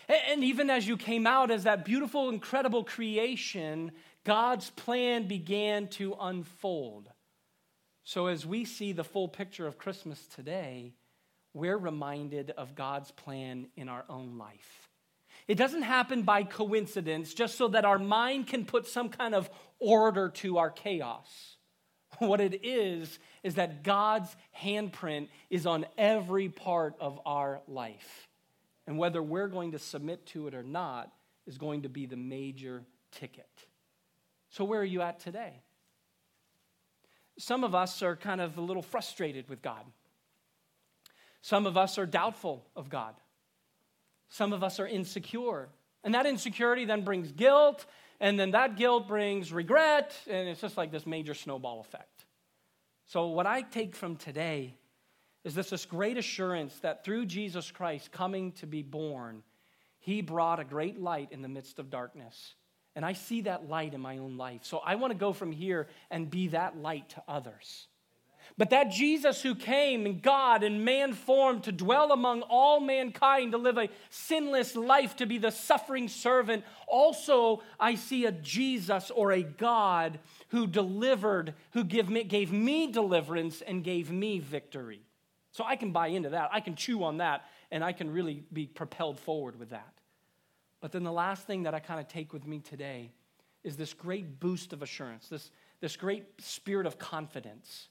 And 0.10 0.44
even 0.44 0.70
as 0.70 0.88
you 0.88 0.98
came 0.98 1.26
out 1.28 1.52
as 1.52 1.64
that 1.64 1.86
beautiful, 1.86 2.30
incredible 2.30 2.84
creation, 2.84 3.92
God's 4.24 4.70
plan 4.72 5.28
began 5.28 5.88
to 5.90 6.16
unfold. 6.20 7.10
So, 8.04 8.28
as 8.28 8.46
we 8.46 8.66
see 8.66 8.92
the 8.92 9.04
full 9.04 9.30
picture 9.30 9.66
of 9.66 9.78
Christmas 9.78 10.26
today, 10.28 10.94
we're 11.54 11.78
reminded 11.78 12.52
of 12.52 12.76
God's 12.76 13.12
plan 13.12 13.68
in 13.78 13.88
our 13.88 14.04
own 14.10 14.38
life. 14.38 14.83
It 15.48 15.56
doesn't 15.56 15.82
happen 15.84 16.24
by 16.24 16.44
coincidence 16.44 17.34
just 17.34 17.58
so 17.58 17.68
that 17.70 17.86
our 17.86 18.00
mind 18.00 18.48
can 18.48 18.66
put 18.66 18.88
some 18.88 19.10
kind 19.10 19.36
of 19.36 19.50
order 19.80 20.30
to 20.30 20.58
our 20.58 20.70
chaos. 20.70 21.58
What 22.20 22.42
it 22.42 22.64
is, 22.64 23.18
is 23.42 23.56
that 23.56 23.84
God's 23.84 24.36
handprint 24.62 25.30
is 25.50 25.66
on 25.66 25.88
every 25.98 26.48
part 26.48 26.96
of 27.00 27.20
our 27.26 27.62
life. 27.68 28.30
And 28.86 29.00
whether 29.00 29.22
we're 29.22 29.48
going 29.48 29.72
to 29.72 29.80
submit 29.80 30.28
to 30.28 30.48
it 30.48 30.54
or 30.54 30.62
not 30.62 31.12
is 31.48 31.58
going 31.58 31.82
to 31.82 31.90
be 31.90 32.06
the 32.06 32.16
major 32.16 32.84
ticket. 33.12 33.50
So, 34.50 34.64
where 34.64 34.80
are 34.82 34.86
you 34.86 35.02
at 35.02 35.20
today? 35.20 35.64
Some 37.40 37.64
of 37.64 37.74
us 37.74 38.04
are 38.04 38.16
kind 38.16 38.42
of 38.42 38.58
a 38.58 38.62
little 38.62 38.84
frustrated 38.84 39.50
with 39.50 39.62
God. 39.62 39.84
Some 41.42 41.66
of 41.66 41.78
us 41.78 41.98
are 41.98 42.06
doubtful 42.06 42.66
of 42.76 42.90
God. 42.90 43.16
Some 44.34 44.52
of 44.52 44.64
us 44.64 44.80
are 44.80 44.88
insecure. 44.88 45.70
And 46.04 46.16
that 46.16 46.26
insecurity 46.26 46.86
then 46.86 47.04
brings 47.04 47.32
guilt, 47.32 47.86
and 48.20 48.40
then 48.40 48.50
that 48.52 48.78
guilt 48.78 49.08
brings 49.08 49.54
regret, 49.54 50.12
and 50.28 50.50
it's 50.50 50.60
just 50.60 50.76
like 50.76 50.92
this 50.92 51.06
major 51.06 51.36
snowball 51.36 51.82
effect. 51.82 52.26
So, 53.06 53.28
what 53.28 53.46
I 53.46 53.62
take 53.62 53.96
from 53.96 54.16
today 54.16 54.74
is 55.44 55.54
this, 55.54 55.70
this 55.70 55.86
great 55.86 56.18
assurance 56.18 56.80
that 56.80 57.06
through 57.06 57.28
Jesus 57.28 57.70
Christ 57.70 58.12
coming 58.12 58.54
to 58.54 58.66
be 58.66 58.82
born, 58.82 59.44
he 60.00 60.24
brought 60.24 60.60
a 60.60 60.64
great 60.64 61.00
light 61.00 61.28
in 61.32 61.44
the 61.44 61.48
midst 61.48 61.78
of 61.78 61.92
darkness. 61.92 62.56
And 62.96 63.06
I 63.06 63.14
see 63.14 63.42
that 63.42 63.70
light 63.70 63.94
in 63.94 64.02
my 64.02 64.18
own 64.18 64.36
life. 64.36 64.62
So 64.64 64.80
I 64.80 64.96
want 64.96 65.14
to 65.14 65.18
go 65.18 65.32
from 65.32 65.52
here 65.52 65.88
and 66.10 66.28
be 66.28 66.48
that 66.48 66.76
light 66.76 67.10
to 67.10 67.24
others. 67.28 67.88
But 68.58 68.70
that 68.70 68.92
Jesus 68.92 69.42
who 69.42 69.56
came 69.56 70.06
in 70.06 70.20
God 70.20 70.64
and 70.64 70.86
man 70.86 71.14
form 71.14 71.62
to 71.62 71.72
dwell 71.72 72.12
among 72.12 72.42
all 72.44 72.80
mankind, 72.80 73.52
to 73.52 73.58
live 73.58 73.78
a 73.78 73.90
sinless 74.10 74.76
life, 74.76 75.16
to 75.18 75.26
be 75.26 75.38
the 75.38 75.52
suffering 75.52 76.08
servant, 76.08 76.64
also 76.88 77.64
I 77.80 77.96
see 77.96 78.26
a 78.26 78.32
Jesus 78.32 79.12
or 79.12 79.32
a 79.32 79.44
God 79.44 80.20
who 80.50 80.68
delivered, 80.68 81.54
who 81.72 81.84
give 81.84 82.10
me, 82.10 82.24
gave 82.24 82.52
me 82.52 82.92
deliverance 82.92 83.62
and 83.62 83.84
gave 83.84 84.12
me 84.12 84.40
victory. 84.40 85.02
So 85.52 85.64
I 85.64 85.76
can 85.76 85.92
buy 85.92 86.08
into 86.08 86.30
that. 86.30 86.50
I 86.52 86.60
can 86.60 86.76
chew 86.76 87.04
on 87.04 87.18
that, 87.18 87.46
and 87.72 87.84
I 87.84 87.92
can 87.92 88.12
really 88.12 88.44
be 88.52 88.66
propelled 88.66 89.20
forward 89.20 89.58
with 89.60 89.70
that. 89.70 89.94
But 90.82 90.92
then 90.92 91.04
the 91.04 91.12
last 91.12 91.48
thing 91.48 91.64
that 91.64 91.74
I 91.74 91.80
kind 91.80 92.00
of 92.00 92.08
take 92.08 92.34
with 92.34 92.46
me 92.46 92.60
today 92.60 93.12
is 93.64 93.78
this 93.78 93.94
great 93.94 94.40
boost 94.40 94.74
of 94.74 94.82
assurance, 94.82 95.30
this, 95.30 95.52
this 95.80 95.96
great 95.96 96.26
spirit 96.40 96.86
of 96.86 97.00
confidence, 97.00 97.88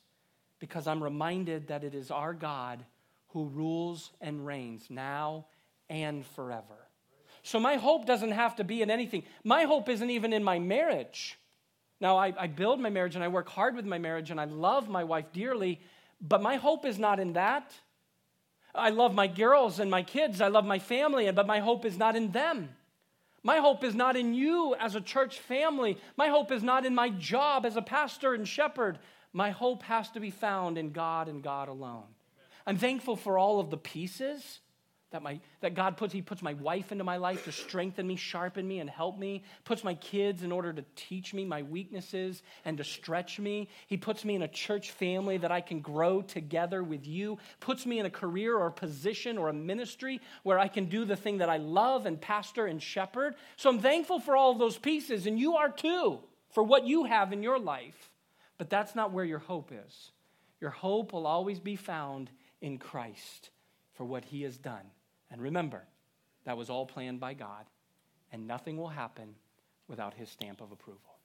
because 0.63 0.87
I'm 0.87 1.03
reminded 1.03 1.67
that 1.67 1.83
it 1.83 1.93
is 1.93 2.13
our 2.13 2.33
God 2.33 2.85
who 3.31 3.47
rules 3.47 4.13
and 4.21 4.47
reigns 4.47 4.87
now 4.91 5.47
and 5.91 6.25
forever. 6.25 6.87
So 7.43 7.59
my 7.59 7.75
hope 7.75 8.07
doesn't 8.07 8.31
have 8.31 8.55
to 8.57 8.65
be 8.65 8.81
in 8.81 8.89
anything. 8.89 9.25
My 9.43 9.65
hope 9.65 9.89
isn't 9.89 10.09
even 10.09 10.33
in 10.33 10.45
my 10.45 10.61
marriage. 10.61 11.37
Now, 12.01 12.17
I, 12.17 12.33
I 12.39 12.47
build 12.47 12.79
my 12.79 12.91
marriage 12.91 13.17
and 13.17 13.25
I 13.25 13.29
work 13.29 13.49
hard 13.49 13.75
with 13.75 13.85
my 13.85 13.99
marriage 13.99 14.31
and 14.31 14.41
I 14.41 14.45
love 14.45 14.89
my 14.89 15.03
wife 15.03 15.33
dearly, 15.33 15.81
but 16.21 16.41
my 16.41 16.55
hope 16.55 16.85
is 16.85 16.97
not 16.97 17.19
in 17.19 17.33
that. 17.33 17.73
I 18.73 18.91
love 18.91 19.17
my 19.17 19.27
girls 19.27 19.81
and 19.81 19.91
my 19.91 20.05
kids, 20.05 20.41
I 20.41 20.47
love 20.47 20.65
my 20.65 20.79
family, 20.79 21.29
but 21.33 21.49
my 21.49 21.59
hope 21.59 21.85
is 21.85 21.99
not 21.99 22.15
in 22.15 22.31
them. 22.31 22.69
My 23.43 23.57
hope 23.57 23.83
is 23.83 23.97
not 23.97 24.15
in 24.15 24.33
you 24.33 24.77
as 24.79 24.95
a 24.95 25.01
church 25.01 25.41
family. 25.41 25.99
My 26.17 26.29
hope 26.29 26.53
is 26.53 26.63
not 26.63 26.87
in 26.87 26.95
my 26.95 27.09
job 27.09 27.67
as 27.67 27.75
a 27.75 27.83
pastor 27.83 28.33
and 28.33 28.47
shepherd. 28.47 29.01
My 29.33 29.51
hope 29.51 29.83
has 29.85 30.11
to 30.11 30.21
be 30.21 30.31
found 30.31 30.79
in 30.79 30.93
God 30.93 31.29
and 31.29 31.43
God 31.43 31.69
alone. 31.69 32.05
I'm 32.67 32.77
thankful 32.77 33.17
for 33.17 33.39
all 33.39 33.61
of 33.61 33.71
the 33.71 33.77
pieces 33.77 34.61
that, 35.11 35.23
my, 35.23 35.41
that 35.61 35.75
God 35.75 35.97
puts. 35.97 36.13
He 36.13 36.23
puts 36.23 36.43
my 36.43 36.55
wife 36.55 36.93
into 36.93 37.05
my 37.05 37.17
life 37.17 37.45
to 37.45 37.53
strengthen 37.53 38.07
me, 38.07 38.17
sharpen 38.17 38.67
me, 38.67 38.81
and 38.81 38.91
help 38.91 39.19
me. 39.19 39.45
Puts 39.65 39.85
my 39.85 39.95
kids 39.95 40.43
in 40.43 40.53
order 40.53 40.73
to 40.73 40.85
teach 40.97 41.33
me 41.33 41.45
my 41.45 41.63
weaknesses 41.63 42.43
and 42.65 42.77
to 42.79 42.85
stretch 42.85 43.39
me. 43.39 43.69
He 43.87 43.97
puts 43.97 44.25
me 44.25 44.35
in 44.35 44.43
a 44.43 44.49
church 44.49 44.91
family 44.91 45.39
that 45.39 45.53
I 45.53 45.61
can 45.61 45.81
grow 45.81 46.23
together 46.23 46.83
with 46.83 47.07
you. 47.07 47.39
Puts 47.61 47.87
me 47.87 47.99
in 47.99 48.07
a 48.07 48.11
career 48.11 48.57
or 48.57 48.67
a 48.67 48.73
position 48.73 49.39
or 49.39 49.49
a 49.49 49.55
ministry 49.55 50.21
where 50.43 50.59
I 50.59 50.69
can 50.69 50.87
do 50.87 51.05
the 51.05 51.17
thing 51.17 51.39
that 51.39 51.51
I 51.51 51.59
love 51.59 52.07
and 52.07 52.21
pastor 52.21 52.67
and 52.67 52.83
shepherd. 52.83 53.35
So 53.57 53.71
I'm 53.71 53.81
thankful 53.81 54.21
for 54.21 54.37
all 54.37 54.53
of 54.53 54.59
those 54.59 54.79
pieces, 54.79 55.27
and 55.27 55.39
you 55.39 55.57
are 55.57 55.71
too, 55.71 56.21
for 56.51 56.63
what 56.63 56.87
you 56.87 57.05
have 57.05 57.33
in 57.33 57.43
your 57.43 57.59
life. 57.59 58.12
But 58.63 58.71
that's 58.71 58.95
not 58.95 59.11
where 59.11 59.25
your 59.25 59.41
hope 59.41 59.73
is. 59.73 60.13
Your 60.61 60.71
hope 60.71 61.13
will 61.13 61.27
always 61.27 61.59
be 61.59 61.75
found 61.75 62.31
in 62.61 62.79
Christ 62.79 63.51
for 63.95 64.05
what 64.05 64.25
he 64.25 64.43
has 64.43 64.57
done. 64.57 64.85
And 65.33 65.43
remember, 65.43 65.83
that 66.45 66.57
was 66.57 66.71
all 66.71 66.87
planned 66.87 67.19
by 67.19 67.35
God, 67.35 67.67
and 68.31 68.47
nothing 68.47 68.77
will 68.77 68.87
happen 68.87 69.35
without 69.89 70.15
his 70.15 70.29
stamp 70.29 70.61
of 70.61 70.71
approval. 70.71 71.12